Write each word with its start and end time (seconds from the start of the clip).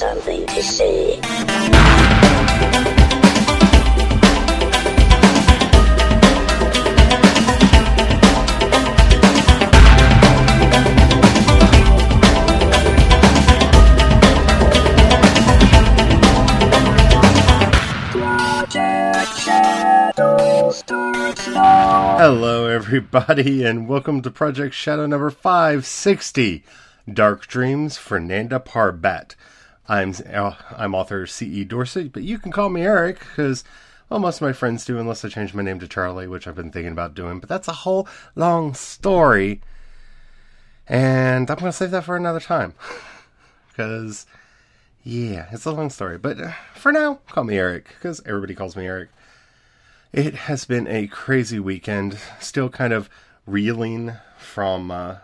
something 0.00 0.46
to 0.46 0.62
say. 0.62 1.20
Hello, 22.16 22.66
everybody, 22.68 23.64
and 23.64 23.86
welcome 23.86 24.22
to 24.22 24.30
Project 24.30 24.74
Shadow 24.74 25.04
number 25.04 25.28
560 25.28 26.64
Dark 27.12 27.46
Dreams, 27.46 27.98
for 27.98 28.18
Nanda 28.18 28.58
Parbat. 28.60 29.34
I'm, 29.90 30.14
uh, 30.32 30.54
I'm 30.76 30.94
author 30.94 31.26
C.E. 31.26 31.64
Dorsey, 31.64 32.06
but 32.06 32.22
you 32.22 32.38
can 32.38 32.52
call 32.52 32.68
me 32.68 32.82
Eric 32.82 33.18
because, 33.18 33.64
well, 34.08 34.20
most 34.20 34.36
of 34.36 34.42
my 34.42 34.52
friends 34.52 34.84
do, 34.84 35.00
unless 35.00 35.24
I 35.24 35.28
change 35.28 35.52
my 35.52 35.64
name 35.64 35.80
to 35.80 35.88
Charlie, 35.88 36.28
which 36.28 36.46
I've 36.46 36.54
been 36.54 36.70
thinking 36.70 36.92
about 36.92 37.16
doing, 37.16 37.40
but 37.40 37.48
that's 37.48 37.66
a 37.66 37.72
whole 37.72 38.06
long 38.36 38.72
story. 38.72 39.60
And 40.86 41.50
I'm 41.50 41.56
going 41.56 41.72
to 41.72 41.76
save 41.76 41.90
that 41.90 42.04
for 42.04 42.16
another 42.16 42.38
time 42.38 42.74
because, 43.68 44.26
yeah, 45.02 45.48
it's 45.50 45.64
a 45.64 45.72
long 45.72 45.90
story. 45.90 46.18
But 46.18 46.40
uh, 46.40 46.52
for 46.76 46.92
now, 46.92 47.18
call 47.28 47.42
me 47.42 47.58
Eric 47.58 47.88
because 47.88 48.22
everybody 48.24 48.54
calls 48.54 48.76
me 48.76 48.86
Eric. 48.86 49.08
It 50.12 50.34
has 50.34 50.66
been 50.66 50.86
a 50.86 51.08
crazy 51.08 51.58
weekend, 51.58 52.16
still 52.38 52.68
kind 52.68 52.92
of 52.92 53.10
reeling 53.44 54.12
from 54.38 54.92
uh, 54.92 55.16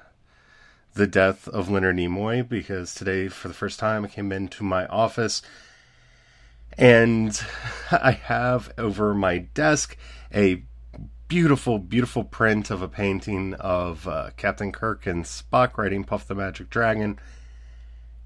the 0.96 1.06
death 1.06 1.46
of 1.48 1.70
Leonard 1.70 1.96
Nimoy 1.96 2.46
because 2.48 2.94
today, 2.94 3.28
for 3.28 3.48
the 3.48 3.54
first 3.54 3.78
time, 3.78 4.04
I 4.04 4.08
came 4.08 4.32
into 4.32 4.64
my 4.64 4.86
office 4.86 5.42
and 6.76 7.38
I 7.90 8.12
have 8.12 8.72
over 8.78 9.14
my 9.14 9.38
desk 9.38 9.96
a 10.34 10.62
beautiful, 11.28 11.78
beautiful 11.78 12.24
print 12.24 12.70
of 12.70 12.80
a 12.80 12.88
painting 12.88 13.54
of 13.54 14.08
uh, 14.08 14.30
Captain 14.36 14.72
Kirk 14.72 15.06
and 15.06 15.24
Spock 15.24 15.76
riding 15.76 16.02
Puff 16.02 16.26
the 16.26 16.34
Magic 16.34 16.70
Dragon. 16.70 17.18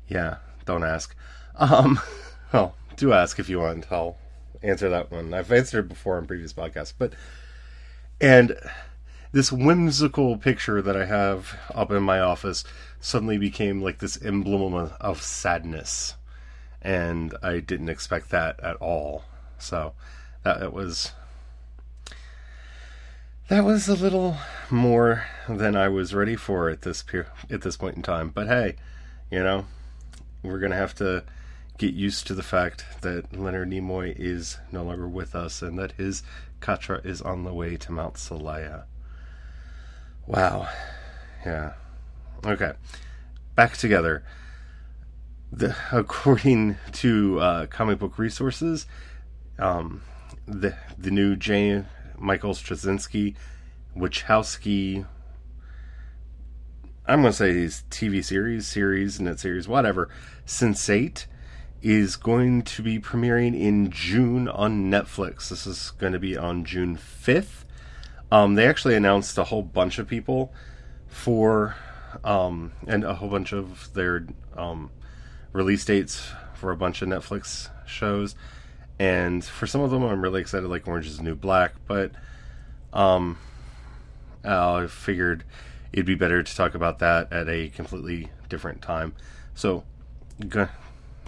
Yeah, 0.07 0.37
don't 0.65 0.85
ask. 0.85 1.15
Um, 1.57 1.99
well, 2.53 2.77
do 2.97 3.13
ask 3.13 3.41
if 3.41 3.49
you 3.49 3.59
want. 3.59 3.91
I'll 3.91 4.17
answer 4.63 4.89
that 4.89 5.11
one. 5.11 5.35
I've 5.35 5.51
answered 5.51 5.87
it 5.87 5.89
before 5.89 6.19
in 6.19 6.27
previous 6.27 6.53
podcasts, 6.53 6.95
but 6.97 7.15
and 8.21 8.55
this 9.33 9.53
whimsical 9.53 10.37
picture 10.37 10.83
that 10.83 10.97
I 10.97 11.05
have 11.05 11.57
up 11.75 11.91
in 11.91 12.03
my 12.03 12.21
office 12.21 12.65
suddenly 13.01 13.39
became 13.39 13.81
like 13.81 13.99
this 13.99 14.21
emblem 14.23 14.75
of 15.01 15.23
sadness, 15.23 16.15
and 16.83 17.35
I 17.43 17.61
didn't 17.61 17.89
expect 17.89 18.31
that 18.31 18.59
at 18.61 18.77
all. 18.77 19.25
So 19.59 19.93
that 20.43 20.63
it 20.63 20.73
was 20.73 21.13
that 23.49 23.65
was 23.65 23.89
a 23.89 23.95
little 23.95 24.37
more 24.71 25.27
than 25.49 25.77
I 25.77 25.89
was 25.89 26.15
ready 26.15 26.37
for 26.37 26.69
at 26.69 26.83
this 26.83 27.05
at 27.51 27.63
this 27.63 27.77
point 27.77 27.97
in 27.97 28.03
time. 28.03 28.31
But 28.31 28.49
hey, 28.49 28.77
you 29.31 29.43
know, 29.43 29.67
we're 30.43 30.61
gonna 30.61 30.77
have 30.77 30.95
to 30.97 31.25
get 31.79 31.95
used 31.95 32.27
to 32.27 32.35
the 32.35 32.43
fact 32.43 32.85
that 33.01 33.37
Leonard 33.37 33.71
Nimoy 33.71 34.15
is 34.19 34.59
no 34.71 34.83
longer 34.83 35.09
with 35.09 35.35
us 35.35 35.63
and 35.63 35.79
that 35.79 35.93
his 35.93 36.23
Katra 36.61 37.05
is 37.07 37.23
on 37.23 37.45
the 37.45 37.55
way 37.55 37.77
to 37.77 37.91
Mount 37.91 38.15
Seleya. 38.15 38.85
Wow. 40.31 40.69
Yeah. 41.45 41.73
Okay. 42.47 42.73
Back 43.57 43.77
together. 43.77 44.23
The, 45.51 45.75
according 45.93 46.77
to 46.93 47.41
uh, 47.41 47.67
comic 47.67 47.99
book 47.99 48.17
resources, 48.17 48.87
um, 49.59 50.03
the 50.47 50.77
the 50.97 51.11
new 51.11 51.35
J. 51.35 51.85
Michael 52.17 52.55
Straczynski 52.55 53.35
Wachowski. 53.97 55.05
I'm 57.09 57.23
going 57.23 57.33
to 57.33 57.37
say 57.37 57.53
his 57.53 57.83
TV 57.91 58.25
series, 58.25 58.69
series, 58.69 59.21
net 59.21 59.41
series, 59.41 59.67
whatever. 59.67 60.09
Sense8 60.47 61.27
is 61.83 62.15
going 62.15 62.63
to 62.63 62.83
be 62.83 63.01
premiering 63.01 63.59
in 63.59 63.91
June 63.91 64.47
on 64.47 64.89
Netflix. 64.89 65.49
This 65.49 65.67
is 65.67 65.91
going 65.91 66.13
to 66.13 66.21
be 66.21 66.37
on 66.37 66.65
June 66.65 66.97
5th. 66.97 67.65
Um, 68.33 68.55
they 68.55 68.67
actually 68.67 68.95
announced 68.95 69.37
a 69.39 69.45
whole 69.45 69.63
bunch 69.63 69.99
of 69.99 70.07
people 70.07 70.53
for, 71.09 71.75
um, 72.25 72.73
and 72.87 73.05
a 73.05 73.15
whole 73.15 73.29
bunch 73.29 73.53
of 73.53 73.93
their 73.95 74.27
um, 74.57 74.91
release 75.53 75.85
dates 75.85 76.31
for 76.55 76.71
a 76.71 76.77
bunch 76.77 77.03
of 77.03 77.09
Netflix 77.09 77.69
shows. 77.87 78.35
And 78.99 79.45
for 79.45 79.67
some 79.67 79.81
of 79.81 79.91
them, 79.91 80.05
I'm 80.05 80.21
really 80.21 80.41
excited, 80.41 80.69
like 80.69 80.87
Orange 80.87 81.07
is 81.07 81.17
the 81.17 81.23
New 81.23 81.35
Black, 81.35 81.73
but 81.87 82.13
um, 82.93 83.39
I 84.45 84.87
figured 84.87 85.45
it'd 85.93 86.07
be 86.07 86.15
better 86.15 86.43
to 86.43 86.57
talk 86.57 86.75
about 86.75 86.99
that 87.01 87.33
at 87.33 87.49
a 87.49 87.71
completely 87.71 88.31
different 88.49 88.83
time. 88.83 89.15
So, 89.55 89.85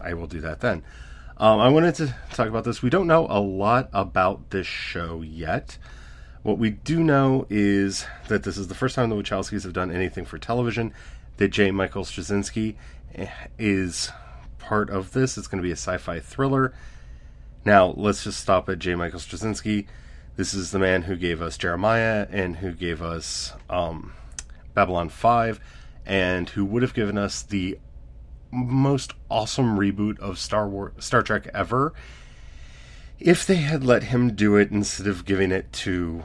I 0.01 0.15
will 0.15 0.27
do 0.27 0.41
that 0.41 0.61
then. 0.61 0.83
Um, 1.39 1.61
I 1.61 1.69
wanted 1.69 1.95
to 1.97 2.15
talk 2.33 2.49
about 2.49 2.65
this. 2.65 2.83
We 2.83 2.91
don't 2.91 3.07
know 3.07 3.27
a 3.29 3.41
lot 3.41 3.89
about 3.93 4.51
this 4.51 4.67
show 4.67 5.23
yet. 5.23 5.79
What 6.43 6.59
we 6.59 6.71
do 6.71 7.05
know 7.05 7.47
is 7.49 8.07
that 8.29 8.43
this 8.43 8.57
is 8.57 8.69
the 8.69 8.75
first 8.75 8.97
time 8.97 9.11
the 9.11 9.17
Wachowskis 9.17 9.63
have 9.63 9.73
done 9.73 9.93
anything 9.93 10.25
for 10.25 10.39
television. 10.39 10.93
That 11.37 11.49
J. 11.49 11.71
Michael 11.71 12.05
Straczynski 12.05 12.75
is 13.59 14.11
part 14.59 14.91
of 14.91 15.13
this. 15.13 15.39
It's 15.39 15.47
going 15.47 15.63
to 15.63 15.67
be 15.67 15.73
a 15.73 15.77
sci-fi 15.77 16.21
thriller. 16.21 16.75
Now, 17.65 17.95
let's 17.97 18.25
just 18.25 18.41
stop 18.41 18.69
at 18.69 18.81
J. 18.81 18.97
Michael 18.97 19.21
Straczynski. 19.21 19.87
This 20.35 20.53
is 20.53 20.73
the 20.73 20.79
man 20.79 21.03
who 21.03 21.15
gave 21.15 21.41
us 21.41 21.57
Jeremiah 21.57 22.27
and 22.31 22.57
who 22.57 22.73
gave 22.73 23.03
us 23.03 23.53
um, 23.71 24.13
Babylon 24.75 25.11
5 25.11 25.61
and 26.05 26.49
who 26.51 26.65
would 26.65 26.83
have 26.83 26.95
given 26.95 27.17
us 27.17 27.43
the 27.43 27.79
most 28.51 29.13
awesome 29.31 29.79
reboot 29.79 30.19
of 30.19 30.39
Star 30.39 30.69
War 30.69 30.93
Star 30.99 31.23
Trek 31.23 31.49
ever 31.55 31.93
if 33.25 33.47
they 33.47 33.57
had 33.57 33.85
let 33.85 34.05
him 34.05 34.35
do 34.35 34.57
it 34.57 34.71
instead 34.71 35.07
of 35.07 35.25
giving 35.25 35.53
it 35.53 35.73
to 35.73 36.25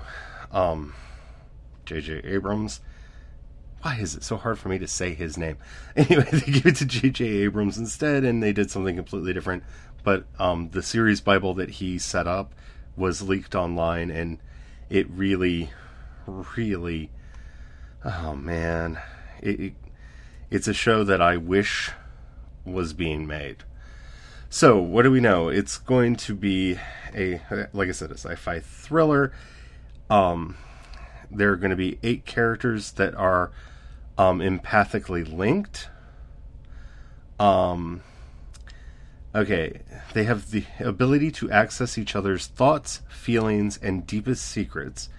um 0.52 0.94
JJ 1.86 2.26
Abrams. 2.26 2.82
Why 3.82 3.98
is 3.98 4.16
it 4.16 4.24
so 4.24 4.38
hard 4.38 4.58
for 4.58 4.70
me 4.70 4.80
to 4.80 4.88
say 4.88 5.14
his 5.14 5.38
name? 5.38 5.58
Anyway, 5.96 6.28
they 6.32 6.52
gave 6.52 6.66
it 6.66 6.76
to 6.78 6.86
JJ 6.86 7.44
Abrams 7.46 7.78
instead 7.78 8.24
and 8.24 8.42
they 8.42 8.52
did 8.52 8.72
something 8.72 8.96
completely 8.96 9.34
different. 9.34 9.64
But 10.04 10.26
um 10.40 10.70
the 10.72 10.84
series 10.84 11.22
bible 11.22 11.54
that 11.56 11.70
he 11.72 11.98
set 11.98 12.28
up 12.28 12.54
was 12.96 13.22
leaked 13.22 13.56
online 13.56 14.10
and 14.10 14.40
it 14.90 15.10
really 15.10 15.70
really 16.56 17.12
oh 18.04 18.36
man, 18.36 19.00
it, 19.42 19.60
it 19.60 19.74
it's 20.50 20.68
a 20.68 20.74
show 20.74 21.04
that 21.04 21.22
I 21.22 21.38
wish 21.38 21.92
was 22.66 22.94
being 22.94 23.28
made. 23.28 23.64
So, 24.50 24.80
what 24.80 25.04
do 25.04 25.12
we 25.12 25.20
know? 25.20 25.50
It's 25.50 25.78
going 25.78 26.16
to 26.18 26.34
be 26.34 26.80
a, 27.14 27.42
like 27.74 27.90
I 27.90 27.92
said, 27.92 28.12
a 28.12 28.18
sci-fi 28.18 28.62
thriller. 28.62 29.34
Um, 30.10 30.56
there 31.30 31.52
are 31.52 31.58
going 31.58 31.72
to 31.72 31.76
be 31.76 32.00
eight 32.02 32.26
characters 32.26 32.94
that 32.94 33.14
are 33.16 33.52
um, 34.18 34.40
empathically 34.40 35.30
linked. 35.30 35.90
Um, 37.38 38.04
okay, 39.36 39.82
they 40.14 40.24
have 40.24 40.52
the 40.52 40.64
ability 40.80 41.30
to 41.32 41.52
access 41.52 41.98
each 41.98 42.16
other's 42.16 42.48
thoughts, 42.48 43.02
feelings, 43.10 43.78
and 43.78 44.08
deepest 44.08 44.46
secrets, 44.46 45.10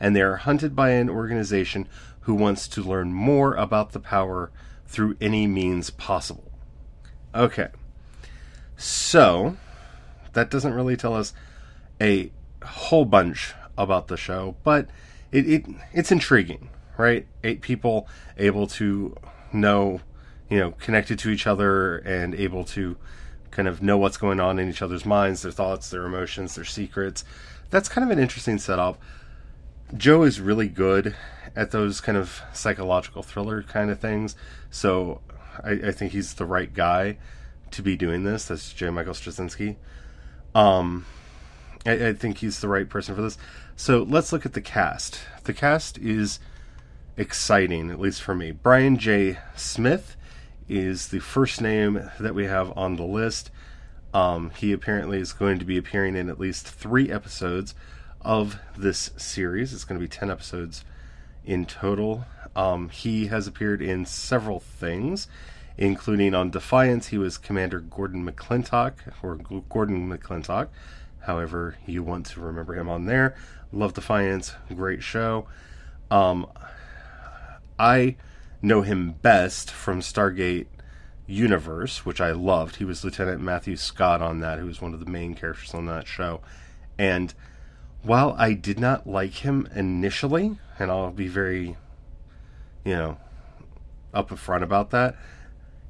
and 0.00 0.16
they 0.16 0.22
are 0.22 0.36
hunted 0.36 0.74
by 0.74 0.90
an 0.90 1.10
organization 1.10 1.86
who 2.20 2.34
wants 2.34 2.66
to 2.68 2.82
learn 2.82 3.12
more 3.12 3.54
about 3.54 3.92
the 3.92 4.00
power 4.00 4.50
through 4.86 5.18
any 5.20 5.46
means 5.46 5.90
possible. 5.90 6.50
Okay. 7.34 7.68
So, 8.80 9.58
that 10.32 10.50
doesn't 10.50 10.72
really 10.72 10.96
tell 10.96 11.14
us 11.14 11.34
a 12.00 12.32
whole 12.64 13.04
bunch 13.04 13.52
about 13.76 14.08
the 14.08 14.16
show, 14.16 14.56
but 14.64 14.88
it, 15.30 15.46
it 15.46 15.66
it's 15.92 16.10
intriguing, 16.10 16.70
right? 16.96 17.26
Eight 17.44 17.60
people 17.60 18.08
able 18.38 18.66
to 18.68 19.14
know, 19.52 20.00
you 20.48 20.58
know, 20.58 20.70
connected 20.72 21.18
to 21.18 21.28
each 21.28 21.46
other 21.46 21.98
and 21.98 22.34
able 22.34 22.64
to 22.64 22.96
kind 23.50 23.68
of 23.68 23.82
know 23.82 23.98
what's 23.98 24.16
going 24.16 24.40
on 24.40 24.58
in 24.58 24.70
each 24.70 24.80
other's 24.80 25.04
minds, 25.04 25.42
their 25.42 25.52
thoughts, 25.52 25.90
their 25.90 26.06
emotions, 26.06 26.54
their 26.54 26.64
secrets. 26.64 27.22
That's 27.68 27.90
kind 27.90 28.02
of 28.02 28.10
an 28.10 28.22
interesting 28.22 28.56
setup. 28.56 28.98
Joe 29.94 30.22
is 30.22 30.40
really 30.40 30.68
good 30.68 31.14
at 31.54 31.70
those 31.70 32.00
kind 32.00 32.16
of 32.16 32.40
psychological 32.54 33.22
thriller 33.22 33.62
kind 33.62 33.90
of 33.90 34.00
things, 34.00 34.36
so 34.70 35.20
I, 35.62 35.72
I 35.72 35.92
think 35.92 36.12
he's 36.12 36.32
the 36.32 36.46
right 36.46 36.72
guy 36.72 37.18
to 37.72 37.82
be 37.82 37.96
doing 37.96 38.24
this. 38.24 38.46
That's 38.46 38.72
J. 38.72 38.90
Michael 38.90 39.14
Straczynski. 39.14 39.76
Um, 40.54 41.06
I, 41.86 42.08
I, 42.08 42.12
think 42.12 42.38
he's 42.38 42.60
the 42.60 42.68
right 42.68 42.88
person 42.88 43.14
for 43.14 43.22
this. 43.22 43.38
So 43.76 44.02
let's 44.02 44.32
look 44.32 44.44
at 44.44 44.52
the 44.52 44.60
cast. 44.60 45.20
The 45.44 45.52
cast 45.52 45.96
is 45.98 46.40
exciting, 47.16 47.90
at 47.90 48.00
least 48.00 48.22
for 48.22 48.34
me. 48.34 48.50
Brian 48.50 48.98
J. 48.98 49.38
Smith 49.54 50.16
is 50.68 51.08
the 51.08 51.20
first 51.20 51.60
name 51.60 52.10
that 52.18 52.34
we 52.34 52.46
have 52.46 52.76
on 52.76 52.96
the 52.96 53.04
list. 53.04 53.50
Um, 54.12 54.50
he 54.56 54.72
apparently 54.72 55.18
is 55.18 55.32
going 55.32 55.58
to 55.58 55.64
be 55.64 55.76
appearing 55.76 56.16
in 56.16 56.28
at 56.28 56.40
least 56.40 56.66
three 56.66 57.10
episodes 57.10 57.74
of 58.20 58.58
this 58.76 59.10
series. 59.16 59.72
It's 59.72 59.84
going 59.84 60.00
to 60.00 60.04
be 60.04 60.08
10 60.08 60.30
episodes 60.30 60.84
in 61.44 61.64
total. 61.64 62.24
Um, 62.56 62.88
he 62.88 63.28
has 63.28 63.46
appeared 63.46 63.80
in 63.80 64.04
several 64.04 64.60
things, 64.60 65.28
including 65.80 66.34
on 66.34 66.50
Defiance, 66.50 67.08
he 67.08 67.18
was 67.18 67.38
Commander 67.38 67.80
Gordon 67.80 68.24
McClintock, 68.30 68.92
or 69.22 69.36
Gordon 69.36 70.08
McClintock, 70.08 70.68
however 71.20 71.76
you 71.86 72.02
want 72.02 72.26
to 72.26 72.40
remember 72.40 72.74
him 72.74 72.88
on 72.88 73.06
there. 73.06 73.34
Love 73.72 73.94
Defiance, 73.94 74.54
great 74.68 75.02
show. 75.02 75.48
Um, 76.10 76.46
I 77.78 78.16
know 78.60 78.82
him 78.82 79.12
best 79.22 79.70
from 79.70 80.00
Stargate 80.00 80.66
Universe, 81.26 82.04
which 82.04 82.20
I 82.20 82.32
loved. 82.32 82.76
He 82.76 82.84
was 82.84 83.02
Lieutenant 83.02 83.40
Matthew 83.40 83.76
Scott 83.76 84.20
on 84.20 84.40
that, 84.40 84.58
who 84.58 84.66
was 84.66 84.82
one 84.82 84.92
of 84.92 85.00
the 85.00 85.10
main 85.10 85.34
characters 85.34 85.72
on 85.72 85.86
that 85.86 86.06
show. 86.06 86.42
And 86.98 87.32
while 88.02 88.34
I 88.36 88.52
did 88.52 88.78
not 88.78 89.06
like 89.06 89.32
him 89.44 89.66
initially, 89.74 90.58
and 90.78 90.90
I'll 90.90 91.10
be 91.10 91.28
very, 91.28 91.78
you 92.84 92.96
know, 92.96 93.16
up 94.12 94.36
front 94.38 94.62
about 94.62 94.90
that, 94.90 95.16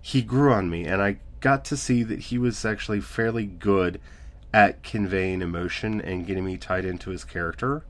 he 0.01 0.23
grew 0.23 0.53
on 0.53 0.71
me, 0.71 0.85
and 0.85 1.03
I 1.03 1.19
got 1.41 1.65
to 1.67 1.77
see 1.77 2.03
that 2.05 2.19
he 2.21 2.39
was 2.39 2.65
actually 2.65 3.01
fairly 3.01 3.47
good 3.47 4.01
at 4.53 4.83
conveying 4.83 5.43
emotion 5.43 6.01
and 6.01 6.27
getting 6.27 6.45
me 6.45 6.57
tied 6.57 6.85
into 6.85 7.11
his 7.11 7.25
character. 7.25 7.85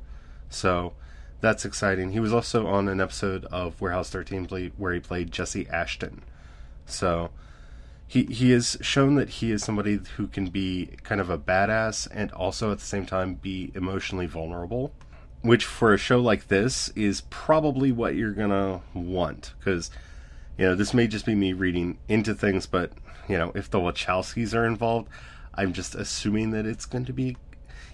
So 0.48 0.92
that's 1.40 1.64
exciting. 1.64 2.12
He 2.12 2.20
was 2.20 2.32
also 2.32 2.66
on 2.66 2.88
an 2.88 3.00
episode 3.00 3.44
of 3.46 3.80
Warehouse 3.80 4.10
13 4.10 4.72
where 4.76 4.92
he 4.92 5.00
played 5.00 5.32
Jesse 5.32 5.68
Ashton. 5.68 6.22
So 6.86 7.30
he 8.06 8.24
he 8.24 8.50
has 8.50 8.76
shown 8.80 9.14
that 9.14 9.28
he 9.28 9.52
is 9.52 9.62
somebody 9.62 10.00
who 10.16 10.26
can 10.26 10.46
be 10.46 10.90
kind 11.02 11.20
of 11.20 11.30
a 11.30 11.38
badass 11.38 12.08
and 12.12 12.30
also 12.32 12.72
at 12.72 12.78
the 12.78 12.84
same 12.84 13.06
time 13.06 13.34
be 13.34 13.70
emotionally 13.74 14.26
vulnerable, 14.26 14.92
which 15.42 15.64
for 15.64 15.94
a 15.94 15.98
show 15.98 16.20
like 16.20 16.48
this 16.48 16.90
is 16.90 17.22
probably 17.30 17.92
what 17.92 18.16
you're 18.16 18.32
going 18.32 18.50
to 18.50 18.80
want 18.92 19.54
cuz 19.60 19.90
you 20.60 20.66
know, 20.66 20.74
this 20.74 20.92
may 20.92 21.06
just 21.06 21.24
be 21.24 21.34
me 21.34 21.54
reading 21.54 21.96
into 22.06 22.34
things, 22.34 22.66
but 22.66 22.92
you 23.26 23.38
know, 23.38 23.50
if 23.54 23.70
the 23.70 23.78
Wachowskis 23.78 24.54
are 24.54 24.66
involved, 24.66 25.08
I'm 25.54 25.72
just 25.72 25.94
assuming 25.94 26.50
that 26.50 26.66
it's 26.66 26.84
going 26.84 27.06
to 27.06 27.14
be 27.14 27.38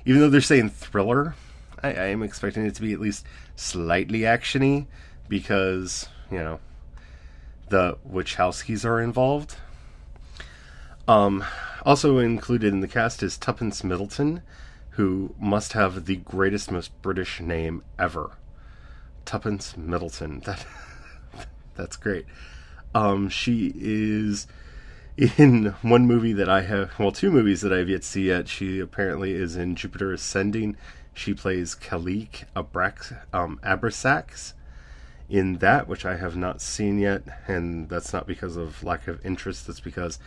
even 0.04 0.20
though 0.20 0.28
they're 0.28 0.40
saying 0.40 0.70
thriller, 0.70 1.36
I, 1.80 1.90
I 1.90 2.06
am 2.06 2.24
expecting 2.24 2.66
it 2.66 2.74
to 2.74 2.82
be 2.82 2.92
at 2.92 2.98
least 2.98 3.24
slightly 3.54 4.20
actiony 4.20 4.86
because, 5.28 6.08
you 6.28 6.38
know, 6.38 6.58
the 7.68 7.98
Wachowskis 8.08 8.84
are 8.84 9.00
involved. 9.00 9.54
Um, 11.06 11.44
also 11.84 12.18
included 12.18 12.72
in 12.72 12.80
the 12.80 12.88
cast 12.88 13.22
is 13.22 13.38
Tuppence 13.38 13.84
Middleton, 13.84 14.42
who 14.90 15.36
must 15.38 15.74
have 15.74 16.06
the 16.06 16.16
greatest, 16.16 16.72
most 16.72 17.00
British 17.00 17.40
name 17.40 17.84
ever. 17.96 18.32
Tuppence 19.24 19.76
Middleton. 19.76 20.40
That 20.40 20.66
that's 21.76 21.94
great. 21.94 22.26
Um, 22.96 23.28
she 23.28 23.74
is 23.76 24.46
in 25.18 25.66
one 25.82 26.06
movie 26.06 26.32
that 26.32 26.48
I 26.48 26.62
have, 26.62 26.98
well, 26.98 27.12
two 27.12 27.30
movies 27.30 27.60
that 27.60 27.70
I 27.70 27.76
have 27.76 27.90
yet 27.90 28.00
to 28.00 28.08
see 28.08 28.28
yet. 28.28 28.48
She 28.48 28.80
apparently 28.80 29.34
is 29.34 29.54
in 29.54 29.76
Jupiter 29.76 30.14
Ascending. 30.14 30.78
She 31.12 31.34
plays 31.34 31.74
Kalique 31.74 32.44
Abrax, 32.56 33.14
um, 33.34 33.60
Abrasax 33.62 34.54
in 35.28 35.58
that, 35.58 35.88
which 35.88 36.06
I 36.06 36.16
have 36.16 36.38
not 36.38 36.62
seen 36.62 36.98
yet, 36.98 37.22
and 37.46 37.90
that's 37.90 38.14
not 38.14 38.26
because 38.26 38.56
of 38.56 38.82
lack 38.82 39.08
of 39.08 39.24
interest. 39.26 39.66
That's 39.66 39.80
because 39.80 40.18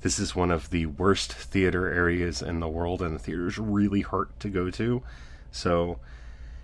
this 0.00 0.18
is 0.18 0.34
one 0.34 0.50
of 0.50 0.70
the 0.70 0.86
worst 0.86 1.30
theater 1.30 1.92
areas 1.92 2.40
in 2.40 2.60
the 2.60 2.68
world, 2.68 3.02
and 3.02 3.14
the 3.14 3.18
theaters 3.18 3.58
really 3.58 4.00
hurt 4.00 4.40
to 4.40 4.48
go 4.48 4.70
to. 4.70 5.02
So 5.50 5.98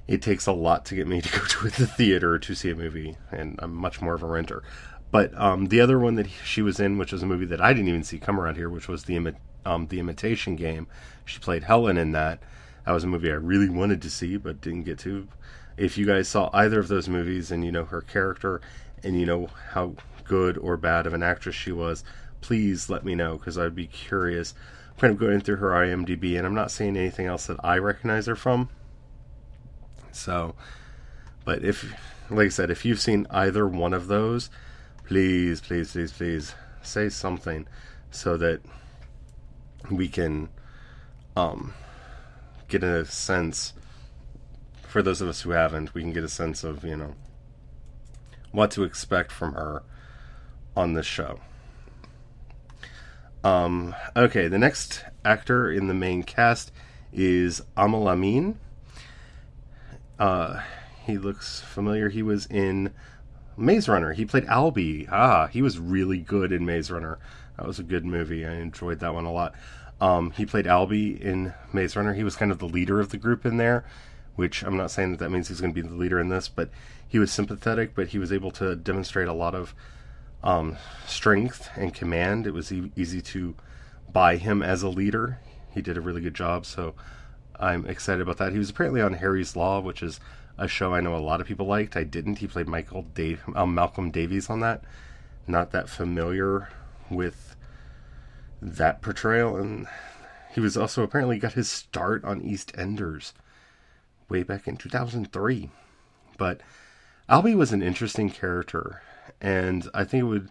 it 0.09 0.23
takes 0.23 0.47
a 0.47 0.53
lot 0.53 0.87
to 0.87 0.95
get 0.95 1.07
me 1.07 1.21
to 1.21 1.39
go 1.39 1.45
to 1.45 1.69
the 1.69 1.87
theater 1.87 2.39
to 2.39 2.55
see 2.55 2.71
a 2.71 2.75
movie, 2.75 3.19
and 3.31 3.59
I'm 3.59 3.75
much 3.75 4.01
more 4.01 4.15
of 4.15 4.23
a 4.23 4.27
renter. 4.27 4.63
But 5.11 5.37
um, 5.39 5.67
the 5.67 5.81
other 5.81 5.99
one 5.99 6.15
that 6.17 6.29
she 6.45 6.63
was 6.63 6.79
in, 6.79 6.99
which 6.99 7.13
was 7.13 7.23
a 7.23 7.27
movie 7.27 7.47
that 7.47 7.61
I 7.61 7.73
didn't 7.73 7.89
even 7.89 8.05
see 8.05 8.19
come 8.19 8.39
around 8.39 8.57
here, 8.57 8.69
which 8.69 8.89
was 8.89 9.05
the 9.05 9.17
imi- 9.17 9.37
um, 9.65 9.89
the 9.89 9.99
Imitation 9.99 10.57
Game. 10.57 10.87
She 11.25 11.39
played 11.39 11.65
Helen 11.65 11.99
in 11.99 12.13
that. 12.13 12.41
That 12.87 12.93
was 12.93 13.05
a 13.05 13.09
movie 13.09 13.31
I 13.31 13.35
really 13.35 13.69
wanted 13.69 14.01
to 14.03 14.11
see, 14.11 14.37
but 14.37 14.61
didn't 14.61 14.85
get 14.85 14.99
to. 15.01 15.29
If 15.77 15.99
you 15.99 16.07
guys 16.07 16.29
saw 16.29 16.51
either 16.53 16.79
of 16.79 16.89
those 16.89 17.09
movies 17.09 17.51
and 17.51 17.65
you 17.65 17.73
know 17.73 17.85
her 17.85 18.03
character 18.03 18.61
and 19.03 19.19
you 19.19 19.27
know 19.27 19.49
how 19.73 19.95
good 20.25 20.57
or 20.59 20.77
bad 20.77 21.07
of 21.07 21.15
an 21.15 21.23
actress 21.23 21.57
she 21.57 21.73
was, 21.73 22.05
please 22.41 22.89
let 22.89 23.05
me 23.05 23.15
know 23.15 23.37
because 23.37 23.59
I'd 23.59 23.75
be 23.75 23.87
curious. 23.87 24.55
I'm 24.91 24.97
kind 24.97 25.13
of 25.13 25.19
going 25.19 25.41
through 25.41 25.57
her 25.57 25.71
IMDb 25.71 26.37
and 26.37 26.47
I'm 26.47 26.55
not 26.55 26.71
seeing 26.71 26.97
anything 26.97 27.27
else 27.27 27.47
that 27.47 27.59
I 27.65 27.79
recognize 27.79 28.27
her 28.27 28.37
from. 28.37 28.69
So, 30.13 30.55
but 31.45 31.65
if, 31.65 31.95
like 32.31 32.47
I 32.47 32.51
said, 32.51 32.71
if 32.71 32.85
you've 32.85 33.01
seen 33.01 33.27
either 33.31 33.67
one 33.67 33.93
of 33.93 34.09
those, 34.09 34.51
please, 35.11 35.61
please, 35.61 35.91
please, 35.91 36.13
please 36.13 36.55
say 36.83 37.09
something 37.09 37.67
so 38.13 38.37
that 38.37 38.61
we 39.91 40.07
can 40.07 40.49
um, 41.37 41.75
get 42.69 42.85
a 42.85 43.05
sense. 43.05 43.73
For 44.87 45.03
those 45.03 45.21
of 45.21 45.29
us 45.29 45.41
who 45.41 45.51
haven't, 45.51 45.95
we 45.95 46.03
can 46.03 46.13
get 46.13 46.23
a 46.23 46.29
sense 46.29 46.63
of 46.63 46.85
you 46.85 46.97
know 46.97 47.17
what 48.53 48.71
to 48.71 48.85
expect 48.85 49.33
from 49.33 49.55
her 49.55 49.83
on 50.77 50.95
this 50.95 51.07
show. 51.07 51.41
Um, 53.43 53.97
okay, 54.15 54.47
the 54.47 54.59
next 54.59 55.05
actor 55.25 55.73
in 55.73 55.89
the 55.89 55.95
main 55.95 56.23
cast 56.23 56.71
is 57.13 57.63
Aml 57.77 58.09
Ameen. 58.09 58.59
Uh, 60.21 60.61
he 61.05 61.19
looks 61.19 61.61
familiar. 61.63 62.11
He 62.11 62.23
was 62.23 62.47
in 62.47 62.93
Maze 63.57 63.89
Runner. 63.89 64.13
He 64.13 64.25
played 64.25 64.47
Alby. 64.47 65.09
Ah, 65.11 65.47
he 65.49 65.63
was 65.63 65.79
really 65.79 66.19
good 66.19 66.53
in 66.53 66.65
Maze 66.65 66.91
Runner. 66.91 67.19
That 67.57 67.67
was 67.67 67.79
a 67.79 67.83
good 67.83 68.05
movie. 68.05 68.47
I 68.47 68.55
enjoyed 68.55 69.01
that 69.01 69.15
one 69.15 69.27
a 69.27 69.33
lot. 69.33 69.55
Um, 70.01 70.31
he 70.31 70.47
played 70.47 70.67
Alby 70.67 71.23
in 71.23 71.53
Maze 71.73 71.95
Runner. 71.95 72.15
He 72.15 72.25
was 72.25 72.37
kind 72.37 72.51
of 72.51 72.59
the 72.59 72.69
leader 72.69 73.01
of 73.01 73.11
the 73.11 73.19
group 73.19 73.45
in 73.45 73.59
there, 73.59 73.85
which 74.37 74.63
I'm 74.63 74.77
not 74.77 74.91
saying 74.91 75.11
that 75.13 75.19
that 75.19 75.31
means 75.31 75.49
he's 75.49 75.61
going 75.61 75.75
to 75.75 75.83
be 75.83 75.87
the 75.87 75.95
leader 75.95 76.19
in 76.19 76.31
this, 76.31 76.49
but 76.49 76.71
he 77.07 77.19
was 77.19 77.31
sympathetic, 77.31 77.95
but 77.95 78.09
he 78.09 78.19
was 78.19 78.33
able 78.33 78.51
to 78.53 78.77
demonstrate 78.77 79.29
a 79.29 79.35
lot 79.35 79.55
of 79.55 79.75
um, 80.43 80.77
strength 81.07 81.69
and 81.77 81.93
command. 81.93 82.47
It 82.47 82.55
was 82.55 82.73
e- 82.73 82.93
easy 82.97 83.21
to 83.21 83.55
buy 84.11 84.37
him 84.37 84.63
as 84.63 84.83
a 84.83 84.89
leader. 84.89 85.39
He 85.73 85.83
did 85.83 85.97
a 85.97 86.01
really 86.01 86.23
good 86.23 86.35
job, 86.35 86.65
so 86.65 86.95
I'm 87.59 87.85
excited 87.87 88.23
about 88.23 88.39
that. 88.39 88.53
He 88.53 88.59
was 88.59 88.71
apparently 88.71 89.03
on 89.03 89.15
Harry's 89.15 89.55
Law, 89.55 89.81
which 89.81 90.03
is 90.03 90.19
a 90.61 90.69
show 90.69 90.95
I 90.95 91.01
know 91.01 91.17
a 91.17 91.19
lot 91.19 91.41
of 91.41 91.47
people 91.47 91.67
liked. 91.67 91.97
I 91.97 92.05
didn't. 92.05 92.39
He 92.39 92.47
played 92.47 92.69
Michael 92.69 93.03
Dave, 93.15 93.43
um, 93.55 93.75
Malcolm 93.75 94.11
Davies 94.11 94.49
on 94.49 94.61
that. 94.61 94.83
Not 95.47 95.73
that 95.73 95.89
familiar 95.89 96.69
with 97.11 97.57
that 98.63 99.03
portrayal, 99.03 99.57
and 99.57 99.89
he 100.55 100.61
was 100.61 100.77
also 100.77 101.03
apparently 101.03 101.39
got 101.39 101.55
his 101.55 101.69
start 101.69 102.25
on 102.25 102.43
EastEnders 102.43 103.33
way 104.29 104.43
back 104.43 104.69
in 104.69 104.77
2003. 104.77 105.71
But 106.37 106.61
Alby 107.29 107.55
was 107.55 107.73
an 107.73 107.83
interesting 107.83 108.31
character 108.31 109.03
and 109.41 109.89
I 109.95 110.05
think 110.05 110.23
it 110.23 110.27
would 110.27 110.51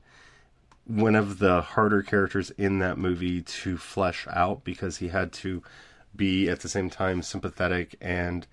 one 0.85 1.15
of 1.15 1.37
the 1.37 1.61
harder 1.61 2.01
characters 2.01 2.49
in 2.51 2.79
that 2.79 2.97
movie 2.97 3.41
to 3.41 3.77
flesh 3.77 4.27
out 4.31 4.63
because 4.63 4.97
he 4.97 5.09
had 5.09 5.31
to 5.31 5.61
be 6.15 6.49
at 6.49 6.61
the 6.61 6.69
same 6.69 6.89
time 6.89 7.21
sympathetic 7.21 7.95
and 8.01 8.47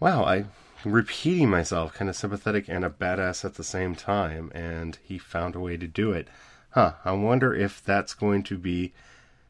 wow, 0.00 0.24
I 0.24 0.44
repeating 0.84 1.50
myself, 1.50 1.94
kind 1.94 2.08
of 2.08 2.16
sympathetic 2.16 2.68
and 2.68 2.84
a 2.84 2.90
badass 2.90 3.44
at 3.44 3.54
the 3.54 3.64
same 3.64 3.94
time, 3.94 4.50
and 4.54 4.98
he 5.02 5.18
found 5.18 5.54
a 5.54 5.60
way 5.60 5.76
to 5.76 5.86
do 5.86 6.12
it. 6.12 6.28
Huh, 6.70 6.92
I 7.04 7.12
wonder 7.12 7.54
if 7.54 7.82
that's 7.82 8.14
going 8.14 8.42
to 8.44 8.58
be 8.58 8.92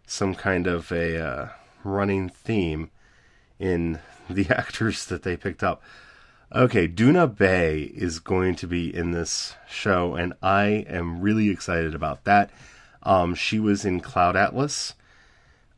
some 0.07 0.35
kind 0.35 0.67
of 0.67 0.91
a 0.93 1.19
uh, 1.19 1.49
running 1.85 2.29
theme 2.29 2.91
in 3.59 3.99
the 4.31 4.49
actors 4.51 5.05
that 5.07 5.23
they 5.23 5.37
picked 5.37 5.63
up. 5.63 5.83
Okay, 6.55 6.87
Doona 6.87 7.27
Bae 7.27 7.91
is 7.93 8.21
going 8.21 8.55
to 8.57 8.69
be 8.69 8.95
in 8.95 9.11
this 9.11 9.55
show, 9.69 10.15
and 10.15 10.33
I 10.43 10.87
am 10.89 11.21
really 11.21 11.51
excited 11.51 11.95
about 11.95 12.25
that. 12.25 12.51
Um, 13.03 13.35
she 13.35 13.59
was 13.59 13.85
in 13.85 14.01
Cloud 14.01 14.37
Atlas, 14.37 14.95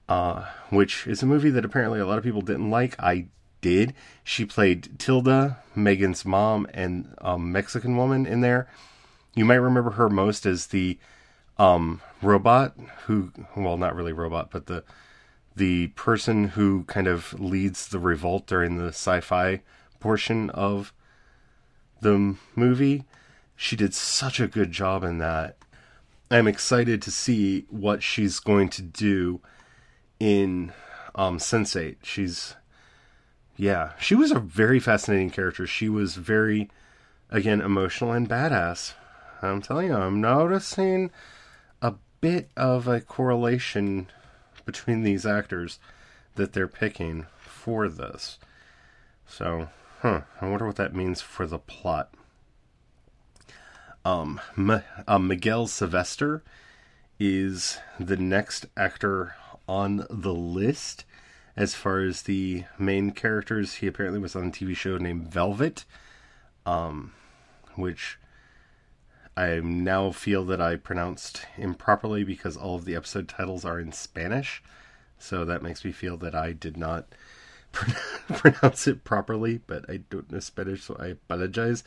uh, 0.09 0.45
which 0.69 1.07
is 1.07 1.23
a 1.23 1.27
movie 1.27 1.51
that 1.51 1.65
apparently 1.65 2.01
a 2.01 2.07
lot 2.07 2.19
of 2.19 2.25
people 2.25 2.43
didn't 2.43 2.71
like. 2.71 3.03
I 3.03 3.29
did. 3.61 3.95
She 4.25 4.45
played 4.45 4.99
Tilda, 4.99 5.59
Megan's 5.75 6.25
mom, 6.25 6.67
and 6.73 7.15
um, 7.21 7.53
Mexican 7.53 7.97
woman 7.97 8.27
in 8.27 8.41
there. 8.41 8.69
You 9.35 9.45
might 9.45 9.57
remember 9.57 9.93
her 9.93 10.09
most 10.09 10.47
as 10.47 10.67
the 10.67 10.99
um, 11.59 12.01
robot 12.23 12.75
who, 13.07 13.33
well, 13.57 13.77
not 13.77 13.95
really 13.95 14.13
robot, 14.13 14.51
but 14.51 14.67
the 14.67 14.85
the 15.57 15.89
person 15.89 16.51
who 16.51 16.85
kind 16.85 17.09
of 17.09 17.39
leads 17.39 17.89
the 17.89 17.99
revolt 17.99 18.47
during 18.47 18.79
the 18.79 18.89
sci-fi 18.89 19.61
portion 19.99 20.51
of 20.51 20.93
the 22.01 22.37
movie. 22.55 23.05
She 23.57 23.75
did 23.75 23.93
such 23.93 24.39
a 24.39 24.47
good 24.47 24.71
job 24.71 25.03
in 25.03 25.19
that. 25.19 25.57
I'm 26.31 26.47
excited 26.47 27.03
to 27.03 27.11
see 27.11 27.67
what 27.71 28.03
she's 28.03 28.39
going 28.39 28.69
to 28.71 28.83
do 28.83 29.41
in 30.21 30.73
um, 31.15 31.39
Sense8. 31.39 31.97
She's, 32.03 32.55
yeah, 33.59 33.91
she 34.01 34.15
was 34.15 34.31
a 34.31 34.39
very 34.39 34.79
fascinating 34.79 35.31
character. 35.31 35.67
She 35.67 35.89
was 35.89 36.15
very, 36.15 36.71
again, 37.29 37.61
emotional 37.61 38.13
and 38.13 38.29
badass. 38.29 38.95
I'm 39.43 39.61
telling 39.61 39.89
you, 39.89 39.95
I'm 39.97 40.21
noticing 40.21 41.11
a 41.83 41.95
bit 42.21 42.51
of 42.57 42.87
a 42.87 43.01
correlation 43.01 44.07
between 44.65 45.03
these 45.03 45.27
actors 45.27 45.81
that 46.37 46.53
they're 46.53 46.69
picking 46.69 47.27
for 47.37 47.89
this. 47.89 48.39
So, 49.27 49.71
huh, 50.03 50.23
I 50.41 50.49
wonder 50.49 50.67
what 50.67 50.77
that 50.77 50.95
means 50.95 51.21
for 51.21 51.45
the 51.45 51.59
plot. 51.59 52.15
Um, 54.05 54.41
M- 54.57 54.85
uh, 55.09 55.19
Miguel 55.19 55.67
Silvestre 55.67 56.45
is 57.19 57.79
the 57.99 58.17
next 58.17 58.67
actor 58.77 59.35
on 59.67 60.07
the 60.09 60.33
list 60.33 61.05
as 61.59 61.75
far 61.75 61.99
as 61.99 62.23
the 62.23 62.65
main 62.79 63.11
characters. 63.11 63.75
He 63.75 63.89
apparently 63.89 64.21
was 64.21 64.37
on 64.37 64.47
a 64.47 64.51
TV 64.51 64.77
show 64.77 64.97
named 64.97 65.27
Velvet, 65.27 65.85
um, 66.65 67.13
which 67.75 68.17
I 69.37 69.59
now 69.59 70.13
feel 70.13 70.45
that 70.45 70.61
I 70.61 70.77
pronounced 70.77 71.45
improperly 71.57 72.23
because 72.23 72.57
all 72.57 72.77
of 72.77 72.85
the 72.85 72.95
episode 72.95 73.29
titles 73.29 73.65
are 73.65 73.81
in 73.81 73.91
Spanish. 73.91 74.63
So 75.19 75.45
that 75.45 75.65
makes 75.65 75.85
me 75.85 75.91
feel 75.91 76.17
that 76.19 76.35
I 76.35 76.53
did 76.53 76.77
not 76.77 77.07
pronounce 77.73 78.87
it 78.87 79.03
properly, 79.03 79.61
but 79.67 79.85
I 79.91 79.97
don't 80.11 80.31
know 80.31 80.39
Spanish, 80.39 80.85
so 80.85 80.97
I 80.97 81.09
apologize. 81.09 81.83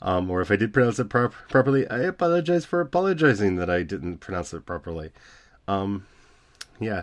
Um, 0.00 0.30
or 0.30 0.40
if 0.40 0.50
I 0.50 0.56
did 0.56 0.72
pronounce 0.72 0.98
it 0.98 1.10
properly, 1.10 1.86
I 1.86 1.98
apologize 1.98 2.64
for 2.64 2.80
apologizing 2.80 3.56
that 3.56 3.68
I 3.68 3.82
didn't 3.82 4.18
pronounce 4.18 4.54
it 4.54 4.64
properly. 4.64 5.10
Um, 5.68 6.06
yeah. 6.80 7.02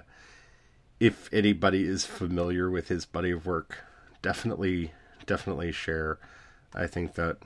If 1.00 1.30
anybody 1.34 1.86
is 1.86 2.06
familiar 2.06 2.70
with 2.70 2.90
his 2.90 3.06
body 3.06 3.32
of 3.32 3.46
work, 3.46 3.80
definitely, 4.22 4.92
definitely 5.26 5.72
share. 5.72 6.20
I 6.74 6.88
think 6.88 7.16
that 7.16 7.38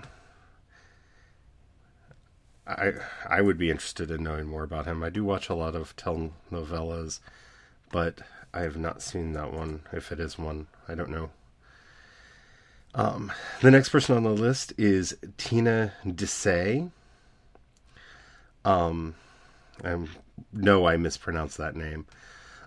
I 2.66 2.94
I 3.28 3.42
would 3.42 3.58
be 3.58 3.70
interested 3.70 4.10
in 4.10 4.24
knowing 4.24 4.48
more 4.48 4.64
about 4.64 4.86
him. 4.86 5.04
I 5.04 5.10
do 5.10 5.24
watch 5.24 5.50
a 5.50 5.56
lot 5.56 5.76
of 5.76 5.96
telenovelas, 5.96 7.20
but 7.92 8.22
I 8.54 8.62
have 8.62 8.78
not 8.78 9.02
seen 9.02 9.34
that 9.34 9.54
one. 9.54 9.82
If 9.92 10.12
it 10.12 10.20
is 10.20 10.38
one, 10.38 10.68
I 10.88 10.96
don't 10.96 11.10
know. 11.10 11.30
Um, 12.96 13.32
the 13.62 13.72
next 13.72 13.90
person 13.90 14.16
on 14.16 14.24
the 14.24 14.30
list 14.30 14.74
is 14.78 15.18
Tina 15.38 15.94
Desai. 16.06 16.92
Um, 18.64 19.16
I 19.84 19.98
know 20.52 20.86
I 20.88 20.98
mispronounced 20.98 21.58
that 21.58 21.76
name. 21.76 22.06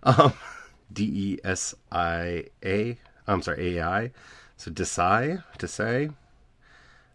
Um, 0.02 0.32
D 0.92 1.04
E 1.04 1.38
S 1.44 1.74
I 1.90 2.46
A. 2.64 2.98
I'm 3.26 3.42
sorry, 3.42 3.78
A 3.78 3.84
I. 3.84 4.10
So 4.56 4.70
Desai, 4.70 5.42
Desai. 5.58 6.14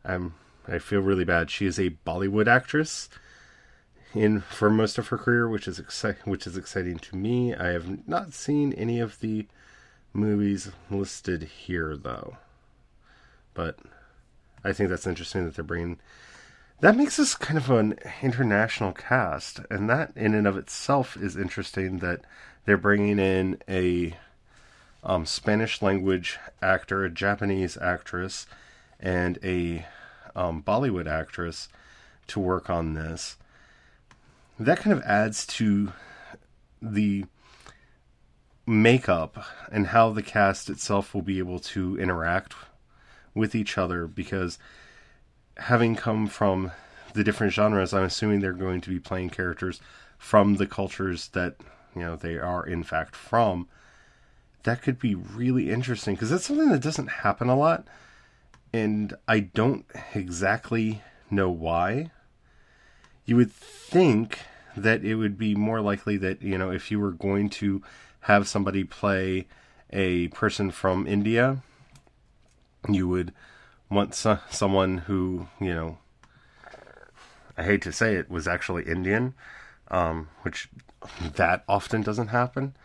I'm. 0.03 0.35
I 0.67 0.77
feel 0.77 1.01
really 1.01 1.25
bad. 1.25 1.49
She 1.49 1.65
is 1.65 1.79
a 1.79 1.95
Bollywood 2.05 2.47
actress 2.47 3.09
in 4.13 4.41
for 4.41 4.69
most 4.69 4.97
of 4.97 5.07
her 5.07 5.17
career, 5.17 5.47
which 5.47 5.67
is 5.67 5.79
exci- 5.79 6.25
which 6.25 6.45
is 6.45 6.55
exciting 6.55 6.99
to 6.99 7.15
me. 7.15 7.55
I 7.55 7.69
have 7.69 8.07
not 8.07 8.33
seen 8.33 8.73
any 8.73 8.99
of 8.99 9.19
the 9.19 9.47
movies 10.13 10.71
listed 10.89 11.43
here 11.43 11.95
though 11.95 12.37
but 13.53 13.77
I 14.63 14.73
think 14.73 14.89
that's 14.89 15.07
interesting 15.07 15.45
that 15.45 15.55
they're 15.55 15.63
bringing. 15.63 15.99
That 16.79 16.97
makes 16.97 17.17
this 17.17 17.35
kind 17.35 17.57
of 17.57 17.69
an 17.69 17.97
international 18.21 18.91
cast, 18.91 19.59
and 19.69 19.89
that 19.89 20.11
in 20.15 20.33
and 20.33 20.47
of 20.47 20.57
itself 20.57 21.15
is 21.15 21.35
interesting. 21.35 21.99
That 21.99 22.21
they're 22.65 22.77
bringing 22.77 23.19
in 23.19 23.57
a 23.67 24.15
um, 25.03 25.25
Spanish 25.25 25.81
language 25.81 26.37
actor, 26.61 27.03
a 27.03 27.09
Japanese 27.09 27.77
actress, 27.81 28.45
and 28.99 29.39
a 29.43 29.85
um, 30.35 30.61
Bollywood 30.63 31.07
actress 31.07 31.69
to 32.27 32.39
work 32.39 32.69
on 32.69 32.93
this. 32.93 33.37
That 34.59 34.79
kind 34.79 34.95
of 34.95 35.03
adds 35.03 35.45
to 35.47 35.91
the 36.81 37.25
makeup 38.67 39.43
and 39.71 39.87
how 39.87 40.11
the 40.11 40.21
cast 40.21 40.69
itself 40.69 41.13
will 41.13 41.21
be 41.21 41.39
able 41.39 41.59
to 41.59 41.99
interact 41.99 42.53
with 43.33 43.55
each 43.55 43.77
other 43.77 44.07
because 44.07 44.59
having 45.57 45.95
come 45.95 46.27
from 46.27 46.71
the 47.13 47.23
different 47.23 47.53
genres, 47.53 47.93
I'm 47.93 48.03
assuming 48.03 48.39
they're 48.39 48.53
going 48.53 48.81
to 48.81 48.89
be 48.89 48.99
playing 48.99 49.31
characters 49.31 49.81
from 50.17 50.55
the 50.55 50.67
cultures 50.67 51.29
that 51.29 51.55
you 51.95 52.01
know 52.01 52.15
they 52.15 52.38
are 52.38 52.65
in 52.65 52.83
fact 52.83 53.15
from. 53.15 53.67
That 54.63 54.83
could 54.83 55.00
be 55.00 55.15
really 55.15 55.71
interesting 55.71 56.13
because 56.13 56.29
that's 56.29 56.45
something 56.45 56.69
that 56.69 56.83
doesn't 56.83 57.07
happen 57.07 57.50
a 57.50 57.57
lot, 57.57 57.88
and 58.71 59.13
I 59.27 59.39
don't 59.39 59.86
exactly 60.13 61.01
know 61.31 61.50
why. 61.50 62.12
You 63.25 63.38
would 63.38 63.51
think 63.51 64.39
that 64.77 65.03
it 65.03 65.15
would 65.15 65.38
be 65.38 65.55
more 65.55 65.81
likely 65.81 66.17
that 66.17 66.41
you 66.41 66.57
know 66.57 66.71
if 66.71 66.91
you 66.91 67.00
were 67.00 67.12
going 67.12 67.50
to 67.50 67.81
have 68.21 68.48
somebody 68.48 68.83
play 68.83 69.48
a 69.91 70.27
person 70.29 70.71
from 70.71 71.07
India 71.07 71.62
you 72.89 73.07
would 73.07 73.33
want 73.89 74.15
so- 74.15 74.39
someone 74.50 75.00
who, 75.00 75.48
you 75.60 75.74
know, 75.74 75.98
I 77.57 77.63
hate 77.63 77.81
to 77.83 77.91
say 77.91 78.15
it, 78.15 78.29
was 78.29 78.48
actually 78.48 78.83
Indian, 78.83 79.33
um, 79.89 80.29
which 80.41 80.69
that 81.36 81.63
often 81.67 82.01
doesn't 82.01 82.27
happen. 82.27 82.75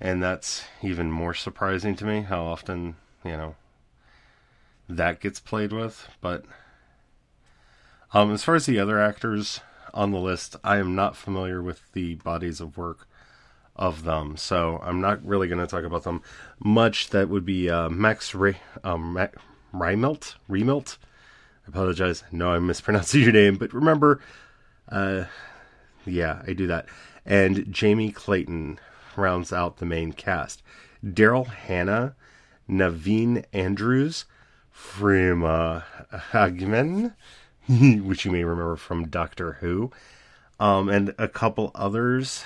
And 0.00 0.22
that's 0.22 0.64
even 0.82 1.10
more 1.10 1.34
surprising 1.34 1.94
to 1.96 2.04
me 2.04 2.22
how 2.22 2.44
often, 2.44 2.96
you 3.24 3.36
know, 3.36 3.54
that 4.88 5.20
gets 5.20 5.38
played 5.38 5.72
with. 5.72 6.08
But 6.20 6.44
um, 8.12 8.32
as 8.32 8.42
far 8.42 8.54
as 8.54 8.66
the 8.66 8.78
other 8.78 9.00
actors 9.00 9.60
on 9.94 10.10
the 10.10 10.18
list, 10.18 10.56
I 10.64 10.78
am 10.78 10.94
not 10.94 11.16
familiar 11.16 11.62
with 11.62 11.80
the 11.92 12.16
bodies 12.16 12.60
of 12.60 12.76
work 12.76 13.06
of 13.76 14.04
them, 14.04 14.36
so 14.36 14.80
I'm 14.82 15.00
not 15.00 15.24
really 15.24 15.48
going 15.48 15.60
to 15.60 15.66
talk 15.66 15.84
about 15.84 16.02
them 16.04 16.20
much. 16.62 17.10
That 17.10 17.28
would 17.28 17.46
be 17.46 17.70
uh, 17.70 17.88
Max 17.88 18.34
Ray, 18.34 18.58
um, 18.84 19.14
Mac, 19.14 19.34
Rymelt, 19.72 20.34
Remelt. 20.48 20.98
I 21.66 21.68
apologize. 21.68 22.24
No, 22.30 22.50
I'm 22.50 22.66
mispronouncing 22.66 23.20
your 23.22 23.32
name, 23.32 23.56
but 23.56 23.72
remember, 23.72 24.20
uh, 24.88 25.24
yeah, 26.04 26.42
I 26.46 26.52
do 26.52 26.66
that. 26.66 26.86
And 27.24 27.72
Jamie 27.72 28.12
Clayton 28.12 28.78
rounds 29.16 29.52
out 29.52 29.76
the 29.76 29.86
main 29.86 30.12
cast. 30.12 30.62
Daryl 31.04 31.46
Hannah, 31.46 32.14
Naveen 32.68 33.44
Andrews, 33.52 34.24
Freema 34.74 35.84
Agyeman, 36.32 37.14
which 38.04 38.24
you 38.24 38.30
may 38.30 38.44
remember 38.44 38.76
from 38.76 39.08
Doctor 39.08 39.54
Who, 39.54 39.90
um, 40.58 40.88
and 40.88 41.14
a 41.18 41.28
couple 41.28 41.70
others 41.74 42.44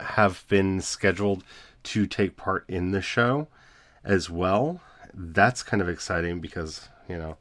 have 0.00 0.44
been 0.48 0.80
scheduled 0.80 1.44
to 1.82 2.06
take 2.06 2.36
part 2.36 2.64
in 2.68 2.92
the 2.92 3.02
show 3.02 3.48
as 4.04 4.30
well. 4.30 4.80
That's 5.12 5.62
kind 5.62 5.82
of 5.82 5.88
exciting 5.88 6.40
because, 6.40 6.88
you 7.08 7.18
know, 7.18 7.36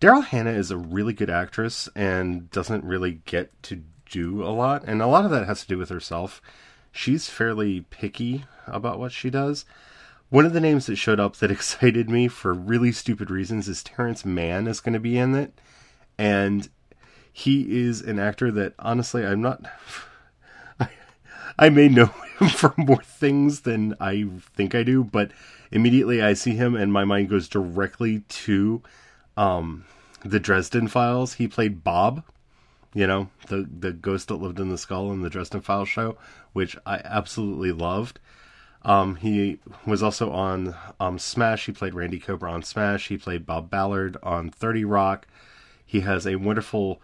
Daryl 0.00 0.24
Hannah 0.24 0.50
is 0.50 0.70
a 0.70 0.76
really 0.76 1.12
good 1.14 1.30
actress 1.30 1.88
and 1.94 2.50
doesn't 2.50 2.84
really 2.84 3.22
get 3.24 3.62
to 3.64 3.82
do 4.14 4.44
a 4.44 4.50
lot. 4.50 4.84
And 4.86 5.02
a 5.02 5.06
lot 5.06 5.24
of 5.24 5.30
that 5.32 5.46
has 5.46 5.62
to 5.62 5.68
do 5.68 5.76
with 5.76 5.88
herself. 5.88 6.40
She's 6.92 7.28
fairly 7.28 7.84
picky 7.90 8.44
about 8.66 9.00
what 9.00 9.10
she 9.10 9.28
does. 9.28 9.64
One 10.30 10.46
of 10.46 10.52
the 10.52 10.60
names 10.60 10.86
that 10.86 10.96
showed 10.96 11.20
up 11.20 11.36
that 11.36 11.50
excited 11.50 12.08
me 12.08 12.28
for 12.28 12.54
really 12.54 12.92
stupid 12.92 13.30
reasons 13.30 13.68
is 13.68 13.82
Terrence 13.82 14.24
Mann 14.24 14.68
is 14.68 14.80
going 14.80 14.92
to 14.92 15.00
be 15.00 15.18
in 15.18 15.34
it. 15.34 15.60
And 16.16 16.68
he 17.32 17.82
is 17.82 18.00
an 18.00 18.20
actor 18.20 18.52
that 18.52 18.74
honestly 18.78 19.26
I'm 19.26 19.42
not 19.42 19.60
I 21.58 21.68
may 21.68 21.88
know 21.88 22.06
him 22.38 22.48
for 22.48 22.72
more 22.76 23.02
things 23.02 23.62
than 23.62 23.96
I 24.00 24.28
think 24.54 24.74
I 24.74 24.84
do, 24.84 25.02
but 25.02 25.32
immediately 25.72 26.22
I 26.22 26.34
see 26.34 26.54
him 26.54 26.76
and 26.76 26.92
my 26.92 27.04
mind 27.04 27.28
goes 27.28 27.48
directly 27.48 28.20
to 28.20 28.82
um, 29.36 29.84
the 30.24 30.38
Dresden 30.38 30.86
Files. 30.86 31.34
He 31.34 31.48
played 31.48 31.82
Bob, 31.82 32.22
you 32.94 33.06
know, 33.06 33.28
the 33.48 33.68
the 33.78 33.92
ghost 33.92 34.28
that 34.28 34.36
lived 34.36 34.60
in 34.60 34.70
the 34.70 34.78
skull 34.78 35.12
in 35.12 35.22
the 35.22 35.30
Dresden 35.30 35.60
Files 35.60 35.88
show, 35.88 36.16
which 36.52 36.76
I 36.86 37.00
absolutely 37.04 37.72
loved. 37.72 38.20
Um, 38.82 39.16
he 39.16 39.58
was 39.86 40.02
also 40.02 40.30
on 40.30 40.74
um, 41.00 41.18
Smash. 41.18 41.66
He 41.66 41.72
played 41.72 41.94
Randy 41.94 42.18
Cobra 42.18 42.52
on 42.52 42.62
Smash. 42.62 43.08
He 43.08 43.16
played 43.16 43.46
Bob 43.46 43.70
Ballard 43.70 44.16
on 44.22 44.50
30 44.50 44.84
Rock. 44.84 45.26
He 45.84 46.00
has 46.00 46.26
a 46.26 46.36
wonderful 46.36 47.00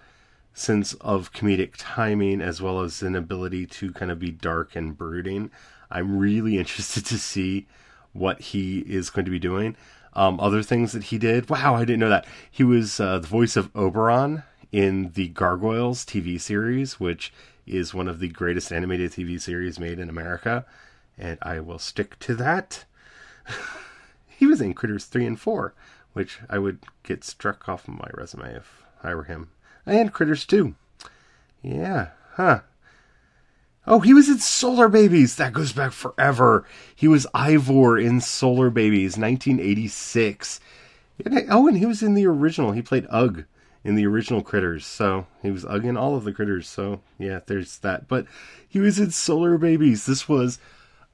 sense 0.53 0.95
of 0.95 1.33
comedic 1.33 1.73
timing 1.79 2.43
as 2.43 2.61
well 2.61 2.81
as 2.81 3.03
an 3.03 3.17
ability 3.17 3.67
to 3.67 3.93
kind 3.93 4.11
of 4.11 4.19
be 4.19 4.31
dark 4.31 4.77
and 4.77 4.97
brooding. 4.97 5.51
I'm 5.91 6.19
really 6.19 6.59
interested 6.59 7.05
to 7.07 7.19
see 7.19 7.67
what 8.13 8.41
he 8.41 8.81
is 8.81 9.11
going 9.11 9.25
to 9.25 9.31
be 9.31 9.39
doing. 9.39 9.77
Um, 10.13 10.41
other 10.41 10.63
things 10.63 10.93
that 10.93 11.05
he 11.05 11.19
did. 11.19 11.49
Wow, 11.49 11.77
I 11.77 11.81
didn't 11.81 12.01
know 12.01 12.09
that. 12.09 12.27
He 12.51 12.65
was 12.65 13.01
uh, 13.01 13.21
the 13.21 13.29
voice 13.29 13.57
of 13.57 13.75
Oberon 13.75 14.43
in 14.73 15.12
the 15.15 15.29
Gargoyles 15.29 16.05
TV 16.05 16.41
series, 16.41 17.00
which 17.00 17.33
is 17.67 17.95
one 17.95 18.09
of 18.09 18.19
the 18.19 18.29
greatest 18.29 18.73
animated 18.73 19.12
TV 19.12 19.41
series 19.41 19.79
made 19.79 19.99
in 19.99 20.09
America, 20.09 20.65
and 21.19 21.39
I 21.43 21.61
will 21.61 21.79
stick 21.79 22.19
to 22.21 22.35
that. 22.37 22.85
he 24.29 24.47
was 24.47 24.61
in 24.61 24.75
Critters 24.75 25.05
3 25.05 25.27
and 25.27 25.41
4, 25.41 25.75
which 26.12 26.41
I 26.49 26.59
would 26.59 26.79
get 27.03 27.25
struck 27.25 27.69
off 27.69 27.89
of 27.89 27.95
my 27.95 28.09
resume 28.15 28.55
if 28.55 28.85
I 29.03 29.15
were 29.15 29.25
him. 29.25 29.50
And 29.87 30.12
Critters 30.12 30.45
2. 30.47 30.75
Yeah, 31.62 32.09
huh. 32.35 32.61
Oh, 33.87 34.00
he 34.00 34.15
was 34.15 34.29
in 34.29 34.39
Solar 34.39 34.89
Babies. 34.89 35.37
That 35.37 35.53
goes 35.53 35.73
back 35.73 35.93
forever. 35.93 36.65
He 36.95 37.09
was 37.09 37.27
Ivor 37.35 37.99
in 37.99 38.21
Solar 38.21 38.71
Babies, 38.71 39.17
1986. 39.17 40.61
Oh, 41.49 41.67
and 41.67 41.77
he 41.77 41.87
was 41.87 42.03
in 42.03 42.15
the 42.15 42.27
original. 42.27 42.73
He 42.73 42.83
played 42.83 43.07
Ugg 43.11 43.45
in 43.85 43.95
the 43.95 44.07
original 44.07 44.43
Critters. 44.43 44.87
So 44.87 45.27
he 45.43 45.51
was 45.51 45.65
Ugg 45.65 45.85
in 45.85 45.97
all 45.97 46.17
of 46.17 46.25
the 46.25 46.33
Critters. 46.33 46.69
So 46.69 47.01
yeah, 47.19 47.41
there's 47.47 47.79
that. 47.79 48.09
But 48.09 48.27
he 48.69 48.79
was 48.79 48.99
in 48.99 49.11
Solar 49.11 49.59
Babies. 49.59 50.07
This 50.07 50.29
was, 50.29 50.59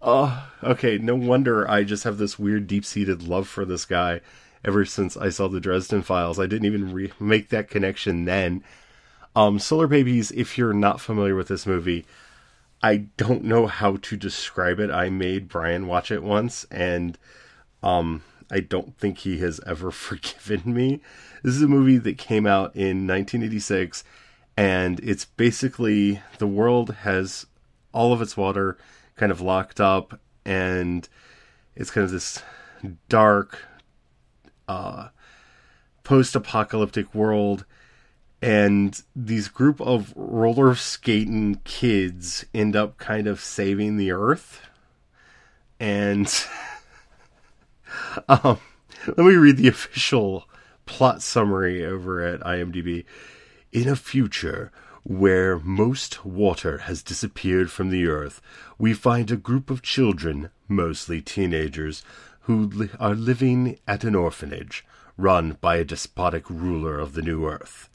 oh, 0.03 0.51
okay. 0.63 0.99
No 0.99 1.15
wonder 1.15 1.69
I 1.71 1.85
just 1.85 2.05
have 2.05 2.19
this 2.19 2.39
weird 2.39 2.67
deep 2.67 2.85
seated 2.85 3.23
love 3.23 3.49
for 3.49 3.65
this 3.65 3.85
guy 3.85 4.21
ever 4.65 4.85
since 4.85 5.17
I 5.17 5.29
saw 5.29 5.49
the 5.49 5.61
Dresden 5.61 6.03
Files. 6.03 6.39
I 6.39 6.47
didn't 6.47 6.67
even 6.67 6.93
re- 6.93 7.13
make 7.21 7.51
that 7.51 7.71
connection 7.71 8.25
then. 8.25 8.65
Um, 9.37 9.59
Solar 9.59 9.87
Babies, 9.87 10.31
if 10.33 10.57
you're 10.57 10.73
not 10.73 11.01
familiar 11.01 11.37
with 11.37 11.49
this 11.49 11.67
movie, 11.67 12.07
I 12.83 13.09
don't 13.17 13.45
know 13.45 13.67
how 13.67 13.97
to 13.97 14.17
describe 14.17 14.81
it. 14.81 14.91
I 14.91 15.11
made 15.11 15.49
Brian 15.49 15.87
watch 15.87 16.11
it 16.11 16.23
once, 16.23 16.65
and 16.71 17.19
um, 17.83 18.23
I 18.51 18.61
don't 18.61 18.97
think 18.99 19.19
he 19.19 19.39
has 19.39 19.61
ever 19.67 19.91
forgiven 19.91 20.73
me. 20.73 21.01
This 21.43 21.55
is 21.55 21.63
a 21.63 21.69
movie 21.69 21.99
that 21.99 22.19
came 22.19 22.47
out 22.47 22.75
in 22.75 23.07
1986, 23.07 24.05
and 24.57 25.01
it's 25.01 25.25
basically 25.25 26.23
the 26.39 26.47
world 26.47 26.91
has 27.03 27.47
all 27.93 28.13
of 28.13 28.23
its 28.23 28.37
water 28.37 28.77
kind 29.17 29.33
of 29.33 29.41
locked 29.41 29.81
up, 29.81 30.21
and 30.45 31.09
it's 31.75 31.91
kind 31.91 32.05
of 32.05 32.11
this 32.11 32.43
dark, 33.09 33.65
uh, 34.69 35.09
post-apocalyptic 36.05 37.15
world 37.15 37.65
and 38.43 39.03
these 39.15 39.49
group 39.49 39.81
of 39.81 40.13
roller 40.15 40.75
skating 40.75 41.61
kids 41.65 42.45
end 42.55 42.77
up 42.77 42.99
kind 42.99 43.27
of 43.27 43.41
saving 43.41 43.97
the 43.97 44.13
earth 44.13 44.61
and 45.81 46.45
um, 48.29 48.59
let 49.07 49.19
me 49.19 49.35
read 49.35 49.57
the 49.57 49.69
official 49.77 50.49
plot 50.85 51.23
summary 51.23 51.85
over 51.85 52.25
at 52.25 52.41
imdb 52.41 53.05
in 53.73 53.89
a 53.89 53.97
future 53.97 54.71
where 55.03 55.59
most 55.59 56.25
water 56.25 56.79
has 56.79 57.03
disappeared 57.03 57.71
from 57.71 57.91
the 57.91 58.07
earth 58.07 58.41
we 58.79 58.93
find 58.93 59.31
a 59.31 59.37
group 59.37 59.71
of 59.71 59.83
children 59.83 60.51
mostly 60.69 61.21
teenagers 61.21 62.03
who 62.43 62.67
li- 62.67 62.91
are 63.01 63.15
living 63.15 63.79
at 63.87 64.05
an 64.05 64.15
orphanage 64.15 64.85
run 65.17 65.57
by 65.61 65.77
a 65.77 65.85
despotic 65.85 66.49
ruler 66.49 66.99
of 66.99 67.15
the 67.15 67.23
new 67.23 67.47
earth 67.47 67.89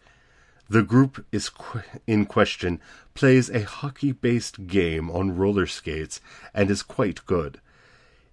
the 0.71 0.83
group 0.83 1.25
is 1.33 1.49
qu- 1.49 1.81
in 2.07 2.25
question 2.25 2.79
plays 3.13 3.49
a 3.49 3.63
hockey 3.63 4.13
based 4.13 4.67
game 4.67 5.11
on 5.11 5.35
roller 5.35 5.67
skates 5.67 6.21
and 6.53 6.71
is 6.71 6.81
quite 6.81 7.25
good. 7.25 7.59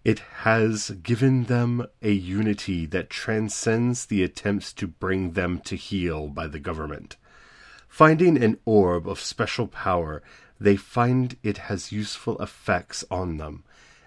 It 0.05 0.21
has 0.43 0.91
given 1.03 1.45
them 1.45 1.87
a 2.01 2.13
unity 2.13 2.87
that 2.87 3.11
transcends 3.11 4.07
the 4.07 4.23
attempts 4.23 4.73
to 4.75 4.87
bring 4.87 5.33
them 5.33 5.61
to 5.65 5.77
heel 5.77 6.29
by 6.29 6.47
the 6.47 6.61
government. 6.61 7.17
Finding 7.89 8.43
an 8.43 8.59
orb 8.65 9.09
of 9.09 9.21
special 9.21 9.67
power, 9.67 10.23
they 10.61 10.77
find 10.77 11.37
it 11.43 11.59
has 11.59 11.93
useful 11.93 12.41
effects 12.41 13.05
on 13.11 13.39
them. 13.39 13.65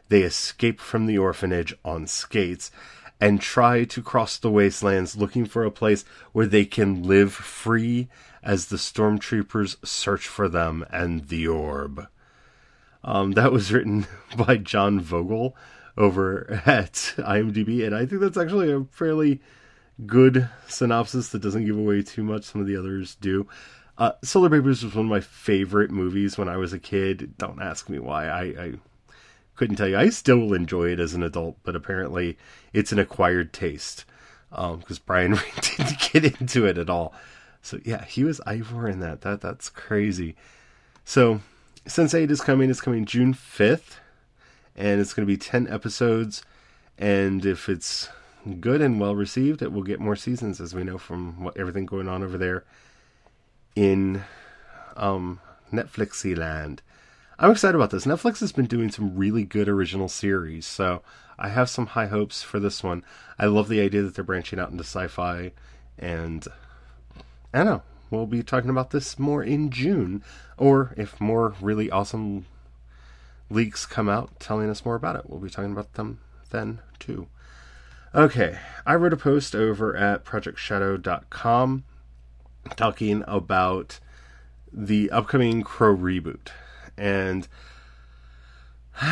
They 0.09 0.23
escape 0.23 0.79
from 0.79 1.05
the 1.05 1.17
orphanage 1.17 1.73
on 1.83 2.07
skates 2.07 2.71
and 3.19 3.39
try 3.39 3.83
to 3.83 4.01
cross 4.01 4.37
the 4.37 4.49
wastelands 4.49 5.15
looking 5.15 5.45
for 5.45 5.63
a 5.63 5.71
place 5.71 6.03
where 6.31 6.47
they 6.47 6.65
can 6.65 7.03
live 7.03 7.33
free 7.33 8.09
as 8.41 8.65
the 8.65 8.77
stormtroopers 8.77 9.77
search 9.85 10.27
for 10.27 10.49
them 10.49 10.85
and 10.89 11.27
the 11.27 11.47
orb. 11.47 12.07
Um, 13.03 13.33
that 13.33 13.51
was 13.51 13.71
written 13.71 14.07
by 14.37 14.57
John 14.57 14.99
Vogel 14.99 15.55
over 15.97 16.61
at 16.65 16.93
IMDb, 17.17 17.85
and 17.85 17.95
I 17.95 18.05
think 18.05 18.21
that's 18.21 18.37
actually 18.37 18.71
a 18.71 18.85
fairly 18.91 19.41
good 20.05 20.49
synopsis 20.67 21.29
that 21.29 21.41
doesn't 21.41 21.65
give 21.65 21.77
away 21.77 22.01
too 22.01 22.23
much. 22.23 22.43
Some 22.43 22.61
of 22.61 22.67
the 22.67 22.77
others 22.77 23.15
do. 23.15 23.47
Uh, 23.97 24.13
Solar 24.23 24.49
Babies 24.49 24.83
was 24.83 24.95
one 24.95 25.05
of 25.05 25.11
my 25.11 25.19
favorite 25.19 25.91
movies 25.91 26.37
when 26.37 26.49
I 26.49 26.57
was 26.57 26.73
a 26.73 26.79
kid. 26.79 27.37
Don't 27.37 27.61
ask 27.61 27.87
me 27.89 27.99
why. 27.99 28.27
I, 28.27 28.41
I 28.41 28.73
couldn't 29.55 29.75
tell 29.75 29.87
you. 29.87 29.97
I 29.97 30.09
still 30.09 30.53
enjoy 30.53 30.89
it 30.89 30.99
as 30.99 31.13
an 31.13 31.23
adult, 31.23 31.57
but 31.63 31.75
apparently 31.75 32.37
it's 32.73 32.91
an 32.91 32.99
acquired 32.99 33.53
taste 33.53 34.05
because 34.49 34.97
um, 34.97 35.03
Brian 35.05 35.31
didn't 35.77 36.11
get 36.11 36.25
into 36.25 36.65
it 36.65 36.77
at 36.77 36.89
all. 36.89 37.13
So 37.61 37.79
yeah, 37.85 38.05
he 38.05 38.23
was 38.23 38.41
Ivor 38.45 38.87
in 38.87 38.99
that. 39.01 39.21
That 39.21 39.41
that's 39.41 39.69
crazy. 39.69 40.35
So 41.05 41.41
Sense8 41.85 42.29
is 42.31 42.41
coming. 42.41 42.69
It's 42.69 42.81
coming 42.81 43.05
June 43.05 43.33
fifth, 43.33 43.99
and 44.75 45.01
it's 45.01 45.13
going 45.13 45.27
to 45.27 45.31
be 45.31 45.37
ten 45.37 45.67
episodes. 45.67 46.43
And 46.97 47.45
if 47.45 47.67
it's 47.69 48.09
good 48.59 48.81
and 48.81 48.99
well 48.99 49.15
received, 49.15 49.61
it 49.61 49.71
will 49.71 49.83
get 49.83 49.99
more 49.99 50.15
seasons, 50.15 50.59
as 50.59 50.73
we 50.73 50.83
know 50.83 50.97
from 50.97 51.43
what 51.43 51.57
everything 51.57 51.85
going 51.85 52.07
on 52.07 52.23
over 52.23 52.37
there 52.37 52.63
in 53.75 54.23
um, 54.95 55.39
Netflixy 55.71 56.37
land. 56.37 56.81
I'm 57.39 57.51
excited 57.51 57.75
about 57.75 57.89
this. 57.89 58.05
Netflix 58.05 58.39
has 58.41 58.51
been 58.51 58.67
doing 58.67 58.91
some 58.91 59.15
really 59.15 59.43
good 59.43 59.67
original 59.67 60.07
series, 60.07 60.67
so 60.67 61.01
I 61.39 61.49
have 61.49 61.69
some 61.69 61.87
high 61.87 62.05
hopes 62.05 62.43
for 62.43 62.59
this 62.59 62.83
one. 62.83 63.03
I 63.39 63.47
love 63.47 63.67
the 63.67 63.81
idea 63.81 64.03
that 64.03 64.13
they're 64.13 64.23
branching 64.23 64.59
out 64.59 64.69
into 64.69 64.83
sci-fi, 64.83 65.53
and 65.97 66.47
I 67.53 67.57
don't 67.59 67.65
know. 67.65 67.81
We'll 68.11 68.27
be 68.27 68.43
talking 68.43 68.69
about 68.69 68.91
this 68.91 69.17
more 69.17 69.41
in 69.41 69.71
June, 69.71 70.21
or 70.57 70.93
if 70.97 71.19
more 71.19 71.55
really 71.61 71.89
awesome 71.89 72.45
leaks 73.51 73.85
come 73.85 74.09
out 74.09 74.39
telling 74.39 74.69
us 74.69 74.85
more 74.85 74.95
about 74.95 75.15
it, 75.15 75.23
we'll 75.27 75.39
be 75.39 75.49
talking 75.49 75.71
about 75.71 75.93
them 75.93 76.19
then 76.49 76.79
too. 76.99 77.27
Okay, 78.13 78.57
I 78.85 78.95
wrote 78.95 79.13
a 79.13 79.17
post 79.17 79.55
over 79.55 79.95
at 79.95 80.25
projectshadow.com 80.25 81.83
talking 82.75 83.23
about 83.27 83.99
the 84.71 85.09
upcoming 85.11 85.63
Crow 85.63 85.95
reboot 85.95 86.49
and 86.97 87.47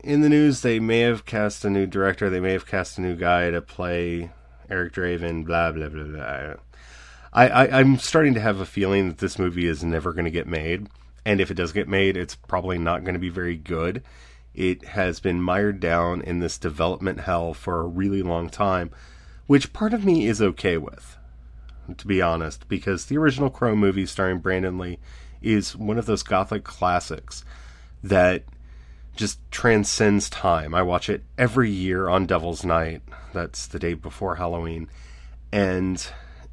in 0.00 0.20
the 0.20 0.28
news 0.28 0.60
they 0.60 0.78
may 0.78 1.00
have 1.00 1.24
cast 1.24 1.64
a 1.64 1.70
new 1.70 1.86
director, 1.86 2.28
they 2.28 2.40
may 2.40 2.52
have 2.52 2.66
cast 2.66 2.98
a 2.98 3.00
new 3.00 3.16
guy 3.16 3.50
to 3.50 3.60
play 3.60 4.30
Eric 4.68 4.92
Draven, 4.92 5.44
blah 5.44 5.72
blah 5.72 5.88
blah 5.88 6.04
blah. 6.04 6.54
I, 7.32 7.48
I 7.48 7.80
I'm 7.80 7.98
starting 7.98 8.34
to 8.34 8.40
have 8.40 8.60
a 8.60 8.66
feeling 8.66 9.08
that 9.08 9.18
this 9.18 9.38
movie 9.38 9.66
is 9.66 9.82
never 9.82 10.12
going 10.12 10.24
to 10.24 10.30
get 10.30 10.46
made, 10.46 10.88
and 11.24 11.40
if 11.40 11.50
it 11.50 11.54
does 11.54 11.72
get 11.72 11.88
made, 11.88 12.16
it's 12.16 12.34
probably 12.34 12.78
not 12.78 13.04
going 13.04 13.14
to 13.14 13.20
be 13.20 13.28
very 13.28 13.56
good. 13.56 14.02
It 14.54 14.84
has 14.84 15.20
been 15.20 15.42
mired 15.42 15.80
down 15.80 16.22
in 16.22 16.38
this 16.38 16.58
development 16.58 17.20
hell 17.20 17.54
for 17.54 17.80
a 17.80 17.86
really 17.86 18.22
long 18.22 18.48
time, 18.48 18.90
which 19.46 19.72
part 19.72 19.92
of 19.92 20.04
me 20.04 20.26
is 20.26 20.40
okay 20.40 20.76
with, 20.76 21.16
to 21.96 22.06
be 22.06 22.22
honest, 22.22 22.68
because 22.68 23.06
the 23.06 23.18
original 23.18 23.50
Crow 23.50 23.74
movie 23.74 24.06
starring 24.06 24.38
Brandon 24.38 24.78
Lee 24.78 24.98
is 25.42 25.74
one 25.74 25.98
of 25.98 26.06
those 26.06 26.22
gothic 26.22 26.64
classics 26.64 27.44
that 28.02 28.44
just 29.16 29.38
transcends 29.50 30.28
time. 30.28 30.74
I 30.74 30.82
watch 30.82 31.08
it 31.08 31.22
every 31.38 31.70
year 31.70 32.08
on 32.08 32.26
Devil's 32.26 32.64
Night. 32.64 33.02
That's 33.32 33.66
the 33.66 33.78
day 33.78 33.94
before 33.94 34.36
Halloween. 34.36 34.88
And 35.52 36.04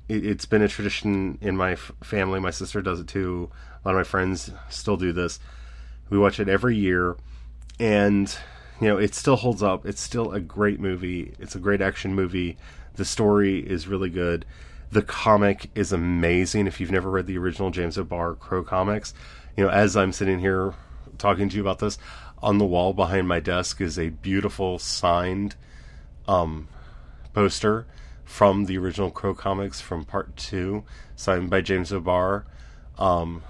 it, 0.07 0.23
has 0.23 0.45
been 0.45 0.61
a 0.61 0.67
tradition 0.67 1.37
in 1.41 1.57
my 1.57 1.75
family. 1.75 2.39
My 2.39 2.51
sister 2.51 2.81
does 2.81 2.99
it 2.99 3.07
too. 3.07 3.49
A 3.83 3.87
lot 3.87 3.95
of 3.95 3.99
my 3.99 4.03
friends 4.03 4.51
still 4.69 4.97
do 4.97 5.11
this. 5.11 5.39
We 6.09 6.17
watch 6.17 6.39
it 6.39 6.49
every 6.49 6.77
year. 6.77 7.17
And, 7.79 8.35
you 8.79 8.87
know, 8.87 8.97
it 8.97 9.15
still 9.15 9.37
holds 9.37 9.63
up. 9.63 9.85
It's 9.85 10.01
still 10.01 10.31
a 10.31 10.39
great 10.39 10.79
movie. 10.79 11.33
It's 11.39 11.55
a 11.55 11.59
great 11.59 11.81
action 11.81 12.13
movie. 12.13 12.57
The 12.95 13.05
story 13.05 13.59
is 13.59 13.87
really 13.87 14.09
good. 14.09 14.45
The 14.91 15.01
comic 15.01 15.69
is 15.73 15.91
amazing. 15.91 16.67
If 16.67 16.79
you've 16.79 16.91
never 16.91 17.09
read 17.09 17.25
the 17.25 17.37
original 17.37 17.71
James 17.71 17.97
O'Barr 17.97 18.35
Crow 18.35 18.63
comics, 18.63 19.13
you 19.55 19.63
know, 19.63 19.69
as 19.69 19.95
I'm 19.95 20.11
sitting 20.11 20.39
here 20.39 20.73
talking 21.17 21.49
to 21.49 21.55
you 21.55 21.61
about 21.61 21.79
this, 21.79 21.97
on 22.43 22.57
the 22.57 22.65
wall 22.65 22.93
behind 22.93 23.27
my 23.27 23.39
desk 23.39 23.79
is 23.79 23.97
a 23.97 24.09
beautiful 24.09 24.79
signed 24.79 25.55
um, 26.27 26.67
poster 27.33 27.85
from 28.25 28.65
the 28.65 28.77
original 28.77 29.11
Crow 29.11 29.33
comics 29.33 29.79
from 29.79 30.05
part 30.05 30.35
two, 30.35 30.83
signed 31.15 31.49
by 31.49 31.61
James 31.61 31.91
O'Barr, 31.91 32.45
um, 32.97 33.43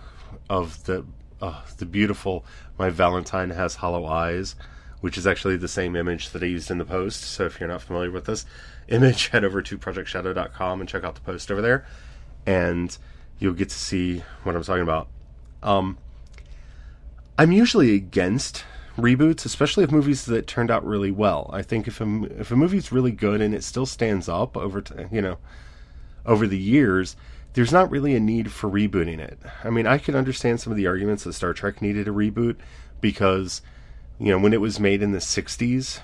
of 0.52 0.84
the 0.84 1.06
uh, 1.42 1.62
the 1.78 1.86
beautiful 1.86 2.46
"My 2.78 2.90
Valentine 2.90 3.52
Has 3.52 3.76
Hollow 3.76 4.06
Eyes," 4.06 4.56
which 5.00 5.18
is 5.18 5.26
actually 5.26 5.56
the 5.58 5.68
same 5.70 5.96
image 5.96 6.32
that 6.32 6.44
I 6.44 6.48
used 6.48 6.70
in 6.70 6.78
the 6.78 6.86
post. 6.86 7.24
So 7.24 7.46
if 7.46 7.60
you're 7.60 7.70
not 7.70 7.82
familiar 7.82 8.12
with 8.12 8.26
this, 8.26 8.46
image, 8.90 9.28
head 9.34 9.44
over 9.46 9.62
to 9.62 9.78
projectshadow.com 9.78 10.82
and 10.82 10.90
check 10.90 11.04
out 11.06 11.16
the 11.16 11.22
post 11.22 11.50
over 11.52 11.62
there. 11.62 11.86
and 12.46 12.98
you'll 13.40 13.54
get 13.54 13.70
to 13.70 13.76
see 13.76 14.20
what 14.44 14.56
I'm 14.56 14.64
talking 14.64 14.84
about. 14.84 15.08
Um, 15.64 15.98
I'm 17.40 17.52
usually 17.52 17.96
against 17.96 18.66
reboots, 18.98 19.46
especially 19.46 19.84
of 19.84 19.92
movies 19.92 20.26
that 20.26 20.46
turned 20.48 20.70
out 20.70 20.86
really 20.86 21.12
well. 21.12 21.50
I 21.52 21.64
think 21.64 21.88
if 21.88 22.00
a 22.02 22.24
if 22.40 22.52
a 22.52 22.56
movie's 22.56 22.92
really 22.92 23.12
good 23.12 23.42
and 23.42 23.56
it 23.56 23.64
still 23.64 23.86
stands 23.88 24.30
up 24.30 24.56
over 24.58 24.82
t- 24.82 24.94
you 25.12 25.22
know 25.22 25.38
over 26.26 26.46
the 26.46 26.58
years, 26.58 27.16
there's 27.54 27.72
not 27.72 27.92
really 27.92 28.16
a 28.16 28.20
need 28.20 28.52
for 28.52 28.70
rebooting 28.70 29.20
it. 29.20 29.40
I 29.64 29.70
mean, 29.70 29.86
I 29.86 29.98
can 29.98 30.16
understand 30.16 30.62
some 30.62 30.72
of 30.72 30.78
the 30.78 30.88
arguments 30.88 31.24
that 31.24 31.34
Star 31.34 31.54
Trek 31.54 31.82
needed 31.82 32.08
a 32.08 32.12
reboot 32.12 32.56
because 33.02 33.62
you 34.20 34.30
know 34.30 34.40
when 34.40 34.54
it 34.54 34.62
was 34.62 34.80
made 34.80 35.02
in 35.02 35.12
the 35.12 35.20
60s, 35.20 36.00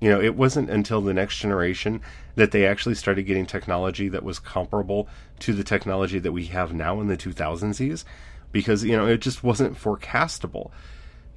you 0.00 0.10
know, 0.10 0.20
it 0.20 0.34
wasn't 0.34 0.70
until 0.70 1.00
the 1.00 1.14
next 1.14 1.38
generation 1.38 2.00
that 2.34 2.50
they 2.50 2.66
actually 2.66 2.94
started 2.94 3.24
getting 3.24 3.46
technology 3.46 4.08
that 4.08 4.24
was 4.24 4.38
comparable 4.38 5.08
to 5.40 5.52
the 5.52 5.64
technology 5.64 6.18
that 6.18 6.32
we 6.32 6.46
have 6.46 6.74
now 6.74 7.00
in 7.00 7.06
the 7.06 7.16
2000s 7.16 8.04
because 8.52 8.84
you 8.84 8.96
know 8.96 9.06
it 9.06 9.18
just 9.18 9.42
wasn't 9.42 9.76
forecastable 9.76 10.70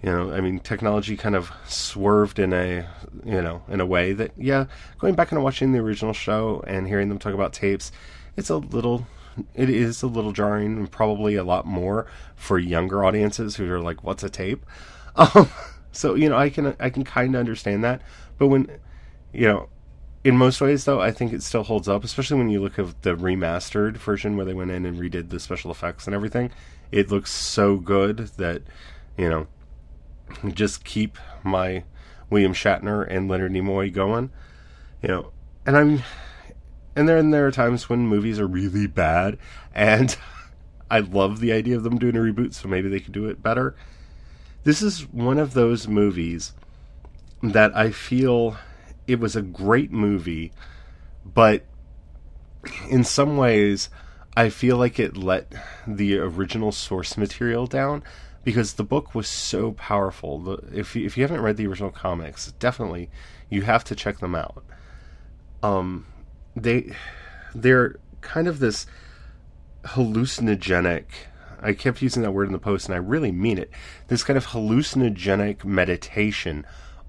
you 0.03 0.09
know 0.09 0.31
i 0.31 0.39
mean 0.39 0.59
technology 0.59 1.17
kind 1.17 1.35
of 1.35 1.51
swerved 1.65 2.39
in 2.39 2.53
a 2.53 2.87
you 3.25 3.41
know 3.41 3.63
in 3.67 3.81
a 3.81 3.85
way 3.85 4.13
that 4.13 4.31
yeah 4.37 4.65
going 4.99 5.15
back 5.15 5.31
and 5.31 5.43
watching 5.43 5.71
the 5.71 5.79
original 5.79 6.13
show 6.13 6.63
and 6.67 6.87
hearing 6.87 7.09
them 7.09 7.17
talk 7.17 7.33
about 7.33 7.53
tapes 7.53 7.91
it's 8.35 8.49
a 8.49 8.57
little 8.57 9.07
it 9.53 9.69
is 9.69 10.01
a 10.01 10.07
little 10.07 10.31
jarring 10.31 10.77
and 10.77 10.91
probably 10.91 11.35
a 11.35 11.43
lot 11.43 11.65
more 11.65 12.07
for 12.35 12.57
younger 12.57 13.03
audiences 13.03 13.55
who 13.55 13.71
are 13.71 13.79
like 13.79 14.03
what's 14.03 14.23
a 14.23 14.29
tape? 14.29 14.65
Um, 15.17 15.49
so 15.91 16.13
you 16.13 16.29
know 16.29 16.37
i 16.37 16.47
can 16.47 16.75
i 16.79 16.91
can 16.91 17.03
kind 17.03 17.33
of 17.33 17.39
understand 17.39 17.83
that. 17.83 18.03
But 18.37 18.49
when 18.49 18.69
you 19.33 19.47
know 19.47 19.69
in 20.23 20.37
most 20.37 20.61
ways 20.61 20.85
though 20.85 21.01
i 21.01 21.11
think 21.11 21.33
it 21.33 21.41
still 21.41 21.63
holds 21.63 21.87
up 21.89 22.03
especially 22.03 22.37
when 22.37 22.49
you 22.49 22.61
look 22.61 22.77
at 22.77 23.01
the 23.01 23.15
remastered 23.15 23.97
version 23.97 24.37
where 24.37 24.45
they 24.45 24.53
went 24.53 24.69
in 24.69 24.85
and 24.85 24.99
redid 24.99 25.29
the 25.29 25.39
special 25.39 25.71
effects 25.71 26.05
and 26.05 26.13
everything. 26.13 26.51
It 26.91 27.09
looks 27.09 27.31
so 27.31 27.77
good 27.77 28.17
that 28.37 28.61
you 29.17 29.27
know 29.27 29.47
just 30.53 30.83
keep 30.83 31.17
my 31.43 31.83
William 32.29 32.53
Shatner 32.53 33.07
and 33.09 33.27
Leonard 33.27 33.53
Nimoy 33.53 33.91
going. 33.91 34.29
You 35.01 35.09
know, 35.09 35.31
and 35.65 35.77
I'm 35.77 36.03
and 36.97 37.07
then 37.07 37.29
there 37.29 37.45
are 37.45 37.51
times 37.51 37.87
when 37.87 38.07
movies 38.07 38.39
are 38.39 38.47
really 38.47 38.87
bad 38.87 39.37
and 39.75 40.17
I 40.89 40.99
love 40.99 41.39
the 41.39 41.51
idea 41.51 41.77
of 41.77 41.83
them 41.83 41.99
doing 41.99 42.15
a 42.15 42.19
reboot 42.19 42.55
so 42.55 42.67
maybe 42.67 42.89
they 42.89 42.99
could 42.99 43.13
do 43.13 43.27
it 43.27 43.43
better. 43.43 43.75
This 44.63 44.81
is 44.81 45.07
one 45.11 45.37
of 45.37 45.53
those 45.53 45.87
movies 45.87 46.53
that 47.43 47.75
I 47.77 47.91
feel 47.91 48.57
it 49.05 49.19
was 49.19 49.35
a 49.35 49.43
great 49.43 49.91
movie 49.91 50.51
but 51.23 51.65
in 52.89 53.03
some 53.03 53.37
ways 53.37 53.91
I 54.35 54.49
feel 54.49 54.77
like 54.77 54.99
it 54.99 55.15
let 55.15 55.53
the 55.85 56.17
original 56.17 56.71
source 56.71 57.15
material 57.15 57.67
down 57.67 58.03
because 58.43 58.73
the 58.73 58.83
book 58.83 59.13
was 59.13 59.27
so 59.27 59.73
powerful. 59.73 60.59
If 60.73 60.95
you, 60.95 61.05
if 61.05 61.15
you 61.15 61.23
haven't 61.23 61.41
read 61.41 61.57
the 61.57 61.67
original 61.67 61.91
comics, 61.91 62.53
definitely 62.53 63.11
you 63.51 63.63
have 63.63 63.83
to 63.83 63.95
check 63.95 64.17
them 64.17 64.33
out. 64.33 64.63
Um, 65.61 66.07
they 66.63 66.93
they're 67.53 67.95
kind 68.21 68.47
of 68.47 68.59
this 68.59 68.85
hallucinogenic. 69.85 71.05
I 71.61 71.73
kept 71.73 72.01
using 72.01 72.23
that 72.23 72.31
word 72.31 72.47
in 72.47 72.53
the 72.53 72.59
post, 72.59 72.87
and 72.87 72.95
I 72.95 72.99
really 72.99 73.31
mean 73.31 73.57
it. 73.57 73.71
This 74.07 74.23
kind 74.23 74.37
of 74.37 74.47
hallucinogenic 74.47 75.65
meditation 75.65 76.65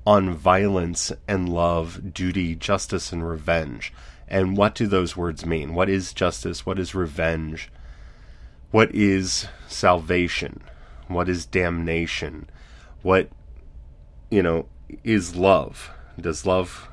on 0.06 0.32
violence 0.32 1.12
and 1.26 1.48
love, 1.48 2.14
duty, 2.14 2.54
justice, 2.54 3.12
and 3.12 3.28
revenge. 3.28 3.92
And 4.26 4.56
what 4.56 4.74
do 4.74 4.86
those 4.86 5.16
words 5.16 5.44
mean? 5.44 5.74
What 5.74 5.88
is 5.88 6.12
justice? 6.12 6.64
What 6.64 6.78
is 6.78 6.94
revenge? 6.94 7.70
What 8.70 8.94
is 8.94 9.48
salvation? 9.66 10.62
What 11.08 11.28
is 11.28 11.46
damnation? 11.46 12.48
What, 13.02 13.30
you 14.30 14.42
know, 14.42 14.66
is 15.04 15.36
love? 15.36 15.90
Does 16.18 16.46
love 16.46 16.88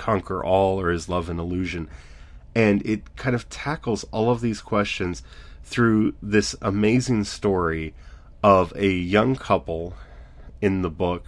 conquer 0.00 0.44
all 0.44 0.80
or 0.80 0.90
is 0.90 1.08
love 1.08 1.28
an 1.28 1.38
illusion? 1.38 1.88
And 2.54 2.84
it 2.84 3.16
kind 3.16 3.36
of 3.36 3.48
tackles 3.48 4.04
all 4.10 4.30
of 4.30 4.40
these 4.40 4.60
questions 4.60 5.22
through 5.62 6.14
this 6.20 6.56
amazing 6.60 7.24
story 7.24 7.94
of 8.42 8.72
a 8.74 8.90
young 8.90 9.36
couple 9.36 9.94
in 10.60 10.82
the 10.82 10.90
book 10.90 11.26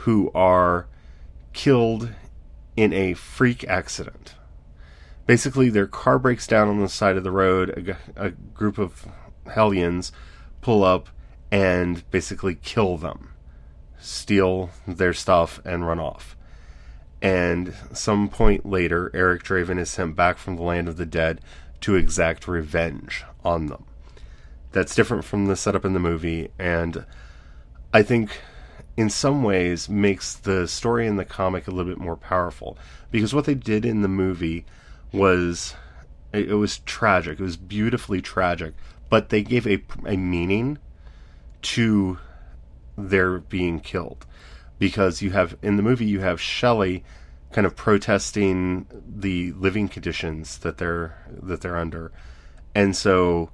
who 0.00 0.30
are 0.34 0.88
killed 1.52 2.10
in 2.76 2.92
a 2.92 3.14
freak 3.14 3.62
accident 3.68 4.34
basically 5.26 5.68
their 5.68 5.86
car 5.86 6.18
breaks 6.18 6.46
down 6.46 6.68
on 6.68 6.80
the 6.80 6.88
side 6.88 7.16
of 7.16 7.24
the 7.24 7.30
road. 7.30 7.96
A, 8.16 8.26
a 8.26 8.30
group 8.30 8.78
of 8.78 9.06
hellions 9.52 10.12
pull 10.60 10.82
up 10.82 11.08
and 11.50 12.08
basically 12.10 12.54
kill 12.54 12.96
them, 12.96 13.30
steal 13.98 14.70
their 14.86 15.12
stuff, 15.12 15.60
and 15.64 15.86
run 15.86 15.98
off. 16.00 16.36
And 17.26 17.74
some 17.92 18.28
point 18.28 18.64
later, 18.64 19.10
Eric 19.12 19.42
Draven 19.42 19.80
is 19.80 19.90
sent 19.90 20.14
back 20.14 20.38
from 20.38 20.54
the 20.54 20.62
land 20.62 20.86
of 20.86 20.96
the 20.96 21.04
dead 21.04 21.40
to 21.80 21.96
exact 21.96 22.46
revenge 22.46 23.24
on 23.44 23.66
them. 23.66 23.84
That's 24.70 24.94
different 24.94 25.24
from 25.24 25.46
the 25.46 25.56
setup 25.56 25.84
in 25.84 25.92
the 25.92 25.98
movie, 25.98 26.52
and 26.56 27.04
I 27.92 28.04
think 28.04 28.42
in 28.96 29.10
some 29.10 29.42
ways 29.42 29.88
makes 29.88 30.36
the 30.36 30.68
story 30.68 31.08
in 31.08 31.16
the 31.16 31.24
comic 31.24 31.66
a 31.66 31.72
little 31.72 31.90
bit 31.90 32.00
more 32.00 32.14
powerful 32.14 32.78
because 33.10 33.34
what 33.34 33.44
they 33.44 33.56
did 33.56 33.84
in 33.84 34.02
the 34.02 34.08
movie 34.08 34.64
was 35.10 35.74
it, 36.32 36.50
was 36.50 36.78
tragic. 36.78 37.40
It 37.40 37.42
was 37.42 37.56
beautifully 37.56 38.22
tragic, 38.22 38.74
but 39.10 39.30
they 39.30 39.42
gave 39.42 39.66
a 39.66 39.82
a 40.06 40.16
meaning 40.16 40.78
to 41.62 42.20
their 42.96 43.40
being 43.40 43.80
killed 43.80 44.26
because 44.78 45.22
you 45.22 45.30
have 45.30 45.56
in 45.62 45.76
the 45.76 45.82
movie 45.82 46.04
you 46.04 46.20
have 46.20 46.40
Shelley 46.40 47.04
kind 47.52 47.66
of 47.66 47.76
protesting 47.76 48.86
the 49.06 49.52
living 49.52 49.88
conditions 49.88 50.58
that 50.58 50.78
they're 50.78 51.16
that 51.30 51.60
they're 51.60 51.76
under. 51.76 52.12
And 52.74 52.94
so 52.94 53.50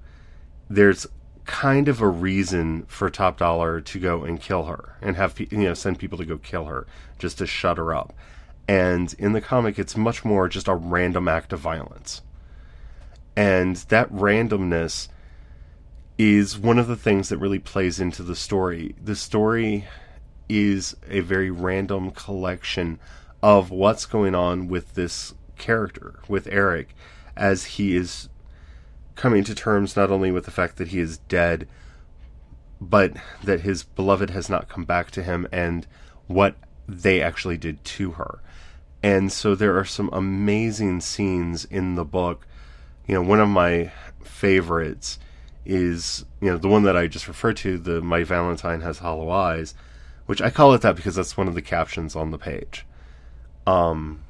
there's 0.69 1.07
kind 1.45 1.89
of 1.89 2.01
a 2.01 2.09
reason 2.09 2.85
for 2.87 3.11
Top 3.11 3.39
Dollar 3.39 3.81
to 3.81 3.99
go 3.99 4.25
and 4.25 4.41
kill 4.41 4.65
her 4.65 4.97
and 5.01 5.17
have 5.17 5.39
you 5.39 5.59
know 5.59 5.75
send 5.75 5.99
people 5.99 6.19
to 6.19 6.25
go 6.25 6.39
kill 6.39 6.65
her 6.67 6.87
just 7.19 7.39
to 7.39 7.47
shut 7.47 7.79
her 7.79 7.95
up. 7.95 8.13
And 8.69 9.15
in 9.19 9.33
the 9.33 9.41
comic, 9.41 9.79
it's 9.79 9.97
much 9.97 10.25
more 10.25 10.49
just 10.49 10.69
a 10.69 10.75
random 10.75 11.29
act 11.29 11.53
of 11.53 11.61
violence. 11.61 12.23
And 13.37 13.77
that 13.77 14.13
randomness 14.13 15.09
is 16.19 16.59
one 16.59 16.79
of 16.79 16.87
the 16.87 16.97
things 16.97 17.29
that 17.29 17.39
really 17.39 17.59
plays 17.59 17.99
into 17.99 18.23
the 18.23 18.37
story. 18.37 18.95
The 19.03 19.17
story 19.17 19.87
is 20.53 20.97
a 21.09 21.21
very 21.21 21.51
random 21.51 22.11
collection 22.11 22.99
of 23.43 23.71
what's 23.71 24.07
going 24.07 24.35
on 24.35 24.69
with 24.69 24.95
this 24.95 25.35
character, 25.57 26.21
with 26.29 26.47
Eric, 26.49 26.95
as 27.37 27.65
he 27.65 27.97
is 27.97 28.29
coming 29.15 29.45
to 29.45 29.55
terms 29.55 29.97
not 29.97 30.11
only 30.11 30.31
with 30.31 30.45
the 30.45 30.51
fact 30.51 30.77
that 30.77 30.89
he 30.89 30.99
is 30.99 31.19
dead, 31.19 31.69
but 32.81 33.13
that 33.43 33.61
his 33.61 33.83
beloved 33.85 34.31
has 34.31 34.49
not 34.49 34.69
come 34.69 34.85
back 34.85 35.11
to 35.11 35.23
him 35.23 35.47
and 35.53 35.87
what 36.27 36.57
they 36.89 37.23
actually 37.23 37.57
did 37.57 37.83
to 37.85 38.13
her. 38.13 38.41
And 39.03 39.33
so 39.33 39.55
there 39.55 39.79
are 39.79 39.85
some 39.85 40.11
amazing 40.13 41.01
scenes 41.01 41.65
in 41.65 41.95
the 41.95 42.05
book. 42.05 42.47
You 43.07 43.15
know, 43.15 43.23
one 43.23 43.41
of 43.41 43.49
my 43.49 43.93
favorites 44.23 45.19
is, 45.65 46.25
you 46.41 46.51
know, 46.51 46.59
the 46.59 46.69
one 46.69 46.83
that 46.85 46.97
I 46.97 47.07
just 47.07 47.29
referred 47.29 47.57
to, 47.59 47.79
the 47.79 48.01
My 48.01 48.25
Valentine 48.25 48.81
Has 48.81 48.99
Hollow 48.99 49.31
Eyes, 49.31 49.75
which 50.27 50.43
I 50.43 50.51
call 50.51 50.75
it 50.75 50.83
that 50.83 50.97
because 50.97 51.17
that's 51.17 51.37
one 51.37 51.49
of 51.49 51.55
the 51.55 51.63
captions 51.63 52.17
on 52.17 52.31
the 52.31 52.39
page. 52.39 52.87
Um 53.67 54.25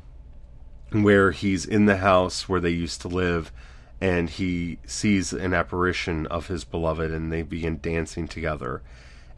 where 0.90 1.31
he's 1.31 1.64
in 1.64 1.87
the 1.87 1.96
house 1.98 2.48
where 2.48 2.61
they 2.61 2.70
used 2.70 3.00
to 3.00 3.09
live 3.09 3.50
and 3.98 4.28
he 4.28 4.78
sees 4.85 5.33
an 5.33 5.55
apparition 5.55 6.26
of 6.26 6.48
his 6.48 6.64
beloved 6.64 7.11
and 7.11 7.33
they 7.33 7.40
begin 7.40 7.78
dancing 7.81 8.28
together. 8.28 8.83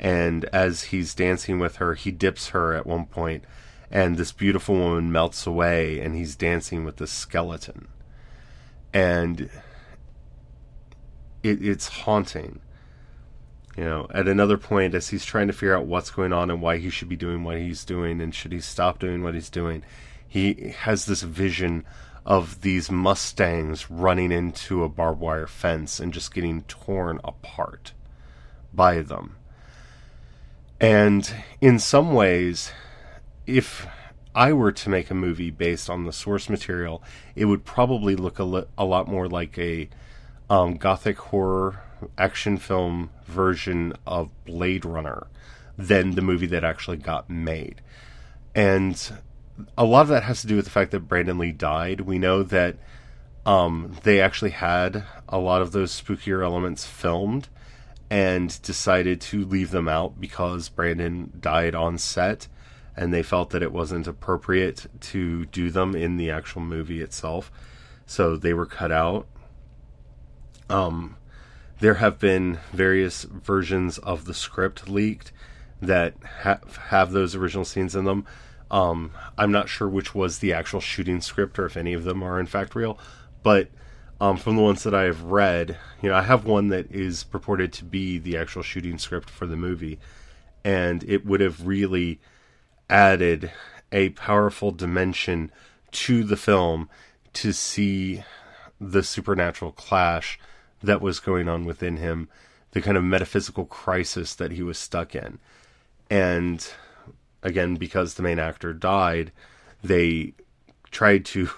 And 0.00 0.46
as 0.46 0.84
he's 0.84 1.14
dancing 1.14 1.60
with 1.60 1.76
her, 1.76 1.94
he 1.94 2.10
dips 2.10 2.48
her 2.48 2.74
at 2.74 2.86
one 2.86 3.06
point 3.06 3.44
and 3.90 4.16
this 4.16 4.32
beautiful 4.32 4.74
woman 4.74 5.12
melts 5.12 5.46
away 5.46 6.00
and 6.00 6.16
he's 6.16 6.34
dancing 6.34 6.84
with 6.84 6.96
this 6.96 7.12
skeleton 7.12 7.86
and 8.92 9.50
it, 11.42 11.64
it's 11.64 11.88
haunting 11.88 12.60
you 13.76 13.84
know 13.84 14.06
at 14.14 14.28
another 14.28 14.56
point 14.56 14.94
as 14.94 15.08
he's 15.08 15.24
trying 15.24 15.46
to 15.46 15.52
figure 15.52 15.76
out 15.76 15.87
what's 15.87 16.10
going 16.10 16.32
on 16.32 16.50
and 16.50 16.62
why 16.62 16.78
he 16.78 16.90
should 16.90 17.08
be 17.08 17.16
doing 17.16 17.44
what 17.44 17.58
he's 17.58 17.84
doing 17.84 18.20
and 18.20 18.34
should 18.34 18.52
he 18.52 18.60
stop 18.60 18.98
doing 18.98 19.22
what 19.22 19.34
he's 19.34 19.50
doing 19.50 19.82
he 20.26 20.74
has 20.78 21.06
this 21.06 21.22
vision 21.22 21.84
of 22.26 22.62
these 22.62 22.90
mustangs 22.90 23.90
running 23.90 24.32
into 24.32 24.82
a 24.82 24.88
barbed 24.88 25.20
wire 25.20 25.46
fence 25.46 26.00
and 26.00 26.12
just 26.12 26.32
getting 26.34 26.62
torn 26.62 27.20
apart 27.22 27.92
by 28.72 29.02
them. 29.02 29.37
And 30.80 31.32
in 31.60 31.78
some 31.78 32.14
ways 32.14 32.72
if 33.46 33.87
I 34.34 34.52
were 34.52 34.72
to 34.72 34.90
make 34.90 35.10
a 35.10 35.14
movie 35.14 35.50
based 35.50 35.88
on 35.88 36.04
the 36.04 36.12
source 36.12 36.48
material, 36.48 37.02
it 37.37 37.44
would 37.44 37.64
probably 37.64 38.16
look 38.16 38.38
a, 38.38 38.44
li- 38.44 38.64
a 38.76 38.84
lot 38.84 39.06
more 39.06 39.28
like 39.28 39.56
a 39.58 39.88
um, 40.50 40.76
gothic 40.76 41.18
horror 41.18 41.84
action 42.18 42.56
film 42.56 43.10
version 43.26 43.92
of 44.06 44.30
Blade 44.44 44.84
Runner 44.84 45.26
than 45.76 46.12
the 46.12 46.22
movie 46.22 46.46
that 46.46 46.64
actually 46.64 46.96
got 46.96 47.28
made. 47.28 47.80
And 48.54 49.12
a 49.76 49.84
lot 49.84 50.02
of 50.02 50.08
that 50.08 50.24
has 50.24 50.40
to 50.42 50.46
do 50.46 50.56
with 50.56 50.64
the 50.64 50.70
fact 50.70 50.90
that 50.92 51.00
Brandon 51.00 51.38
Lee 51.38 51.52
died. 51.52 52.02
We 52.02 52.18
know 52.18 52.42
that 52.42 52.76
um, 53.46 53.96
they 54.02 54.20
actually 54.20 54.50
had 54.50 55.04
a 55.28 55.38
lot 55.38 55.62
of 55.62 55.72
those 55.72 56.00
spookier 56.00 56.42
elements 56.42 56.86
filmed 56.86 57.48
and 58.10 58.60
decided 58.62 59.20
to 59.20 59.44
leave 59.44 59.70
them 59.70 59.88
out 59.88 60.20
because 60.20 60.68
Brandon 60.68 61.32
died 61.40 61.74
on 61.74 61.98
set 61.98 62.48
and 62.96 63.12
they 63.12 63.22
felt 63.22 63.50
that 63.50 63.62
it 63.62 63.72
wasn't 63.72 64.06
appropriate 64.06 64.86
to 65.00 65.46
do 65.46 65.70
them 65.70 65.96
in 65.96 66.16
the 66.16 66.30
actual 66.30 66.60
movie 66.60 67.00
itself. 67.00 67.50
So 68.06 68.36
they 68.36 68.54
were 68.54 68.66
cut 68.66 68.92
out. 68.92 69.26
Um, 70.70 71.16
there 71.85 71.94
have 71.97 72.18
been 72.18 72.59
various 72.73 73.25
versions 73.25 73.99
of 73.99 74.25
the 74.25 74.33
script 74.33 74.88
leaked 74.88 75.31
that 75.83 76.14
ha- 76.40 76.61
have 76.88 77.12
those 77.12 77.35
original 77.35 77.66
scenes 77.66 77.94
in 77.94 78.07
them. 78.07 78.25
Um, 78.70 79.11
I'm 79.37 79.53
not 79.53 79.68
sure 79.68 79.87
which 79.87 80.14
was 80.14 80.38
the 80.38 80.55
actual 80.55 80.81
shooting 80.81 81.20
script 81.20 81.59
or 81.59 81.66
if 81.66 81.77
any 81.77 81.92
of 81.92 82.05
them 82.05 82.23
are 82.23 82.40
in 82.40 82.47
fact 82.47 82.75
real, 82.75 82.99
but 83.42 83.68
um, 84.18 84.38
from 84.38 84.57
the 84.57 84.62
ones 84.62 84.83
that 84.85 84.94
I 84.94 85.03
have 85.03 85.25
read, 85.25 85.77
you 86.01 86.09
know, 86.09 86.14
I 86.16 86.23
have 86.23 86.47
one 86.47 86.68
that 86.68 86.90
is 86.90 87.23
purported 87.23 87.70
to 87.75 87.85
be 87.85 88.16
the 88.16 88.38
actual 88.38 88.62
shooting 88.62 88.97
script 88.97 89.29
for 89.29 89.44
the 89.47 89.55
movie, 89.55 89.99
and 90.64 91.05
it 91.05 91.27
would 91.27 91.42
have 91.42 91.66
really 91.66 92.18
added 92.88 93.53
a 93.92 94.09
powerful 94.09 94.70
dimension 94.70 95.53
to 95.92 96.25
the 96.25 96.38
film 96.38 96.88
to 97.35 97.53
see 97.53 98.25
the 98.81 99.03
supernatural 99.03 99.73
clash 99.73 100.38
that 100.87 101.01
was 101.01 101.20
going 101.20 101.49
on 101.49 101.64
within 101.64 101.97
him, 101.97 102.29
the 102.73 102.81
kind 102.81 102.97
of 102.97 103.05
metaphysical 103.05 103.64
crisis 103.64 104.35
that 104.35 104.53
he 104.53 104.62
was 104.62 104.79
stuck 104.79 105.14
in. 105.14 105.38
And 106.11 106.66
again, 107.42 107.77
because 107.77 108.14
the 108.14 108.23
main 108.23 108.38
actor 108.38 108.73
died, 108.73 109.33
they 109.83 110.35
tried 110.90 111.25
to 111.27 111.51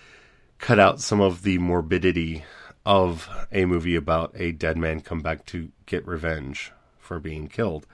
cut 0.58 0.78
out 0.78 1.00
some 1.00 1.20
of 1.20 1.42
the 1.42 1.58
morbidity 1.58 2.44
of 2.84 3.28
a 3.52 3.64
movie 3.64 3.96
about 3.96 4.32
a 4.34 4.52
dead 4.52 4.76
man 4.76 5.00
come 5.00 5.20
back 5.20 5.44
to 5.46 5.70
get 5.86 6.06
revenge 6.06 6.72
for 6.98 7.18
being 7.20 7.48
killed, 7.48 7.86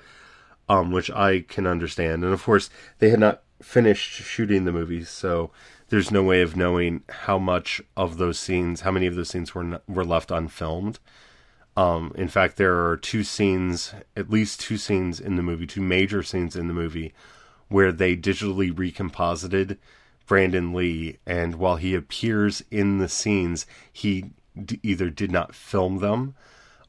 um, 0.68 0.92
which 0.92 1.11
I 1.11 1.40
can 1.40 1.66
understand. 1.66 2.25
And 2.25 2.33
of 2.33 2.44
course, 2.44 2.70
they 2.99 3.11
had 3.11 3.20
not 3.20 3.42
finished 3.61 4.12
shooting 4.23 4.64
the 4.64 4.73
movie, 4.73 5.05
so 5.05 5.51
there's 5.88 6.11
no 6.11 6.23
way 6.23 6.40
of 6.42 6.57
knowing 6.57 7.03
how 7.09 7.38
much 7.38 7.83
of 7.97 8.16
those 8.18 8.38
scenes, 8.38 8.83
how 8.83 8.90
many 8.90 9.07
of 9.07 9.14
those 9.14 9.29
scenes 9.29 9.55
were 9.55 9.81
were 9.87 10.05
left 10.05 10.31
unfilmed. 10.31 10.99
Um, 11.77 12.12
in 12.14 12.29
fact, 12.29 12.57
there 12.57 12.87
are 12.87 12.97
two 12.97 13.25
scenes, 13.25 13.94
at 14.16 14.31
least 14.31 14.61
two 14.61 14.77
scenes 14.77 15.18
in 15.18 15.37
the 15.37 15.42
movie, 15.42 15.66
two 15.66 15.83
major 15.83 16.23
scenes 16.23 16.55
in 16.55 16.68
the 16.68 16.75
movie, 16.75 17.12
where 17.68 17.90
they 17.90 18.16
digitally 18.16 18.77
recomposited 18.77 19.79
Brandon 20.27 20.73
Lee, 20.73 21.18
and 21.27 21.57
while 21.57 21.77
he 21.77 21.94
appears 21.94 22.62
in 22.70 22.99
the 22.99 23.09
scenes, 23.09 23.66
he 23.92 24.31
d- 24.62 24.81
either 24.83 25.11
did 25.11 25.31
not 25.31 25.55
film 25.55 25.99
them 25.99 26.35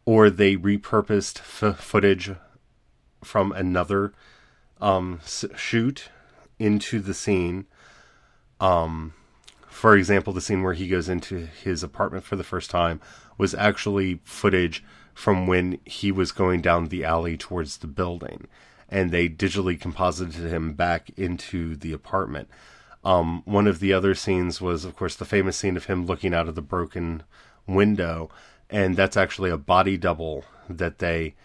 or 0.05 0.29
they 0.29 0.55
repurposed 0.55 1.39
f- 1.39 1.79
footage 1.79 2.31
from 3.23 3.51
another 3.51 4.13
um, 4.79 5.19
s- 5.23 5.45
shoot 5.55 6.09
into 6.59 6.99
the 6.99 7.13
scene. 7.13 7.65
Um, 8.59 9.13
for 9.67 9.95
example, 9.95 10.33
the 10.33 10.41
scene 10.41 10.63
where 10.63 10.73
he 10.73 10.87
goes 10.87 11.09
into 11.09 11.45
his 11.45 11.83
apartment 11.83 12.23
for 12.23 12.35
the 12.35 12.43
first 12.43 12.69
time 12.71 13.01
was 13.37 13.53
actually 13.53 14.19
footage 14.23 14.83
from 15.13 15.47
when 15.47 15.79
he 15.85 16.11
was 16.11 16.31
going 16.31 16.61
down 16.61 16.85
the 16.85 17.03
alley 17.03 17.37
towards 17.37 17.77
the 17.77 17.87
building, 17.87 18.47
and 18.89 19.11
they 19.11 19.29
digitally 19.29 19.79
composited 19.79 20.51
him 20.51 20.73
back 20.73 21.09
into 21.17 21.75
the 21.75 21.93
apartment. 21.93 22.49
Um, 23.03 23.43
one 23.45 23.67
of 23.67 23.79
the 23.79 23.93
other 23.93 24.15
scenes 24.15 24.59
was, 24.59 24.83
of 24.83 24.95
course, 24.95 25.15
the 25.15 25.25
famous 25.25 25.57
scene 25.57 25.77
of 25.77 25.85
him 25.85 26.05
looking 26.05 26.33
out 26.33 26.47
of 26.47 26.55
the 26.55 26.61
broken 26.61 27.23
window, 27.67 28.29
and 28.69 28.95
that's 28.95 29.17
actually 29.17 29.51
a 29.51 29.57
body 29.57 29.95
double 29.97 30.43
that 30.69 30.99
they 30.99 31.35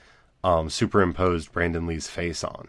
um, 0.42 0.70
superimposed 0.70 1.53
Brandon 1.53 1.87
Lee's 1.87 2.09
face 2.09 2.42
on, 2.42 2.68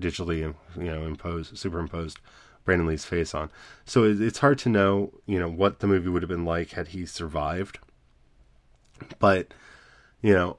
digitally, 0.00 0.38
you 0.38 0.54
know, 0.82 1.06
imposed, 1.06 1.56
superimposed 1.56 2.18
Brandon 2.64 2.86
Lee's 2.86 3.04
face 3.04 3.34
on. 3.34 3.50
So 3.84 4.04
it's 4.04 4.38
hard 4.38 4.58
to 4.60 4.68
know, 4.68 5.12
you 5.26 5.38
know, 5.38 5.50
what 5.50 5.80
the 5.80 5.86
movie 5.86 6.08
would 6.08 6.22
have 6.22 6.28
been 6.28 6.44
like 6.44 6.70
had 6.70 6.88
he 6.88 7.06
survived. 7.06 7.78
But, 9.18 9.48
you 10.22 10.34
know, 10.34 10.56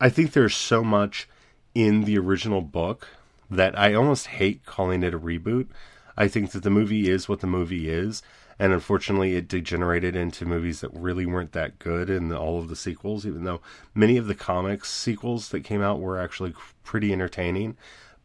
I 0.00 0.08
think 0.08 0.32
there's 0.32 0.56
so 0.56 0.82
much 0.82 1.28
in 1.74 2.04
the 2.04 2.18
original 2.18 2.62
book 2.62 3.08
that 3.50 3.78
I 3.78 3.94
almost 3.94 4.26
hate 4.26 4.64
calling 4.64 5.02
it 5.02 5.14
a 5.14 5.18
reboot 5.18 5.68
I 6.16 6.28
think 6.28 6.52
that 6.52 6.62
the 6.62 6.70
movie 6.70 7.10
is 7.10 7.28
what 7.28 7.40
the 7.40 7.46
movie 7.46 7.88
is, 7.88 8.22
and 8.58 8.72
unfortunately, 8.72 9.34
it 9.34 9.48
degenerated 9.48 10.14
into 10.14 10.46
movies 10.46 10.80
that 10.80 10.94
really 10.94 11.26
weren't 11.26 11.52
that 11.52 11.78
good 11.78 12.08
in 12.08 12.32
all 12.32 12.58
of 12.58 12.68
the 12.68 12.76
sequels. 12.76 13.26
Even 13.26 13.44
though 13.44 13.60
many 13.94 14.16
of 14.16 14.26
the 14.26 14.34
comics 14.34 14.92
sequels 14.92 15.48
that 15.48 15.64
came 15.64 15.82
out 15.82 16.00
were 16.00 16.18
actually 16.18 16.54
pretty 16.84 17.12
entertaining, 17.12 17.76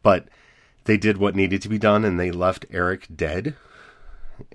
but 0.02 0.28
they 0.84 0.96
did 0.96 1.18
what 1.18 1.36
needed 1.36 1.62
to 1.62 1.68
be 1.68 1.78
done, 1.78 2.04
and 2.04 2.18
they 2.18 2.30
left 2.30 2.66
Eric 2.70 3.06
dead, 3.14 3.54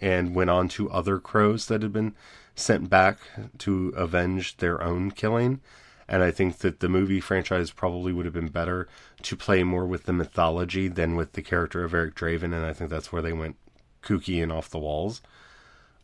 and 0.02 0.36
went 0.36 0.50
on 0.50 0.68
to 0.70 0.90
other 0.90 1.20
crows 1.20 1.68
that 1.68 1.82
had 1.82 1.94
been 1.94 2.16
sent 2.56 2.90
back 2.90 3.20
to 3.60 3.90
avenge 3.90 4.58
their 4.58 4.82
own 4.82 5.12
killing. 5.12 5.62
And 6.08 6.22
I 6.22 6.32
think 6.32 6.60
that 6.60 6.80
the 6.80 6.90
movie 6.90 7.20
franchise 7.20 7.72
probably 7.72 8.14
would 8.14 8.26
have 8.26 8.34
been 8.34 8.48
better 8.48 8.88
to 9.24 9.36
play 9.36 9.64
more 9.64 9.86
with 9.86 10.04
the 10.04 10.14
mythology 10.14 10.88
than 10.88 11.16
with 11.16 11.34
the 11.34 11.42
character 11.42 11.84
of 11.84 11.94
Eric 11.94 12.16
Draven. 12.16 12.54
And 12.54 12.66
I 12.66 12.74
think 12.74 12.90
that's 12.90 13.12
where 13.12 13.22
they 13.22 13.34
went 13.34 13.56
kooky 14.04 14.42
and 14.42 14.52
off 14.52 14.70
the 14.70 14.80
walls. 14.80 15.22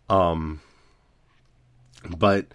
Um, 0.09 0.61
but 2.17 2.47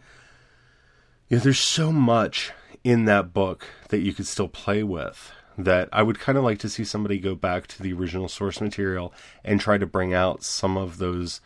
you 1.29 1.37
know, 1.37 1.43
there's 1.43 1.61
so 1.61 1.93
much 1.93 2.53
in 2.83 3.05
that 3.05 3.33
book 3.33 3.67
that 3.89 4.01
you 4.01 4.13
could 4.13 4.27
still 4.27 4.49
play 4.49 4.83
with 4.83 5.33
that 5.59 5.89
I 5.93 6.03
would 6.03 6.19
kind 6.19 6.37
of 6.37 6.45
like 6.45 6.59
to 6.61 6.69
see 6.69 6.85
somebody 6.85 7.19
go 7.19 7.35
back 7.35 7.67
to 7.69 7.83
the 7.83 7.93
original 7.93 8.29
source 8.29 8.61
material 8.61 9.13
and 9.45 9.61
try 9.61 9.79
to 9.79 9.87
bring 9.87 10.13
out 10.13 10.43
some 10.43 10.77
of 10.77 10.99
those 10.99 11.41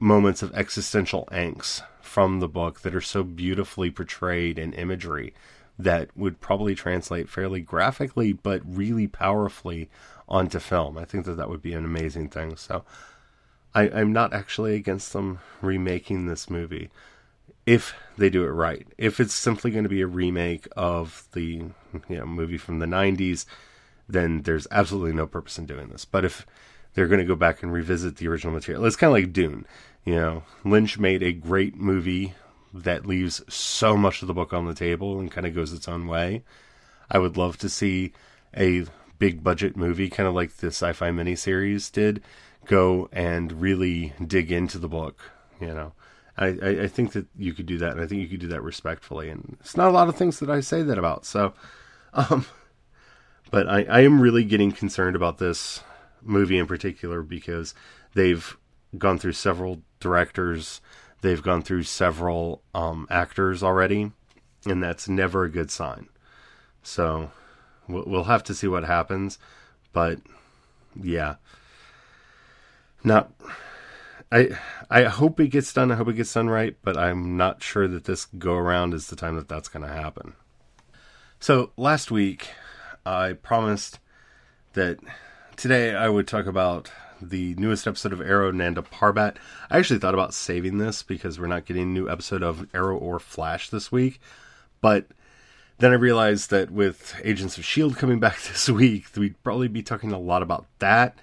moments 0.00 0.42
of 0.42 0.54
existential 0.54 1.28
angst 1.30 1.82
from 2.00 2.40
the 2.40 2.48
book 2.48 2.80
that 2.80 2.94
are 2.94 3.00
so 3.00 3.22
beautifully 3.22 3.90
portrayed 3.90 4.58
in 4.58 4.72
imagery 4.72 5.34
that 5.78 6.08
would 6.16 6.40
probably 6.40 6.74
translate 6.74 7.28
fairly 7.28 7.60
graphically 7.60 8.32
but 8.32 8.62
really 8.64 9.06
powerfully 9.06 9.90
onto 10.28 10.58
film. 10.58 10.96
I 10.96 11.04
think 11.04 11.26
that 11.26 11.34
that 11.34 11.50
would 11.50 11.60
be 11.60 11.74
an 11.74 11.84
amazing 11.84 12.28
thing. 12.28 12.56
So 12.56 12.84
I, 13.74 13.90
I'm 13.90 14.12
not 14.12 14.32
actually 14.32 14.74
against 14.76 15.12
them 15.12 15.40
remaking 15.60 16.26
this 16.26 16.48
movie 16.48 16.90
if 17.66 17.94
they 18.16 18.30
do 18.30 18.44
it 18.44 18.48
right. 18.50 18.86
If 18.98 19.20
it's 19.20 19.34
simply 19.34 19.70
going 19.70 19.84
to 19.84 19.88
be 19.88 20.02
a 20.02 20.06
remake 20.06 20.68
of 20.76 21.26
the 21.32 21.64
you 22.08 22.16
know 22.16 22.26
movie 22.26 22.58
from 22.58 22.78
the 22.78 22.86
90s, 22.86 23.46
then 24.08 24.42
there's 24.42 24.66
absolutely 24.70 25.12
no 25.12 25.26
purpose 25.26 25.58
in 25.58 25.66
doing 25.66 25.88
this. 25.88 26.04
But 26.04 26.24
if 26.24 26.46
they're 26.94 27.08
going 27.08 27.20
to 27.20 27.26
go 27.26 27.36
back 27.36 27.62
and 27.62 27.72
revisit 27.72 28.16
the 28.16 28.28
original 28.28 28.52
material, 28.52 28.84
it's 28.84 28.96
kind 28.96 29.08
of 29.08 29.14
like 29.14 29.32
Dune. 29.32 29.66
You 30.04 30.16
know, 30.16 30.42
Lynch 30.64 30.98
made 30.98 31.22
a 31.22 31.32
great 31.32 31.76
movie 31.76 32.34
that 32.72 33.06
leaves 33.06 33.40
so 33.48 33.96
much 33.96 34.20
of 34.20 34.28
the 34.28 34.34
book 34.34 34.52
on 34.52 34.66
the 34.66 34.74
table 34.74 35.18
and 35.18 35.30
kind 35.30 35.46
of 35.46 35.54
goes 35.54 35.72
its 35.72 35.88
own 35.88 36.06
way. 36.06 36.42
I 37.10 37.18
would 37.18 37.36
love 37.36 37.56
to 37.58 37.68
see 37.68 38.12
a 38.56 38.84
big 39.18 39.42
budget 39.42 39.76
movie, 39.76 40.10
kind 40.10 40.28
of 40.28 40.34
like 40.34 40.56
the 40.56 40.68
sci-fi 40.68 41.10
miniseries 41.10 41.90
did, 41.90 42.22
go 42.66 43.08
and 43.12 43.60
really 43.60 44.12
dig 44.24 44.50
into 44.50 44.78
the 44.78 44.88
book. 44.88 45.30
You 45.60 45.68
know, 45.68 45.92
I, 46.36 46.46
I, 46.46 46.88
think 46.88 47.12
that 47.12 47.26
you 47.36 47.52
could 47.52 47.66
do 47.66 47.78
that, 47.78 47.92
and 47.92 48.00
I 48.00 48.06
think 48.06 48.20
you 48.20 48.28
could 48.28 48.40
do 48.40 48.48
that 48.48 48.62
respectfully. 48.62 49.30
And 49.30 49.56
it's 49.60 49.76
not 49.76 49.88
a 49.88 49.92
lot 49.92 50.08
of 50.08 50.16
things 50.16 50.40
that 50.40 50.50
I 50.50 50.60
say 50.60 50.82
that 50.82 50.98
about. 50.98 51.24
So, 51.24 51.54
um, 52.12 52.44
but 53.50 53.68
I, 53.68 53.84
I 53.84 54.00
am 54.00 54.20
really 54.20 54.44
getting 54.44 54.72
concerned 54.72 55.14
about 55.14 55.38
this 55.38 55.82
movie 56.22 56.58
in 56.58 56.66
particular 56.66 57.22
because 57.22 57.74
they've 58.14 58.56
gone 58.98 59.18
through 59.18 59.32
several 59.32 59.82
directors, 60.00 60.80
they've 61.20 61.42
gone 61.42 61.62
through 61.62 61.84
several 61.84 62.62
um, 62.74 63.06
actors 63.10 63.62
already, 63.62 64.10
and 64.66 64.82
that's 64.82 65.08
never 65.08 65.44
a 65.44 65.50
good 65.50 65.70
sign. 65.70 66.08
So 66.82 67.30
we'll 67.88 68.24
have 68.24 68.42
to 68.44 68.54
see 68.54 68.66
what 68.66 68.84
happens, 68.84 69.38
but 69.92 70.18
yeah, 71.00 71.36
not. 73.04 73.30
I 74.34 74.58
I 74.90 75.04
hope 75.04 75.38
it 75.38 75.48
gets 75.48 75.72
done. 75.72 75.92
I 75.92 75.94
hope 75.94 76.08
it 76.08 76.16
gets 76.16 76.34
done 76.34 76.50
right, 76.50 76.76
but 76.82 76.96
I'm 76.96 77.36
not 77.36 77.62
sure 77.62 77.86
that 77.86 78.04
this 78.04 78.24
go 78.24 78.54
around 78.54 78.92
is 78.92 79.06
the 79.06 79.16
time 79.16 79.36
that 79.36 79.48
that's 79.48 79.68
going 79.68 79.86
to 79.86 79.92
happen. 79.92 80.34
So 81.38 81.70
last 81.76 82.10
week, 82.10 82.48
I 83.06 83.34
promised 83.34 84.00
that 84.72 84.98
today 85.56 85.94
I 85.94 86.08
would 86.08 86.26
talk 86.26 86.46
about 86.46 86.90
the 87.22 87.54
newest 87.54 87.86
episode 87.86 88.12
of 88.12 88.20
Arrow, 88.20 88.50
Nanda 88.50 88.82
Parbat. 88.82 89.36
I 89.70 89.78
actually 89.78 90.00
thought 90.00 90.14
about 90.14 90.34
saving 90.34 90.78
this 90.78 91.04
because 91.04 91.38
we're 91.38 91.46
not 91.46 91.64
getting 91.64 91.84
a 91.84 91.86
new 91.86 92.10
episode 92.10 92.42
of 92.42 92.66
Arrow 92.74 92.96
or 92.96 93.20
Flash 93.20 93.70
this 93.70 93.92
week. 93.92 94.20
But 94.80 95.06
then 95.78 95.92
I 95.92 95.94
realized 95.94 96.50
that 96.50 96.72
with 96.72 97.14
Agents 97.22 97.56
of 97.56 97.62
S.H.I.E.L.D. 97.62 97.94
coming 97.94 98.18
back 98.20 98.42
this 98.42 98.68
week, 98.68 99.06
we'd 99.16 99.40
probably 99.44 99.68
be 99.68 99.82
talking 99.82 100.10
a 100.10 100.18
lot 100.18 100.42
about 100.42 100.66
that. 100.80 101.18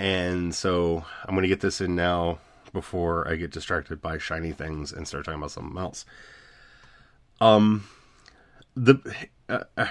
And 0.00 0.54
so 0.54 1.04
I'm 1.26 1.34
going 1.34 1.42
to 1.42 1.48
get 1.48 1.60
this 1.60 1.82
in 1.82 1.94
now 1.94 2.38
before 2.72 3.28
I 3.28 3.36
get 3.36 3.50
distracted 3.50 4.00
by 4.00 4.16
shiny 4.16 4.52
things 4.52 4.92
and 4.92 5.06
start 5.06 5.26
talking 5.26 5.38
about 5.38 5.50
something 5.50 5.76
else. 5.76 6.06
Um, 7.38 7.86
the. 8.74 8.98
Uh, 9.46 9.86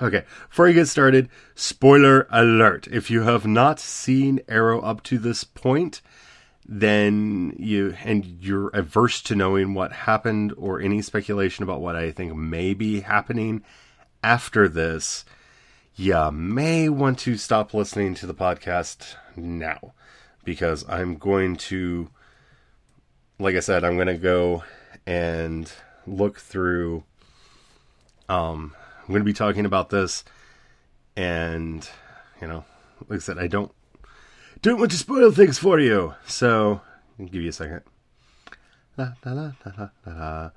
Okay, 0.00 0.24
before 0.48 0.66
I 0.66 0.72
get 0.72 0.88
started, 0.88 1.28
spoiler 1.54 2.26
alert. 2.28 2.88
If 2.88 3.08
you 3.08 3.22
have 3.22 3.46
not 3.46 3.78
seen 3.78 4.40
Arrow 4.48 4.80
up 4.80 5.04
to 5.04 5.16
this 5.16 5.44
point, 5.44 6.00
then 6.66 7.54
you 7.56 7.94
and 8.02 8.24
you're 8.24 8.70
averse 8.70 9.22
to 9.22 9.36
knowing 9.36 9.74
what 9.74 9.92
happened 9.92 10.54
or 10.56 10.80
any 10.80 11.02
speculation 11.02 11.62
about 11.62 11.82
what 11.82 11.94
I 11.94 12.10
think 12.10 12.34
may 12.34 12.74
be 12.74 13.02
happening 13.02 13.62
after 14.24 14.66
this, 14.66 15.24
you 15.94 16.32
may 16.32 16.88
want 16.88 17.20
to 17.20 17.36
stop 17.36 17.72
listening 17.72 18.14
to 18.14 18.26
the 18.26 18.34
podcast 18.34 19.14
now 19.36 19.94
because 20.44 20.84
I'm 20.88 21.16
going 21.16 21.56
to 21.56 22.08
like 23.38 23.56
I 23.56 23.60
said, 23.60 23.82
I'm 23.82 23.96
going 23.96 24.06
to 24.06 24.14
go 24.14 24.62
and 25.06 25.70
look 26.06 26.38
through 26.38 27.04
um 28.28 28.74
I'm 29.02 29.08
going 29.08 29.20
to 29.20 29.24
be 29.24 29.32
talking 29.32 29.66
about 29.66 29.90
this, 29.90 30.22
and 31.16 31.88
you 32.40 32.46
know, 32.46 32.64
like 33.08 33.16
I 33.16 33.20
said, 33.20 33.38
I 33.38 33.48
don't 33.48 33.72
don't 34.62 34.78
want 34.78 34.92
to 34.92 34.96
spoil 34.96 35.32
things 35.32 35.58
for 35.58 35.80
you. 35.80 36.14
So, 36.26 36.80
give 37.18 37.42
you 37.42 37.48
a 37.48 37.52
second. 37.52 37.82
La, 38.96 39.14
la, 39.24 39.52
la, 40.06 40.50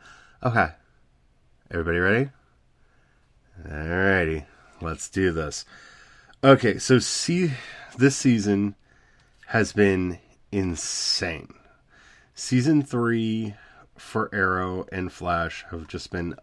okay, 0.43 0.67
everybody 1.71 1.97
ready? 1.97 2.29
Alrighty, 3.67 4.45
let's 4.79 5.09
do 5.09 5.31
this. 5.31 5.65
Okay, 6.43 6.77
so 6.77 6.99
see, 6.99 7.51
this 7.97 8.15
season 8.15 8.75
has 9.47 9.73
been 9.73 10.19
insane. 10.51 11.53
Season 12.34 12.81
three 12.81 13.55
for 13.97 14.29
Arrow 14.34 14.86
and 14.91 15.12
Flash 15.12 15.65
have 15.71 15.88
just 15.88 16.12
been 16.12 16.36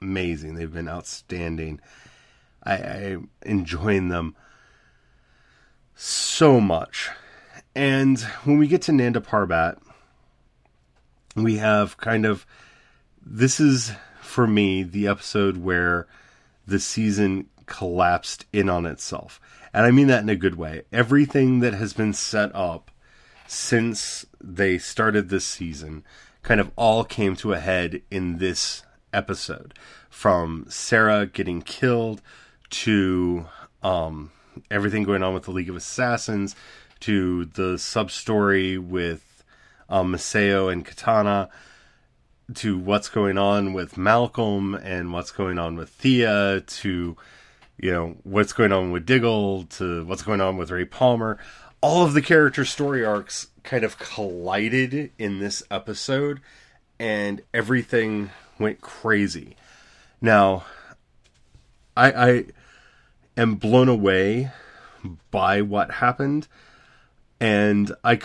amazing. 0.00 0.54
They've 0.54 0.72
been 0.72 0.88
outstanding. 0.88 1.80
I, 2.64 2.76
I'm 2.76 3.30
enjoying 3.42 4.08
them 4.08 4.36
so 5.94 6.60
much. 6.60 7.10
And 7.74 8.18
when 8.44 8.58
we 8.58 8.66
get 8.66 8.82
to 8.82 8.92
Nanda 8.92 9.20
Parbat, 9.20 9.78
we 11.36 11.58
have 11.58 11.96
kind 11.98 12.26
of 12.26 12.46
this 13.24 13.60
is 13.60 13.92
for 14.20 14.46
me 14.46 14.82
the 14.82 15.06
episode 15.06 15.58
where 15.58 16.06
the 16.66 16.80
season 16.80 17.48
collapsed 17.66 18.46
in 18.52 18.68
on 18.68 18.86
itself. 18.86 19.40
And 19.72 19.84
I 19.84 19.90
mean 19.90 20.06
that 20.08 20.22
in 20.22 20.28
a 20.28 20.36
good 20.36 20.56
way. 20.56 20.82
Everything 20.92 21.60
that 21.60 21.74
has 21.74 21.92
been 21.92 22.12
set 22.12 22.54
up 22.54 22.90
since 23.46 24.26
they 24.42 24.78
started 24.78 25.28
this 25.28 25.44
season 25.44 26.04
kind 26.42 26.60
of 26.60 26.70
all 26.76 27.04
came 27.04 27.34
to 27.36 27.52
a 27.52 27.58
head 27.58 28.02
in 28.10 28.38
this 28.38 28.82
episode 29.12 29.74
from 30.10 30.66
Sara 30.68 31.26
getting 31.26 31.62
killed 31.62 32.22
to 32.70 33.46
um, 33.82 34.30
everything 34.70 35.02
going 35.02 35.22
on 35.22 35.34
with 35.34 35.44
the 35.44 35.50
League 35.50 35.70
of 35.70 35.76
Assassins 35.76 36.54
to 37.00 37.44
the 37.46 37.78
sub 37.78 38.10
story 38.10 38.76
with 38.78 39.44
um, 39.88 40.12
Maseo 40.12 40.72
and 40.72 40.84
Katana 40.84 41.48
to 42.54 42.78
what's 42.78 43.08
going 43.08 43.38
on 43.38 43.72
with 43.72 43.96
Malcolm 43.96 44.74
and 44.74 45.12
what's 45.12 45.30
going 45.30 45.58
on 45.58 45.76
with 45.76 45.90
Thea 45.90 46.62
to 46.66 47.16
you 47.78 47.90
know 47.90 48.16
what's 48.24 48.52
going 48.52 48.72
on 48.72 48.90
with 48.90 49.06
Diggle 49.06 49.64
to 49.64 50.04
what's 50.04 50.22
going 50.22 50.40
on 50.40 50.56
with 50.56 50.70
Ray 50.70 50.84
Palmer 50.84 51.38
all 51.80 52.04
of 52.04 52.12
the 52.12 52.22
character 52.22 52.64
story 52.64 53.04
arcs 53.04 53.48
kind 53.62 53.84
of 53.84 53.98
collided 53.98 55.12
in 55.18 55.38
this 55.38 55.62
episode 55.70 56.40
and 56.98 57.40
everything 57.54 58.30
went 58.58 58.80
crazy. 58.80 59.56
Now, 60.20 60.64
I, 61.96 62.12
I 62.12 62.44
am 63.36 63.54
blown 63.54 63.88
away 63.88 64.50
by 65.30 65.62
what 65.62 65.92
happened, 65.92 66.48
and 67.38 67.92
I, 68.02 68.18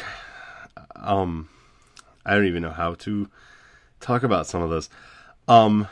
um, 0.95 1.49
I 2.25 2.33
don't 2.33 2.47
even 2.47 2.63
know 2.63 2.71
how 2.71 2.95
to 2.95 3.29
talk 3.99 4.23
about 4.23 4.47
some 4.47 4.63
of 4.63 4.71
this. 4.71 4.89
Um, 5.47 5.87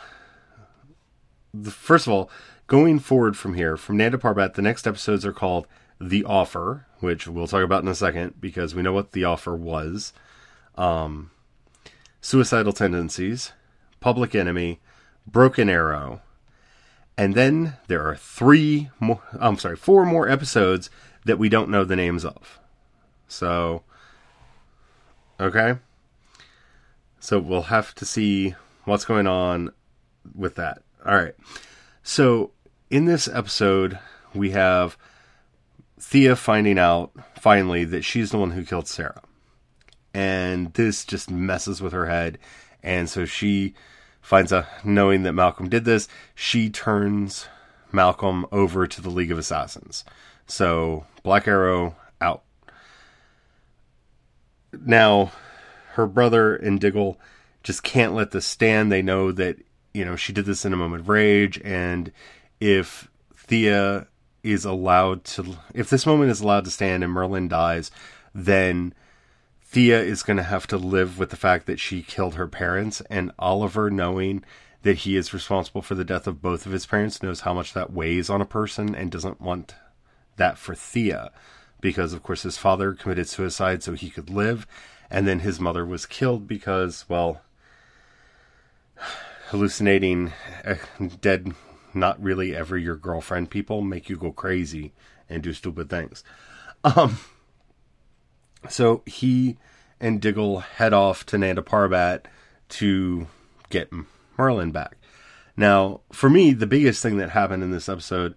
the, 1.54 1.70
first 1.70 2.08
of 2.08 2.14
all, 2.14 2.32
going 2.72 3.00
forward 3.00 3.36
from 3.36 3.56
here, 3.56 3.76
from 3.76 3.98
Nanda 3.98 4.18
Parbat, 4.18 4.54
the 4.54 4.62
next 4.62 4.88
episodes 4.88 5.26
are 5.26 5.34
called 5.34 5.68
The 6.00 6.24
Offer, 6.24 6.86
which 7.02 7.28
we'll 7.28 7.46
talk 7.46 7.66
about 7.66 7.84
in 7.84 7.90
a 7.90 7.94
second 7.94 8.36
because 8.40 8.74
we 8.74 8.82
know 8.82 8.94
what 8.94 9.12
the 9.12 9.26
offer 9.26 9.58
was. 9.58 10.14
Um, 10.76 11.32
suicidal 12.22 12.72
tendencies, 12.72 13.52
Public 14.00 14.34
Enemy, 14.34 14.80
Broken 15.28 15.68
Arrow, 15.68 16.22
and 17.18 17.36
then 17.36 17.74
there 17.88 18.08
are 18.08 18.16
three 18.16 18.90
more. 19.02 19.22
I'm 19.38 19.58
sorry, 19.58 19.76
four 19.76 20.06
more 20.06 20.30
episodes 20.30 20.90
that 21.26 21.38
we 21.38 21.50
don't 21.50 21.70
know 21.70 21.84
the 21.84 21.98
names 21.98 22.24
of. 22.24 22.58
So, 23.28 23.84
okay. 25.42 25.76
So 27.20 27.38
we'll 27.38 27.64
have 27.64 27.94
to 27.96 28.06
see 28.06 28.56
what's 28.86 29.04
going 29.04 29.28
on 29.28 29.74
with 30.34 30.56
that. 30.56 30.84
All 31.06 31.16
right. 31.16 31.36
So 32.02 32.52
in 32.92 33.06
this 33.06 33.28
episode, 33.30 33.98
we 34.36 34.52
have 34.52 34.98
Thea 36.00 36.36
finding 36.36 36.78
out 36.78 37.12
finally 37.40 37.86
that 37.86 38.04
she's 38.04 38.32
the 38.32 38.38
one 38.38 38.52
who 38.52 38.66
killed 38.66 38.88
Sara. 38.88 39.22
And 40.14 40.74
this 40.74 41.06
just 41.06 41.32
messes 41.32 41.82
with 41.82 41.94
her 41.94 42.08
head. 42.08 42.38
And 42.84 43.10
so 43.10 43.24
she 43.24 43.74
finds 44.22 44.52
out, 44.52 44.66
knowing 44.84 45.24
that 45.24 45.32
Malcolm 45.32 45.70
did 45.70 45.86
this, 45.86 46.10
she 46.36 46.70
turns 46.70 47.48
Malcolm 47.94 48.46
over 48.52 48.86
to 48.86 49.02
the 49.02 49.10
League 49.10 49.32
of 49.32 49.40
Assassins. 49.40 50.04
So 50.46 51.06
Black 51.24 51.48
Arrow 51.48 51.96
out. 52.20 52.44
Now, 54.74 55.32
her 55.94 56.08
brother 56.08 56.56
and 56.56 56.80
Diggle 56.80 57.20
just 57.64 57.84
can't 57.84 58.14
let 58.14 58.32
this 58.32 58.46
stand. 58.46 58.92
They 58.92 59.02
know 59.02 59.32
that, 59.32 59.58
you 59.94 60.04
know, 60.04 60.18
she 60.18 60.34
did 60.34 60.46
this 60.46 60.66
in 60.66 60.74
a 60.74 60.78
moment 60.78 61.02
of 61.02 61.10
rage, 61.10 61.62
and 61.64 62.12
if 62.62 63.10
Thea 63.36 64.08
is 64.44 64.64
allowed 64.64 65.26
to, 65.26 65.58
if 65.74 65.90
this 65.90 66.06
moment 66.06 66.32
is 66.32 66.40
allowed 66.40 66.64
to 66.66 66.72
stand 66.72 67.04
and 67.04 67.14
Merlyn 67.14 67.50
dies, 67.50 67.92
then 68.34 68.94
Thea 69.64 70.02
is 70.02 70.24
going 70.24 70.38
to 70.38 70.44
have 70.44 70.68
to 70.68 70.78
live 70.78 71.18
with 71.20 71.32
the 71.32 71.36
fact 71.36 71.66
that 71.66 71.80
she 71.80 72.02
killed 72.04 72.36
her 72.36 72.48
parents, 72.48 73.02
and 73.10 73.32
Oliver, 73.40 73.90
knowing 73.90 74.44
that 74.84 75.00
he 75.00 75.16
is 75.16 75.34
responsible 75.34 75.82
for 75.82 75.96
the 75.96 76.04
death 76.04 76.28
of 76.28 76.42
both 76.42 76.66
of 76.66 76.72
his 76.72 76.86
parents, 76.86 77.24
knows 77.24 77.42
how 77.42 77.54
much 77.54 77.74
that 77.74 77.94
weighs 77.94 78.30
on 78.30 78.42
a 78.42 78.46
person 78.46 78.96
and 78.96 79.12
doesn't 79.12 79.42
want 79.42 79.76
that 80.38 80.58
for 80.58 80.76
Thea. 80.76 81.32
Because, 81.80 82.14
of 82.14 82.22
course, 82.22 82.44
his 82.44 82.58
father 82.58 82.94
committed 82.94 83.28
suicide 83.28 83.82
so 83.82 83.94
he 83.94 84.10
could 84.10 84.30
live, 84.30 84.68
and 85.10 85.28
then 85.28 85.40
his 85.40 85.60
mother 85.60 85.86
was 85.86 86.06
killed 86.06 86.48
because, 86.48 87.06
well, 87.08 87.42
hallucinating 89.50 90.32
uh, 90.66 90.76
dead, 91.22 91.54
not 91.94 92.22
really 92.22 92.56
ever 92.56 92.78
your 92.78 92.96
girlfriend 92.96 93.50
people 93.50 93.82
make 93.82 94.10
you 94.10 94.18
go 94.18 94.32
crazy 94.32 94.94
and 95.30 95.42
do 95.44 95.54
stupid 95.54 95.90
things. 95.90 96.24
Um, 96.84 97.20
so 98.70 99.04
he 99.06 99.58
and 100.00 100.20
Diggle 100.20 100.60
head 100.60 100.94
off 100.94 101.26
to 101.28 101.38
Nanda 101.38 101.62
Parbat 101.62 102.26
to 102.70 103.28
get 103.70 103.92
Merlyn 104.38 104.72
back. 104.72 104.98
Now, 105.56 106.02
for 106.12 106.30
me, 106.30 106.54
the 106.54 106.68
biggest 106.68 107.04
thing 107.04 107.18
that 107.18 107.32
happened 107.32 107.64
in 107.64 107.72
this 107.72 107.90
episode, 107.90 108.36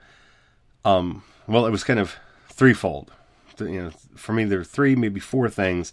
um, 0.85 1.23
well, 1.47 1.67
it 1.67 1.71
was 1.71 1.85
kind 1.85 2.01
of 2.01 2.17
threefold. 2.51 3.13
You 3.59 3.85
know, 3.85 3.91
for 4.15 4.33
me, 4.33 4.45
there 4.45 4.61
are 4.61 4.65
three, 4.65 4.95
maybe 4.97 5.21
four 5.21 5.49
things 5.49 5.93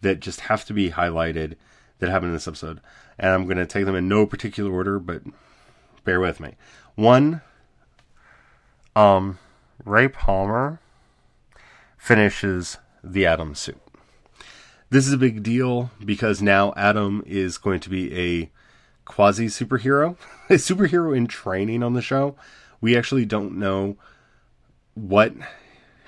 that 0.00 0.20
just 0.20 0.40
have 0.40 0.64
to 0.66 0.72
be 0.72 0.90
highlighted 0.90 1.56
that 1.98 2.08
happened 2.08 2.28
in 2.28 2.34
this 2.34 2.48
episode, 2.48 2.80
and 3.18 3.30
I'm 3.30 3.44
going 3.44 3.58
to 3.58 3.66
take 3.66 3.84
them 3.84 3.96
in 3.96 4.08
no 4.08 4.26
particular 4.26 4.72
order, 4.72 4.98
but 4.98 5.22
bear 6.04 6.20
with 6.20 6.40
me. 6.40 6.54
One, 6.94 7.42
um, 8.96 9.38
Ray 9.84 10.08
Palmer 10.08 10.80
finishes 11.96 12.78
the 13.02 13.26
Atom 13.26 13.54
suit. 13.54 13.80
This 14.90 15.06
is 15.06 15.12
a 15.12 15.18
big 15.18 15.42
deal 15.42 15.90
because 16.04 16.42
now 16.42 16.72
Atom 16.76 17.22
is 17.26 17.58
going 17.58 17.80
to 17.80 17.88
be 17.88 18.12
a 18.18 18.50
quasi 19.04 19.46
superhero, 19.46 20.16
a 20.50 20.54
superhero 20.54 21.16
in 21.16 21.26
training 21.26 21.82
on 21.82 21.94
the 21.94 22.02
show. 22.02 22.34
We 22.80 22.96
actually 22.96 23.24
don't 23.24 23.58
know 23.58 23.96
what 24.94 25.34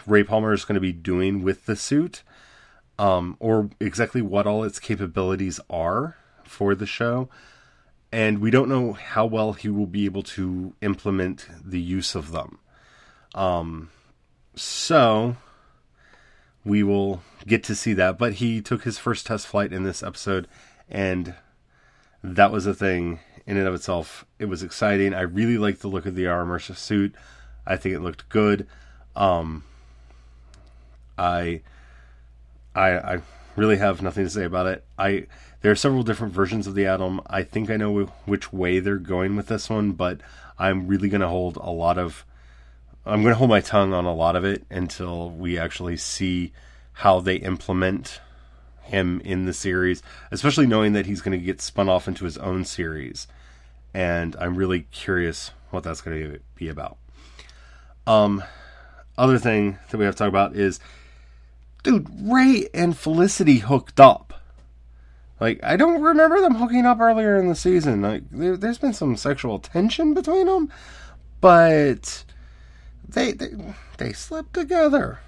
Ray 0.06 0.24
Palmer 0.24 0.52
is 0.52 0.64
going 0.64 0.74
to 0.74 0.80
be 0.80 0.92
doing 0.92 1.42
with 1.42 1.66
the 1.66 1.76
suit, 1.76 2.22
um, 2.98 3.36
or 3.38 3.70
exactly 3.78 4.22
what 4.22 4.46
all 4.46 4.64
its 4.64 4.78
capabilities 4.78 5.60
are 5.70 6.16
for 6.44 6.74
the 6.74 6.86
show. 6.86 7.28
And 8.12 8.40
we 8.40 8.50
don't 8.50 8.68
know 8.68 8.92
how 8.92 9.24
well 9.24 9.54
he 9.54 9.70
will 9.70 9.86
be 9.86 10.04
able 10.04 10.22
to 10.22 10.74
implement 10.82 11.48
the 11.64 11.80
use 11.80 12.14
of 12.14 12.30
them. 12.30 12.58
Um, 13.34 13.90
so 14.54 15.36
we 16.64 16.82
will 16.82 17.22
get 17.46 17.64
to 17.64 17.74
see 17.74 17.94
that. 17.94 18.18
But 18.18 18.34
he 18.34 18.60
took 18.60 18.84
his 18.84 18.98
first 18.98 19.26
test 19.26 19.46
flight 19.46 19.72
in 19.72 19.82
this 19.82 20.02
episode, 20.02 20.46
and 20.90 21.34
that 22.22 22.52
was 22.52 22.66
a 22.66 22.74
thing 22.74 23.20
in 23.46 23.56
and 23.56 23.66
of 23.66 23.74
itself. 23.74 24.26
It 24.38 24.44
was 24.44 24.62
exciting. 24.62 25.14
I 25.14 25.22
really 25.22 25.58
liked 25.58 25.80
the 25.80 25.88
look 25.88 26.06
of 26.06 26.14
the 26.14 26.26
armor 26.26 26.58
suit. 26.58 27.14
I 27.66 27.76
think 27.76 27.94
it 27.94 28.00
looked 28.00 28.28
good. 28.28 28.66
Um, 29.16 29.64
I, 31.16 31.62
I, 32.74 32.90
I 32.90 33.22
really 33.56 33.76
have 33.76 34.02
nothing 34.02 34.24
to 34.24 34.30
say 34.30 34.44
about 34.44 34.66
it. 34.66 34.84
I 34.98 35.26
there 35.60 35.70
are 35.72 35.76
several 35.76 36.02
different 36.02 36.32
versions 36.32 36.66
of 36.66 36.74
the 36.74 36.86
Atom. 36.86 37.20
I 37.26 37.42
think 37.42 37.70
I 37.70 37.76
know 37.76 38.06
which 38.24 38.52
way 38.52 38.80
they're 38.80 38.96
going 38.96 39.36
with 39.36 39.46
this 39.46 39.70
one, 39.70 39.92
but 39.92 40.20
I'm 40.58 40.88
really 40.88 41.08
going 41.08 41.20
to 41.20 41.28
hold 41.28 41.56
a 41.56 41.70
lot 41.70 41.98
of. 41.98 42.24
I'm 43.04 43.22
going 43.22 43.32
to 43.32 43.38
hold 43.38 43.50
my 43.50 43.60
tongue 43.60 43.92
on 43.92 44.04
a 44.04 44.14
lot 44.14 44.36
of 44.36 44.44
it 44.44 44.64
until 44.70 45.30
we 45.30 45.58
actually 45.58 45.96
see 45.96 46.52
how 46.92 47.20
they 47.20 47.36
implement 47.36 48.20
him 48.82 49.20
in 49.24 49.44
the 49.44 49.52
series, 49.52 50.02
especially 50.30 50.66
knowing 50.66 50.92
that 50.92 51.06
he's 51.06 51.20
going 51.20 51.38
to 51.38 51.44
get 51.44 51.60
spun 51.60 51.88
off 51.88 52.06
into 52.06 52.24
his 52.24 52.38
own 52.38 52.64
series. 52.64 53.26
And 53.94 54.36
I'm 54.38 54.56
really 54.56 54.82
curious 54.92 55.50
what 55.70 55.82
that's 55.82 56.00
going 56.00 56.20
to 56.20 56.40
be 56.54 56.68
about. 56.68 56.98
Um, 58.06 58.42
other 59.16 59.38
thing 59.38 59.78
that 59.90 59.98
we 59.98 60.04
have 60.04 60.14
to 60.14 60.18
talk 60.18 60.28
about 60.28 60.56
is, 60.56 60.80
dude, 61.82 62.08
Ray 62.22 62.68
and 62.72 62.96
Felicity 62.96 63.58
hooked 63.58 64.00
up. 64.00 64.32
Like, 65.40 65.58
I 65.64 65.76
don't 65.76 66.02
remember 66.02 66.40
them 66.40 66.54
hooking 66.54 66.86
up 66.86 67.00
earlier 67.00 67.36
in 67.36 67.48
the 67.48 67.54
season. 67.54 68.02
Like, 68.02 68.22
there, 68.30 68.56
has 68.56 68.78
been 68.78 68.92
some 68.92 69.16
sexual 69.16 69.58
tension 69.58 70.14
between 70.14 70.46
them, 70.46 70.72
but 71.40 72.24
they 73.08 73.32
they, 73.32 73.48
they 73.98 74.12
slept 74.12 74.52
together. 74.52 75.18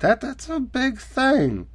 That 0.00 0.20
that's 0.20 0.48
a 0.48 0.58
big 0.58 0.98
thing, 0.98 1.68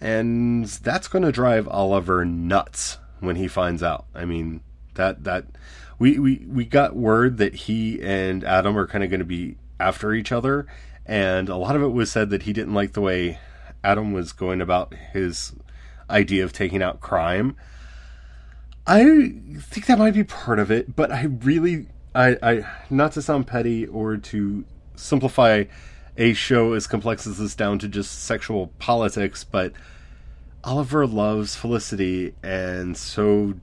and 0.00 0.66
that's 0.66 1.08
going 1.08 1.24
to 1.24 1.32
drive 1.32 1.66
Oliver 1.66 2.24
nuts 2.24 2.98
when 3.20 3.36
he 3.36 3.48
finds 3.48 3.82
out. 3.82 4.04
I 4.14 4.24
mean, 4.24 4.60
that 4.94 5.24
that 5.24 5.46
we 5.98 6.18
we 6.18 6.46
we 6.48 6.64
got 6.64 6.94
word 6.94 7.38
that 7.38 7.54
he 7.54 8.00
and 8.00 8.44
Atom 8.44 8.78
are 8.78 8.86
kind 8.86 9.02
of 9.02 9.10
going 9.10 9.20
to 9.20 9.24
be 9.24 9.56
after 9.80 10.12
each 10.12 10.30
other, 10.30 10.66
and 11.04 11.48
a 11.48 11.56
lot 11.56 11.74
of 11.74 11.82
it 11.82 11.88
was 11.88 12.12
said 12.12 12.30
that 12.30 12.44
he 12.44 12.52
didn't 12.52 12.74
like 12.74 12.92
the 12.92 13.00
way 13.00 13.40
Atom 13.84 14.12
was 14.12 14.32
going 14.32 14.60
about 14.60 14.94
his 15.12 15.54
idea 16.10 16.42
of 16.44 16.52
taking 16.52 16.82
out 16.82 17.00
crime. 17.00 17.56
I 18.86 19.04
think 19.60 19.86
that 19.86 19.98
might 19.98 20.14
be 20.14 20.24
part 20.24 20.58
of 20.58 20.70
it, 20.70 20.96
but 20.96 21.10
I 21.12 21.24
really, 21.24 21.86
I, 22.14 22.36
I, 22.42 22.66
not 22.90 23.12
to 23.12 23.22
sound 23.22 23.46
petty 23.46 23.86
or 23.86 24.16
to 24.16 24.64
simplify 24.96 25.64
a 26.16 26.32
show 26.34 26.74
as 26.74 26.86
complex 26.86 27.26
as 27.26 27.38
this 27.38 27.54
down 27.54 27.78
to 27.80 27.88
just 27.88 28.24
sexual 28.24 28.68
politics, 28.78 29.42
but 29.44 29.72
Oliver 30.62 31.06
loves 31.06 31.56
Felicity, 31.56 32.34
and 32.42 32.96
so 32.96 33.54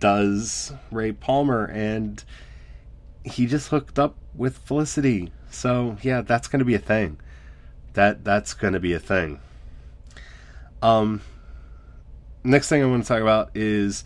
does 0.00 0.72
Ray 0.90 1.12
Palmer, 1.12 1.64
and 1.66 2.22
he 3.24 3.46
just 3.46 3.68
hooked 3.68 3.98
up 3.98 4.16
with 4.34 4.58
Felicity. 4.58 5.32
So 5.50 5.96
yeah, 6.02 6.20
that's 6.20 6.48
going 6.48 6.60
to 6.60 6.64
be 6.64 6.74
a 6.74 6.80
thing. 6.80 7.18
That 7.96 8.24
that's 8.24 8.52
going 8.52 8.74
to 8.74 8.80
be 8.80 8.92
a 8.92 8.98
thing. 8.98 9.40
Um, 10.82 11.22
next 12.44 12.68
thing 12.68 12.82
I 12.82 12.86
want 12.86 13.04
to 13.04 13.08
talk 13.08 13.22
about 13.22 13.50
is, 13.54 14.04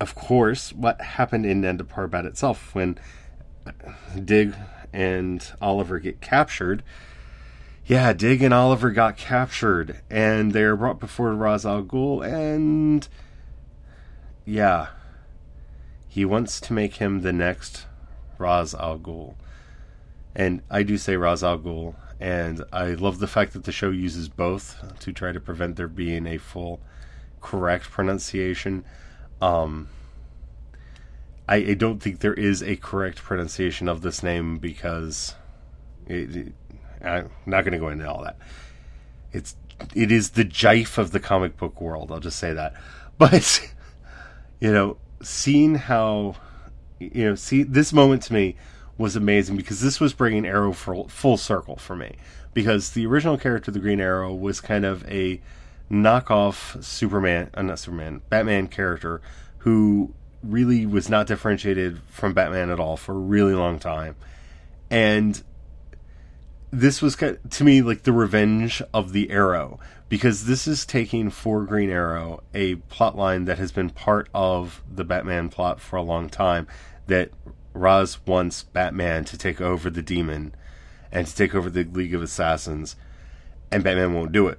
of 0.00 0.14
course, 0.14 0.72
what 0.72 1.00
happened 1.00 1.44
in 1.44 1.60
Nanda 1.60 1.82
Parbat 1.82 2.24
itself 2.24 2.72
when 2.72 3.00
Dig 4.24 4.54
and 4.92 5.44
Oliver 5.60 5.98
get 5.98 6.20
captured. 6.20 6.84
Yeah, 7.84 8.12
Dig 8.12 8.44
and 8.44 8.54
Oliver 8.54 8.92
got 8.92 9.16
captured, 9.16 10.02
and 10.08 10.52
they're 10.52 10.76
brought 10.76 11.00
before 11.00 11.34
Ra's 11.34 11.66
al 11.66 11.82
Ghul, 11.82 12.24
and 12.24 13.08
yeah, 14.44 14.86
he 16.06 16.24
wants 16.24 16.60
to 16.60 16.72
make 16.72 16.98
him 16.98 17.22
the 17.22 17.32
next 17.32 17.86
Ra's 18.38 18.72
al 18.72 19.00
Ghul. 19.00 19.34
And 20.34 20.62
I 20.70 20.82
do 20.82 20.96
say 20.96 21.16
Ra's 21.16 21.44
al 21.44 21.58
Ghul, 21.58 21.94
and 22.18 22.64
I 22.72 22.94
love 22.94 23.18
the 23.18 23.26
fact 23.26 23.52
that 23.52 23.64
the 23.64 23.72
show 23.72 23.90
uses 23.90 24.28
both 24.28 24.98
to 25.00 25.12
try 25.12 25.32
to 25.32 25.40
prevent 25.40 25.76
there 25.76 25.88
being 25.88 26.26
a 26.26 26.38
full 26.38 26.80
correct 27.40 27.90
pronunciation. 27.90 28.84
Um, 29.40 29.88
I, 31.48 31.56
I, 31.56 31.74
don't 31.74 32.00
think 32.00 32.20
there 32.20 32.32
is 32.32 32.62
a 32.62 32.76
correct 32.76 33.18
pronunciation 33.18 33.88
of 33.88 34.00
this 34.00 34.22
name 34.22 34.58
because 34.58 35.34
it, 36.06 36.36
it, 36.36 36.52
I'm 37.02 37.30
not 37.44 37.62
going 37.62 37.72
to 37.72 37.78
go 37.78 37.88
into 37.88 38.08
all 38.08 38.22
that. 38.22 38.38
It's 39.32 39.56
it 39.94 40.12
is 40.12 40.30
the 40.30 40.44
GIF 40.44 40.98
of 40.98 41.10
the 41.10 41.18
comic 41.20 41.56
book 41.56 41.80
world. 41.80 42.12
I'll 42.12 42.20
just 42.20 42.38
say 42.38 42.52
that. 42.52 42.74
But 43.18 43.70
you 44.58 44.72
know, 44.72 44.96
seeing 45.22 45.76
how 45.76 46.34
you 46.98 47.24
know, 47.24 47.34
see 47.34 47.62
this 47.62 47.92
moment 47.92 48.22
to 48.24 48.32
me 48.32 48.56
was 48.98 49.16
amazing 49.16 49.56
because 49.56 49.80
this 49.80 50.00
was 50.00 50.12
bringing 50.12 50.46
Arrow 50.46 50.72
full, 50.72 51.08
full 51.08 51.36
circle 51.36 51.76
for 51.76 51.96
me. 51.96 52.16
Because 52.54 52.90
the 52.90 53.06
original 53.06 53.38
character, 53.38 53.70
the 53.70 53.78
Green 53.78 54.00
Arrow, 54.00 54.34
was 54.34 54.60
kind 54.60 54.84
of 54.84 55.08
a 55.10 55.40
knockoff 55.90 56.82
Superman, 56.82 57.50
uh, 57.54 57.62
not 57.62 57.78
Superman, 57.78 58.22
Batman 58.28 58.68
character 58.68 59.20
who 59.58 60.12
really 60.42 60.86
was 60.86 61.08
not 61.08 61.26
differentiated 61.26 62.00
from 62.08 62.32
Batman 62.34 62.70
at 62.70 62.80
all 62.80 62.96
for 62.96 63.12
a 63.12 63.18
really 63.18 63.54
long 63.54 63.78
time, 63.78 64.16
and 64.90 65.42
this 66.70 67.00
was 67.02 67.16
to 67.16 67.64
me 67.64 67.82
like 67.82 68.02
the 68.02 68.12
revenge 68.12 68.82
of 68.92 69.12
the 69.12 69.30
Arrow. 69.30 69.78
Because 70.08 70.44
this 70.44 70.66
is 70.66 70.84
taking 70.84 71.30
for 71.30 71.64
Green 71.64 71.88
Arrow 71.88 72.42
a 72.52 72.74
plot 72.74 73.16
line 73.16 73.46
that 73.46 73.56
has 73.56 73.72
been 73.72 73.88
part 73.88 74.28
of 74.34 74.82
the 74.90 75.04
Batman 75.04 75.48
plot 75.48 75.80
for 75.80 75.96
a 75.96 76.02
long 76.02 76.28
time 76.28 76.66
that 77.06 77.30
Ra's 77.74 78.24
wants 78.26 78.62
Batman 78.62 79.24
to 79.26 79.38
take 79.38 79.60
over 79.60 79.90
the 79.90 80.02
demon 80.02 80.54
and 81.10 81.26
to 81.26 81.34
take 81.34 81.54
over 81.54 81.70
the 81.70 81.84
League 81.84 82.14
of 82.14 82.22
Assassins 82.22 82.96
and 83.70 83.84
Batman 83.84 84.14
won't 84.14 84.32
do 84.32 84.48
it. 84.48 84.58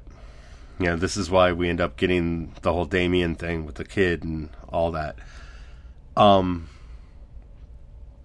You 0.80 0.88
know, 0.88 0.96
this 0.96 1.16
is 1.18 1.30
why 1.30 1.52
we 1.52 1.70
end 1.70 1.80
up 1.80 1.98
getting 1.98 2.54
the 2.62 2.74
whole 2.74 2.86
Damian 2.86 3.36
thing 3.36 3.66
with 3.66 3.76
the 3.76 3.86
kid 3.86 4.24
and 4.24 4.50
all 4.70 4.92
that. 4.92 5.18
Um 6.16 6.70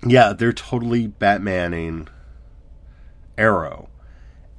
yeah, 0.07 0.32
they're 0.32 0.53
totally 0.53 1.09
Batmaning 1.09 2.09
Arrow 3.36 3.89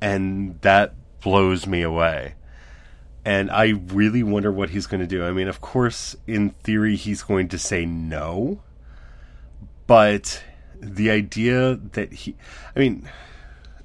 and 0.01 0.59
that 0.61 0.93
blows 1.21 1.65
me 1.65 1.81
away 1.81 2.35
and 3.25 3.51
I 3.51 3.73
really 3.87 4.23
wonder 4.23 4.51
what 4.51 4.69
he's 4.69 4.87
going 4.87 5.01
to 5.01 5.07
do. 5.07 5.23
I 5.25 5.31
mean, 5.31 5.47
of 5.47 5.61
course, 5.61 6.15
in 6.25 6.51
theory, 6.51 6.95
he's 6.95 7.21
going 7.21 7.47
to 7.49 7.59
say 7.59 7.85
no, 7.85 8.61
but 9.89 10.43
the 10.79 11.09
idea 11.09 11.75
that 11.93 12.13
he, 12.13 12.35
I 12.75 12.79
mean, 12.79 13.09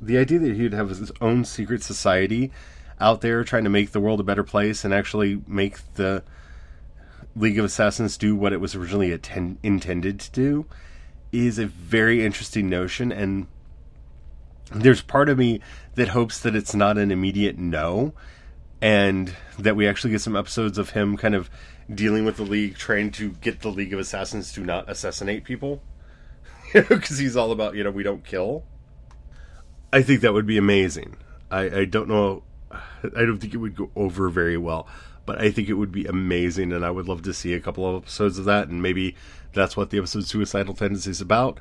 the 0.02 0.18
idea 0.18 0.38
that 0.38 0.54
he'd 0.54 0.74
have 0.74 0.90
his 0.90 1.10
own 1.22 1.46
secret 1.46 1.82
society 1.82 2.52
out 3.00 3.22
there 3.22 3.42
trying 3.42 3.64
to 3.64 3.70
make 3.70 3.92
the 3.92 4.00
world 4.00 4.20
a 4.20 4.22
better 4.22 4.44
place 4.44 4.84
and 4.84 4.92
actually 4.92 5.40
make 5.46 5.78
the 5.94 6.22
League 7.34 7.58
of 7.58 7.64
Assassins 7.64 8.18
do 8.18 8.36
what 8.36 8.52
it 8.52 8.60
was 8.60 8.74
originally 8.74 9.18
intended 9.62 10.20
to 10.20 10.30
do 10.32 10.66
is 11.32 11.58
a 11.58 11.64
very 11.64 12.22
interesting 12.22 12.68
notion. 12.68 13.10
And 13.10 13.46
there's 14.72 15.00
part 15.00 15.30
of 15.30 15.38
me 15.38 15.60
that 15.94 16.08
hopes 16.08 16.38
that 16.40 16.54
it's 16.54 16.74
not 16.74 16.98
an 16.98 17.12
immediate 17.12 17.56
no 17.56 18.12
and 18.82 19.34
that 19.58 19.74
we 19.74 19.88
actually 19.88 20.10
get 20.10 20.20
some 20.20 20.36
episodes 20.36 20.76
of 20.76 20.90
him 20.90 21.16
kind 21.16 21.34
of 21.34 21.48
dealing 21.92 22.26
with 22.26 22.36
the 22.36 22.42
league, 22.42 22.76
trying 22.76 23.10
to 23.12 23.30
get 23.40 23.62
the 23.62 23.70
League 23.70 23.94
of 23.94 23.98
Assassins 23.98 24.52
to 24.52 24.60
not 24.60 24.90
assassinate 24.90 25.44
people, 25.44 25.80
because 26.88 27.18
he's 27.18 27.36
all 27.36 27.52
about 27.52 27.76
you 27.76 27.84
know 27.84 27.90
we 27.90 28.02
don't 28.02 28.24
kill. 28.24 28.64
I 29.92 30.02
think 30.02 30.22
that 30.22 30.32
would 30.32 30.46
be 30.46 30.58
amazing. 30.58 31.16
I, 31.50 31.78
I 31.78 31.84
don't 31.84 32.08
know. 32.08 32.42
I 32.72 33.20
don't 33.24 33.38
think 33.38 33.54
it 33.54 33.58
would 33.58 33.76
go 33.76 33.90
over 33.94 34.28
very 34.28 34.56
well, 34.56 34.88
but 35.24 35.40
I 35.40 35.52
think 35.52 35.68
it 35.68 35.74
would 35.74 35.92
be 35.92 36.04
amazing, 36.06 36.72
and 36.72 36.84
I 36.84 36.90
would 36.90 37.06
love 37.06 37.22
to 37.22 37.32
see 37.32 37.54
a 37.54 37.60
couple 37.60 37.88
of 37.88 38.02
episodes 38.02 38.38
of 38.40 38.44
that, 38.46 38.68
and 38.68 38.82
maybe 38.82 39.14
that's 39.52 39.76
what 39.76 39.90
the 39.90 39.98
episode 39.98 40.24
"Suicidal 40.24 40.74
Tendencies" 40.74 41.16
is 41.16 41.20
about. 41.20 41.58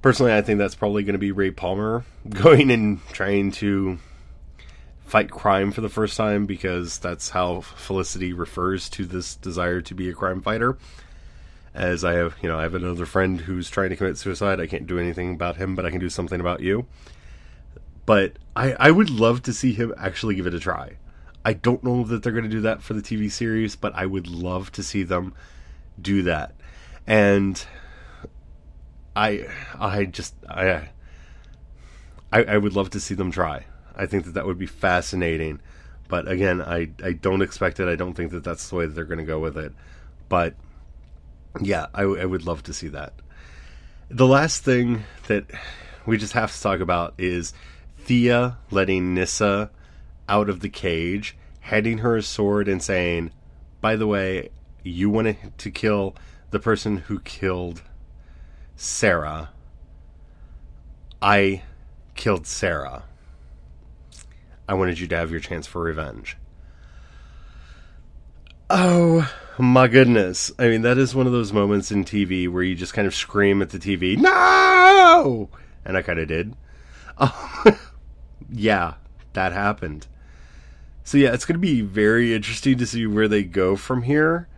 Personally, 0.00 0.32
I 0.32 0.42
think 0.42 0.58
that's 0.58 0.76
probably 0.76 1.02
going 1.02 1.14
to 1.14 1.18
be 1.18 1.32
Ray 1.32 1.50
Palmer 1.50 2.04
going 2.28 2.70
and 2.70 3.04
trying 3.08 3.50
to 3.52 3.98
fight 5.04 5.28
crime 5.28 5.72
for 5.72 5.80
the 5.80 5.88
first 5.88 6.16
time 6.16 6.46
because 6.46 7.00
that's 7.00 7.30
how 7.30 7.62
Felicity 7.62 8.32
refers 8.32 8.88
to 8.90 9.04
this 9.04 9.34
desire 9.34 9.80
to 9.80 9.94
be 9.94 10.08
a 10.08 10.14
crime 10.14 10.40
fighter. 10.40 10.78
As 11.74 12.04
I 12.04 12.14
have, 12.14 12.34
you 12.42 12.48
know, 12.48 12.58
I 12.58 12.62
have 12.62 12.74
another 12.74 13.06
friend 13.06 13.40
who's 13.42 13.70
trying 13.70 13.90
to 13.90 13.96
commit 13.96 14.18
suicide. 14.18 14.60
I 14.60 14.66
can't 14.66 14.86
do 14.86 14.98
anything 14.98 15.34
about 15.34 15.56
him, 15.56 15.76
but 15.76 15.86
I 15.86 15.90
can 15.90 16.00
do 16.00 16.10
something 16.10 16.40
about 16.40 16.60
you. 16.60 16.86
but 18.06 18.38
I, 18.56 18.72
I 18.72 18.90
would 18.90 19.10
love 19.10 19.42
to 19.42 19.52
see 19.52 19.72
him 19.72 19.94
actually 19.96 20.34
give 20.34 20.46
it 20.46 20.54
a 20.54 20.60
try. 20.60 20.96
I 21.44 21.52
don't 21.54 21.84
know 21.84 22.04
that 22.04 22.22
they're 22.22 22.32
going 22.32 22.44
to 22.44 22.50
do 22.50 22.60
that 22.62 22.82
for 22.82 22.94
the 22.94 23.00
TV 23.02 23.30
series, 23.30 23.76
but 23.76 23.94
I 23.94 24.06
would 24.06 24.26
love 24.26 24.72
to 24.72 24.82
see 24.82 25.02
them 25.04 25.34
do 26.00 26.22
that. 26.24 26.54
And 27.06 27.64
I 29.16 29.46
I 29.78 30.04
just 30.06 30.34
I 30.48 30.90
I, 32.32 32.44
I 32.44 32.56
would 32.58 32.74
love 32.74 32.90
to 32.90 33.00
see 33.00 33.14
them 33.14 33.30
try. 33.30 33.64
I 33.96 34.06
think 34.06 34.24
that 34.24 34.32
that 34.34 34.46
would 34.46 34.58
be 34.58 34.66
fascinating. 34.66 35.60
But 36.08 36.28
again, 36.28 36.60
I 36.60 36.90
I 37.02 37.12
don't 37.12 37.42
expect 37.42 37.80
it. 37.80 37.88
I 37.88 37.96
don't 37.96 38.14
think 38.14 38.32
that 38.32 38.44
that's 38.44 38.68
the 38.68 38.76
way 38.76 38.86
that 38.86 38.94
they're 38.94 39.04
going 39.04 39.18
to 39.18 39.24
go 39.24 39.38
with 39.38 39.56
it. 39.56 39.72
But 40.28 40.54
yeah, 41.60 41.86
I, 41.94 42.02
I 42.02 42.24
would 42.24 42.46
love 42.46 42.62
to 42.64 42.72
see 42.72 42.88
that. 42.88 43.12
The 44.08 44.26
last 44.26 44.64
thing 44.64 45.04
that 45.28 45.46
we 46.06 46.16
just 46.16 46.32
have 46.32 46.54
to 46.54 46.60
talk 46.60 46.80
about 46.80 47.14
is 47.18 47.52
Thea 47.98 48.58
letting 48.70 49.14
Nyssa 49.14 49.70
out 50.28 50.48
of 50.48 50.60
the 50.60 50.68
cage, 50.68 51.36
handing 51.60 51.98
her 51.98 52.16
a 52.16 52.22
sword 52.22 52.68
and 52.68 52.82
saying, 52.82 53.32
"By 53.80 53.96
the 53.96 54.06
way, 54.06 54.50
you 54.82 55.10
wanted 55.10 55.58
to 55.58 55.70
kill 55.70 56.14
the 56.50 56.60
person 56.60 56.98
who 56.98 57.20
killed 57.20 57.82
Sara. 58.76 59.50
I 61.22 61.62
killed 62.14 62.46
Sara. 62.46 63.04
I 64.68 64.74
wanted 64.74 64.98
you 65.00 65.06
to 65.08 65.16
have 65.16 65.30
your 65.30 65.40
chance 65.40 65.66
for 65.66 65.82
revenge." 65.82 66.36
Oh 68.68 69.28
my 69.60 69.88
goodness. 69.88 70.52
I 70.58 70.68
mean, 70.68 70.82
that 70.82 70.98
is 70.98 71.14
one 71.14 71.26
of 71.26 71.32
those 71.32 71.52
moments 71.52 71.90
in 71.90 72.04
TV 72.04 72.48
where 72.48 72.62
you 72.62 72.74
just 72.74 72.94
kind 72.94 73.06
of 73.06 73.14
scream 73.14 73.60
at 73.62 73.70
the 73.70 73.78
TV, 73.78 74.16
no! 74.16 75.48
And 75.84 75.96
I 75.96 76.02
kind 76.02 76.18
of 76.18 76.28
did. 76.28 76.54
yeah, 78.50 78.94
that 79.32 79.52
happened. 79.52 80.06
So, 81.04 81.18
yeah, 81.18 81.32
it's 81.32 81.44
going 81.44 81.54
to 81.54 81.60
be 81.60 81.80
very 81.80 82.34
interesting 82.34 82.78
to 82.78 82.86
see 82.86 83.06
where 83.06 83.28
they 83.28 83.42
go 83.42 83.76
from 83.76 84.02
here 84.02 84.48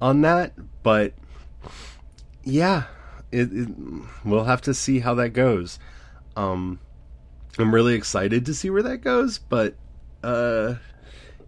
on 0.00 0.22
that. 0.22 0.52
But, 0.82 1.14
yeah, 2.42 2.84
it, 3.30 3.52
it, 3.52 3.68
we'll 4.24 4.44
have 4.44 4.62
to 4.62 4.74
see 4.74 5.00
how 5.00 5.14
that 5.14 5.30
goes. 5.30 5.78
Um, 6.36 6.80
I'm 7.58 7.74
really 7.74 7.94
excited 7.94 8.46
to 8.46 8.54
see 8.54 8.70
where 8.70 8.82
that 8.82 8.98
goes, 8.98 9.38
but, 9.38 9.74
uh, 10.22 10.74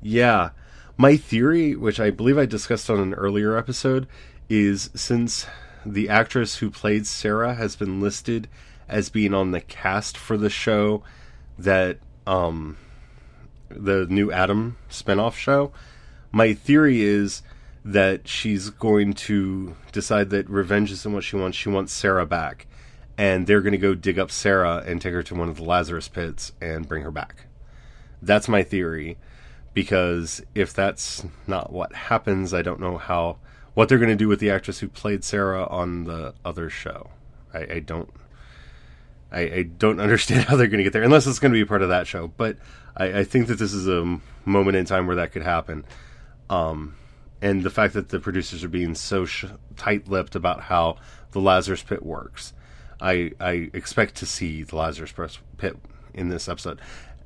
yeah 0.00 0.50
my 0.96 1.16
theory, 1.16 1.74
which 1.74 2.00
I 2.00 2.10
believe 2.10 2.38
I 2.38 2.46
discussed 2.46 2.90
on 2.90 3.00
an 3.00 3.14
earlier 3.14 3.56
episode, 3.56 4.06
is 4.48 4.90
since 4.94 5.46
the 5.84 6.08
actress 6.08 6.56
who 6.56 6.70
played 6.70 7.06
Sara 7.06 7.54
has 7.54 7.76
been 7.76 8.00
listed 8.00 8.48
as 8.88 9.08
being 9.08 9.34
on 9.34 9.50
the 9.50 9.60
cast 9.60 10.16
for 10.16 10.36
the 10.36 10.50
show 10.50 11.02
that 11.58 11.98
um 12.26 12.76
the 13.68 14.06
new 14.06 14.30
Atom 14.30 14.76
spinoff 14.90 15.34
show, 15.34 15.72
my 16.30 16.52
theory 16.52 17.00
is 17.02 17.42
that 17.84 18.28
she's 18.28 18.70
going 18.70 19.12
to 19.12 19.74
decide 19.92 20.30
that 20.30 20.48
revenge 20.48 20.92
isn't 20.92 21.12
what 21.12 21.24
she 21.24 21.36
wants. 21.36 21.56
She 21.56 21.68
wants 21.68 21.92
Sara 21.92 22.26
back. 22.26 22.66
And 23.18 23.46
they're 23.46 23.60
going 23.60 23.72
to 23.72 23.78
go 23.78 23.94
dig 23.94 24.18
up 24.18 24.30
Sara 24.30 24.82
and 24.86 25.00
take 25.00 25.12
her 25.12 25.22
to 25.24 25.34
one 25.34 25.48
of 25.48 25.56
the 25.56 25.64
Lazarus 25.64 26.08
pits 26.08 26.52
and 26.60 26.88
bring 26.88 27.02
her 27.02 27.10
back. 27.10 27.46
That's 28.20 28.48
my 28.48 28.62
theory 28.62 29.18
because 29.74 30.42
if 30.54 30.72
that's 30.72 31.24
not 31.46 31.72
what 31.72 31.94
happens, 31.94 32.52
I 32.52 32.62
don't 32.62 32.80
know 32.80 32.98
how 32.98 33.38
what 33.74 33.88
they're 33.88 33.98
going 33.98 34.10
to 34.10 34.16
do 34.16 34.28
with 34.28 34.40
the 34.40 34.50
actress 34.50 34.80
who 34.80 34.88
played 34.88 35.24
Sara 35.24 35.66
on 35.66 36.04
the 36.04 36.34
other 36.44 36.68
show. 36.68 37.10
I, 37.54 37.74
I 37.74 37.78
don't. 37.80 38.10
I, 39.30 39.40
I, 39.40 39.62
don't 39.62 39.98
understand 40.00 40.44
how 40.44 40.56
they're 40.56 40.66
going 40.66 40.78
to 40.78 40.84
get 40.84 40.92
there 40.92 41.02
unless 41.02 41.26
it's 41.26 41.38
going 41.38 41.52
to 41.52 41.58
be 41.58 41.64
part 41.64 41.82
of 41.82 41.88
that 41.88 42.06
show. 42.06 42.28
But 42.36 42.58
I, 42.96 43.20
I 43.20 43.24
think 43.24 43.46
that 43.46 43.58
this 43.58 43.72
is 43.72 43.88
a 43.88 44.20
moment 44.44 44.76
in 44.76 44.84
time 44.84 45.06
where 45.06 45.16
that 45.16 45.32
could 45.32 45.42
happen. 45.42 45.84
Um, 46.50 46.96
and 47.40 47.62
the 47.62 47.70
fact 47.70 47.94
that 47.94 48.10
the 48.10 48.20
producers 48.20 48.62
are 48.62 48.68
being 48.68 48.94
so 48.94 49.24
sh- 49.24 49.46
tight-lipped 49.76 50.34
about 50.34 50.60
how 50.60 50.96
the 51.32 51.40
Lazarus 51.40 51.82
Pit 51.82 52.04
works, 52.04 52.52
I, 53.00 53.32
I 53.40 53.70
expect 53.72 54.16
to 54.16 54.26
see 54.26 54.62
the 54.62 54.76
Lazarus 54.76 55.12
Pit 55.56 55.76
in 56.14 56.28
this 56.28 56.48
episode, 56.48 56.78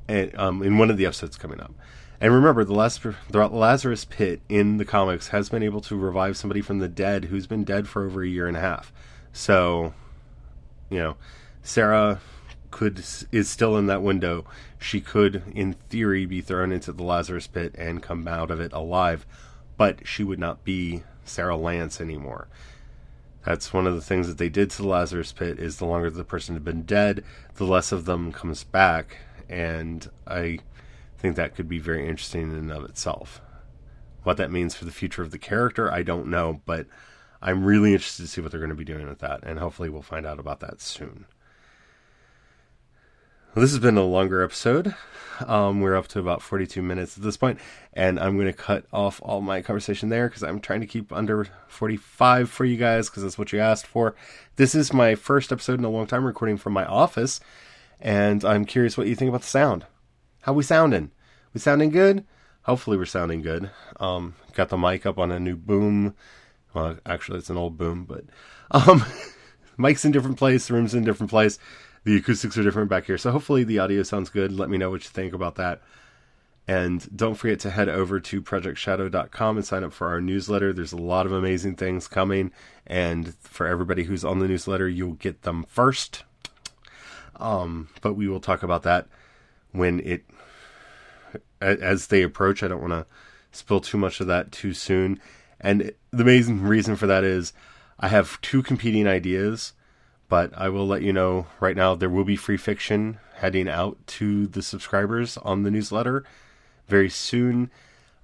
and 0.07 0.35
um, 0.39 0.63
in 0.63 0.79
one 0.79 0.91
of 0.91 0.97
the 0.97 1.07
episodes 1.07 1.37
coming 1.37 1.61
up. 1.61 1.75
And 2.21 2.33
remember, 2.33 2.64
the, 2.64 3.14
the 3.31 3.49
Lazarus 3.49 4.05
Pit 4.07 4.41
in 4.49 4.79
the 4.79 4.85
comics 4.85 5.29
has 5.29 5.49
been 5.49 5.62
able 5.62 5.81
to 5.83 5.97
revive 5.97 6.37
somebody 6.37 6.62
from 6.62 6.79
the 6.79 6.89
dead 6.89 7.27
who's 7.27 7.47
been 7.47 7.64
dead 7.64 7.89
for 7.89 8.07
over 8.07 8.23
a 8.23 8.29
year 8.29 8.49
and 8.49 8.57
a 8.57 8.61
half. 8.61 8.93
So, 9.33 9.93
you 10.89 10.99
know, 10.99 11.17
Sara 11.62 12.21
could 12.71 13.03
is 13.33 13.49
still 13.51 13.77
in 13.77 13.87
that 13.87 14.03
window. 14.03 14.47
She 14.79 15.01
could, 15.01 15.43
in 15.55 15.75
theory, 15.89 16.27
be 16.27 16.41
thrown 16.41 16.73
into 16.73 16.93
the 16.93 17.03
Lazarus 17.03 17.47
Pit 17.47 17.75
and 17.77 18.03
come 18.03 18.27
out 18.27 18.51
of 18.51 18.61
it 18.61 18.73
alive, 18.73 19.27
but 19.77 20.07
she 20.07 20.25
would 20.25 20.39
not 20.39 20.64
be 20.64 21.03
Sara 21.25 21.57
Lance 21.57 22.01
anymore. 22.01 22.49
That's 23.45 23.73
one 23.73 23.87
of 23.87 23.95
the 23.95 24.01
things 24.01 24.27
that 24.27 24.39
they 24.39 24.49
did 24.49 24.71
to 24.71 24.83
the 24.83 24.89
Lazarus 24.89 25.33
Pit. 25.33 25.59
Is 25.59 25.77
the 25.77 25.87
longer 25.87 26.11
the 26.11 26.25
person 26.25 26.55
had 26.55 26.64
been 26.64 26.83
dead, 26.83 27.25
the 27.55 27.67
less 27.67 27.93
of 27.93 28.05
them 28.05 28.33
comes 28.33 28.64
back. 28.64 29.19
And 29.49 30.11
I 30.27 30.59
think 31.19 31.37
that 31.37 31.55
could 31.55 31.69
be 31.69 31.79
very 31.79 32.07
interesting 32.07 32.43
in 32.43 32.57
and 32.57 32.73
of 32.73 32.85
itself. 32.85 33.41
What 34.23 34.37
that 34.39 34.51
means 34.51 34.75
for 34.75 34.85
the 34.85 34.91
future 34.91 35.23
of 35.23 35.31
the 35.31 35.39
character, 35.39 35.93
I 35.93 36.03
don't 36.03 36.27
know, 36.29 36.61
but 36.67 36.87
I'm 37.41 37.64
really 37.64 37.93
interested 37.93 38.23
to 38.23 38.29
see 38.29 38.41
what 38.41 38.51
they're 38.51 38.61
going 38.61 38.71
to 38.71 38.77
be 38.77 38.85
doing 38.85 39.09
with 39.09 39.21
that, 39.21 39.45
and 39.45 39.59
hopefully 39.59 39.89
we'll 39.89 40.03
find 40.03 40.27
out 40.27 40.39
about 40.39 40.61
that 40.61 40.81
soon. 40.81 41.27
Well, 43.55 43.62
this 43.62 43.71
has 43.71 43.81
been 43.81 43.97
a 43.97 44.05
longer 44.05 44.43
episode. 44.43 44.95
Um, 45.47 45.81
we're 45.81 45.97
up 45.97 46.09
to 46.09 46.19
about 46.19 46.43
42 46.43 46.83
minutes 46.83 47.17
at 47.17 47.23
this 47.23 47.37
point, 47.37 47.59
and 47.93 48.19
I'm 48.19 48.37
going 48.37 48.47
to 48.49 48.53
cut 48.53 48.85
off 48.93 49.21
all 49.23 49.41
my 49.41 49.62
conversation 49.62 50.09
there 50.09 50.29
because 50.29 50.43
I'm 50.43 50.61
trying 50.61 50.81
to 50.81 50.87
keep 50.87 51.12
under 51.12 51.47
45 51.69 52.51
for 52.51 52.64
you 52.64 52.77
guys 52.77 53.09
because 53.09 53.23
that's 53.23 53.39
what 53.39 53.53
you 53.53 53.61
asked 53.61 53.87
for. 53.87 54.14
This 54.57 54.75
is 54.75 54.93
my 54.93 55.14
first 55.14 55.53
episode 55.53 55.79
in 55.79 55.85
a 55.85 55.91
long 55.91 56.07
time 56.07 56.25
recording 56.25 56.57
from 56.57 56.73
my 56.73 56.85
office, 56.85 57.41
and 58.01 58.45
I'm 58.45 58.64
curious 58.64 58.99
what 58.99 59.07
you 59.07 59.14
think 59.14 59.29
about 59.31 59.43
the 59.43 59.47
sound. 59.47 59.87
How 60.47 60.53
we 60.53 60.63
sounding? 60.63 61.11
We 61.53 61.59
sounding 61.59 61.91
good? 61.91 62.25
Hopefully 62.63 62.97
we're 62.97 63.05
sounding 63.05 63.43
good. 63.43 63.69
Um, 63.99 64.37
got 64.55 64.69
the 64.69 64.79
mic 64.79 65.05
up 65.05 65.19
on 65.19 65.33
a 65.33 65.41
new 65.41 65.57
boom. 65.57 66.15
Well, 66.73 66.99
actually 67.05 67.41
it's 67.41 67.51
an 67.51 67.57
old 67.57 67.77
boom, 67.77 68.05
but 68.05 68.27
um, 68.71 69.05
mic's 69.77 70.05
in 70.05 70.13
different 70.13 70.39
place, 70.39 70.69
the 70.69 70.75
room's 70.75 70.95
in 70.95 71.03
different 71.03 71.31
place. 71.31 71.59
The 72.05 72.17
acoustics 72.17 72.57
are 72.57 72.63
different 72.63 72.89
back 72.89 73.07
here. 73.07 73.19
So 73.19 73.33
hopefully 73.33 73.65
the 73.65 73.81
audio 73.81 74.05
sounds 74.05 74.31
good. 74.31 74.53
Let 74.53 74.71
me 74.71 74.79
know 74.79 74.89
what 74.89 75.03
you 75.03 75.11
think 75.11 75.33
about 75.33 75.57
that. 75.57 75.83
And 76.69 77.05
don't 77.17 77.35
forget 77.35 77.59
to 77.61 77.71
head 77.71 77.89
over 77.89 78.21
to 78.21 78.41
projectshadow.com 78.41 79.57
and 79.57 79.67
sign 79.67 79.83
up 79.83 79.93
for 79.93 80.07
our 80.07 80.21
newsletter. 80.21 80.73
There's 80.73 80.93
a 80.93 80.97
lot 80.97 81.27
of 81.27 81.33
amazing 81.33 81.75
things 81.75 82.07
coming. 82.07 82.53
And 82.87 83.35
for 83.41 83.67
everybody 83.67 84.05
who's 84.05 84.25
on 84.25 84.39
the 84.39 84.47
newsletter, 84.47 84.89
you'll 84.89 85.15
get 85.15 85.43
them 85.43 85.65
first. 85.65 86.23
Um, 87.35 87.89
but 88.01 88.15
we 88.15 88.29
will 88.29 88.39
talk 88.39 88.63
about 88.63 88.85
that 88.85 89.09
when 89.73 89.99
it 90.01 90.25
as 91.61 92.09
they 92.09 92.23
approach. 92.23 92.63
I 92.63 92.69
don't 92.69 92.81
want 92.81 92.93
to 92.93 93.07
spill 93.53 93.81
too 93.81 93.99
much 93.99 94.21
of 94.21 94.27
that 94.27 94.53
too 94.53 94.73
soon. 94.73 95.21
And 95.61 95.93
the 96.11 96.25
main 96.25 96.61
reason 96.61 96.97
for 96.97 97.07
that 97.07 97.25
is 97.25 97.53
I 97.99 98.09
have 98.09 98.41
two 98.41 98.63
competing 98.63 99.07
ideas, 99.07 99.73
but 100.29 100.53
I 100.57 100.69
will 100.69 100.87
let 100.87 101.03
you 101.03 101.13
know 101.13 101.47
right 101.61 101.77
now 101.77 101.95
there 101.95 102.11
will 102.11 102.25
be 102.25 102.37
free 102.37 102.57
fiction 102.57 103.19
heading 103.37 103.69
out 103.69 103.99
to 104.07 104.47
the 104.47 104.63
subscribers 104.63 105.37
on 105.39 105.63
the 105.63 105.71
newsletter 105.71 106.25
very 106.89 107.11
soon. 107.11 107.71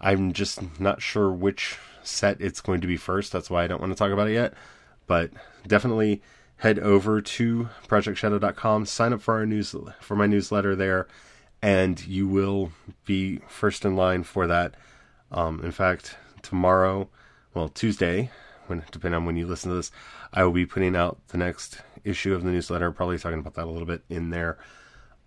I'm 0.00 0.32
just 0.32 0.80
not 0.80 1.02
sure 1.02 1.30
which 1.30 1.78
set 2.02 2.40
it's 2.40 2.60
going 2.60 2.80
to 2.80 2.86
be 2.86 2.96
first. 2.96 3.32
That's 3.32 3.50
why 3.50 3.64
I 3.64 3.66
don't 3.66 3.80
want 3.80 3.92
to 3.92 3.98
talk 3.98 4.10
about 4.10 4.28
it 4.28 4.34
yet. 4.34 4.54
But 5.06 5.30
definitely 5.66 6.22
head 6.56 6.78
over 6.78 7.20
to 7.20 7.68
projectshadow.com, 7.88 8.86
sign 8.86 9.12
up 9.12 9.20
for 9.20 9.34
our 9.34 9.46
news 9.46 9.74
for 10.00 10.16
my 10.16 10.26
newsletter 10.26 10.76
there 10.76 11.08
and 11.62 12.04
you 12.06 12.26
will 12.26 12.72
be 13.06 13.38
first 13.46 13.84
in 13.84 13.94
line 13.94 14.24
for 14.24 14.46
that. 14.48 14.74
Um, 15.30 15.60
in 15.64 15.70
fact, 15.70 16.16
tomorrow, 16.42 17.08
well, 17.54 17.68
Tuesday, 17.68 18.30
when 18.66 18.82
depending 18.90 19.16
on 19.16 19.24
when 19.24 19.36
you 19.36 19.46
listen 19.46 19.70
to 19.70 19.76
this, 19.76 19.92
I 20.32 20.44
will 20.44 20.52
be 20.52 20.66
putting 20.66 20.96
out 20.96 21.18
the 21.28 21.38
next 21.38 21.78
issue 22.04 22.34
of 22.34 22.42
the 22.42 22.50
newsletter. 22.50 22.90
Probably 22.90 23.18
talking 23.18 23.38
about 23.38 23.54
that 23.54 23.66
a 23.66 23.70
little 23.70 23.86
bit 23.86 24.02
in 24.10 24.30
there. 24.30 24.58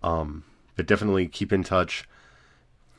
Um, 0.03 0.43
but 0.75 0.85
definitely 0.85 1.27
keep 1.27 1.53
in 1.53 1.63
touch 1.63 2.07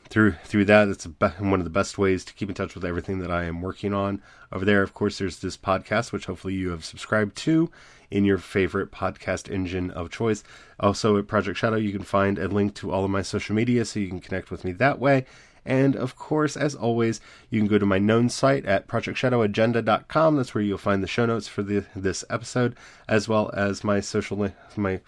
through 0.08 0.32
through 0.44 0.64
that. 0.66 0.88
It's 0.88 1.06
be- 1.06 1.26
one 1.26 1.60
of 1.60 1.64
the 1.64 1.70
best 1.70 1.98
ways 1.98 2.24
to 2.24 2.34
keep 2.34 2.48
in 2.48 2.54
touch 2.54 2.74
with 2.74 2.84
everything 2.84 3.18
that 3.18 3.30
I 3.30 3.44
am 3.44 3.60
working 3.60 3.92
on 3.92 4.22
over 4.50 4.64
there. 4.64 4.82
Of 4.82 4.94
course, 4.94 5.18
there's 5.18 5.40
this 5.40 5.56
podcast, 5.56 6.12
which 6.12 6.26
hopefully 6.26 6.54
you 6.54 6.70
have 6.70 6.84
subscribed 6.84 7.36
to 7.38 7.70
in 8.10 8.24
your 8.24 8.38
favorite 8.38 8.90
podcast 8.90 9.50
engine 9.50 9.90
of 9.90 10.10
choice. 10.10 10.42
Also, 10.78 11.16
at 11.16 11.26
Project 11.26 11.58
Shadow, 11.58 11.76
you 11.76 11.92
can 11.92 12.02
find 12.02 12.38
a 12.38 12.48
link 12.48 12.74
to 12.76 12.92
all 12.92 13.04
of 13.04 13.10
my 13.10 13.22
social 13.22 13.54
media 13.54 13.84
so 13.84 14.00
you 14.00 14.08
can 14.08 14.20
connect 14.20 14.50
with 14.50 14.64
me 14.64 14.72
that 14.72 14.98
way. 14.98 15.26
And 15.64 15.96
of 15.96 16.16
course, 16.16 16.56
as 16.56 16.74
always, 16.74 17.20
you 17.50 17.60
can 17.60 17.66
go 17.66 17.78
to 17.78 17.84
my 17.84 17.98
known 17.98 18.28
site 18.28 18.64
at 18.64 18.86
projectshadowagenda.com. 18.86 20.36
That's 20.36 20.54
where 20.54 20.62
you'll 20.62 20.78
find 20.78 21.02
the 21.02 21.08
show 21.08 21.26
notes 21.26 21.48
for 21.48 21.62
the, 21.62 21.84
this 21.94 22.24
episode, 22.30 22.76
as 23.08 23.28
well 23.28 23.50
as 23.52 23.82
my 23.82 24.00
social 24.00 24.52
my 24.76 25.00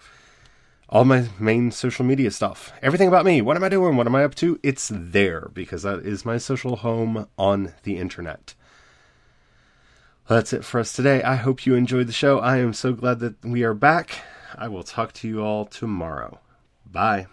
all 0.89 1.05
my 1.05 1.27
main 1.39 1.71
social 1.71 2.03
media 2.03 2.31
stuff. 2.31 2.73
Everything 2.81 3.07
about 3.07 3.25
me. 3.25 3.41
What 3.41 3.55
am 3.55 3.63
I 3.63 3.69
doing? 3.69 3.95
What 3.95 4.07
am 4.07 4.15
I 4.15 4.23
up 4.23 4.35
to? 4.35 4.59
It's 4.63 4.91
there 4.91 5.49
because 5.53 5.83
that 5.83 5.99
is 5.99 6.25
my 6.25 6.37
social 6.37 6.77
home 6.77 7.27
on 7.37 7.73
the 7.83 7.97
internet. 7.97 8.55
Well, 10.29 10.37
that's 10.37 10.53
it 10.53 10.63
for 10.63 10.79
us 10.79 10.93
today. 10.93 11.23
I 11.23 11.37
hope 11.37 11.65
you 11.65 11.73
enjoyed 11.73 12.05
the 12.05 12.13
show. 12.13 12.37
I 12.37 12.57
am 12.57 12.71
so 12.73 12.93
glad 12.93 13.19
that 13.19 13.43
we 13.43 13.63
are 13.63 13.73
back. 13.73 14.21
I 14.55 14.67
will 14.67 14.83
talk 14.83 15.11
to 15.13 15.27
you 15.27 15.41
all 15.41 15.65
tomorrow. 15.65 16.37
Bye. 16.85 17.25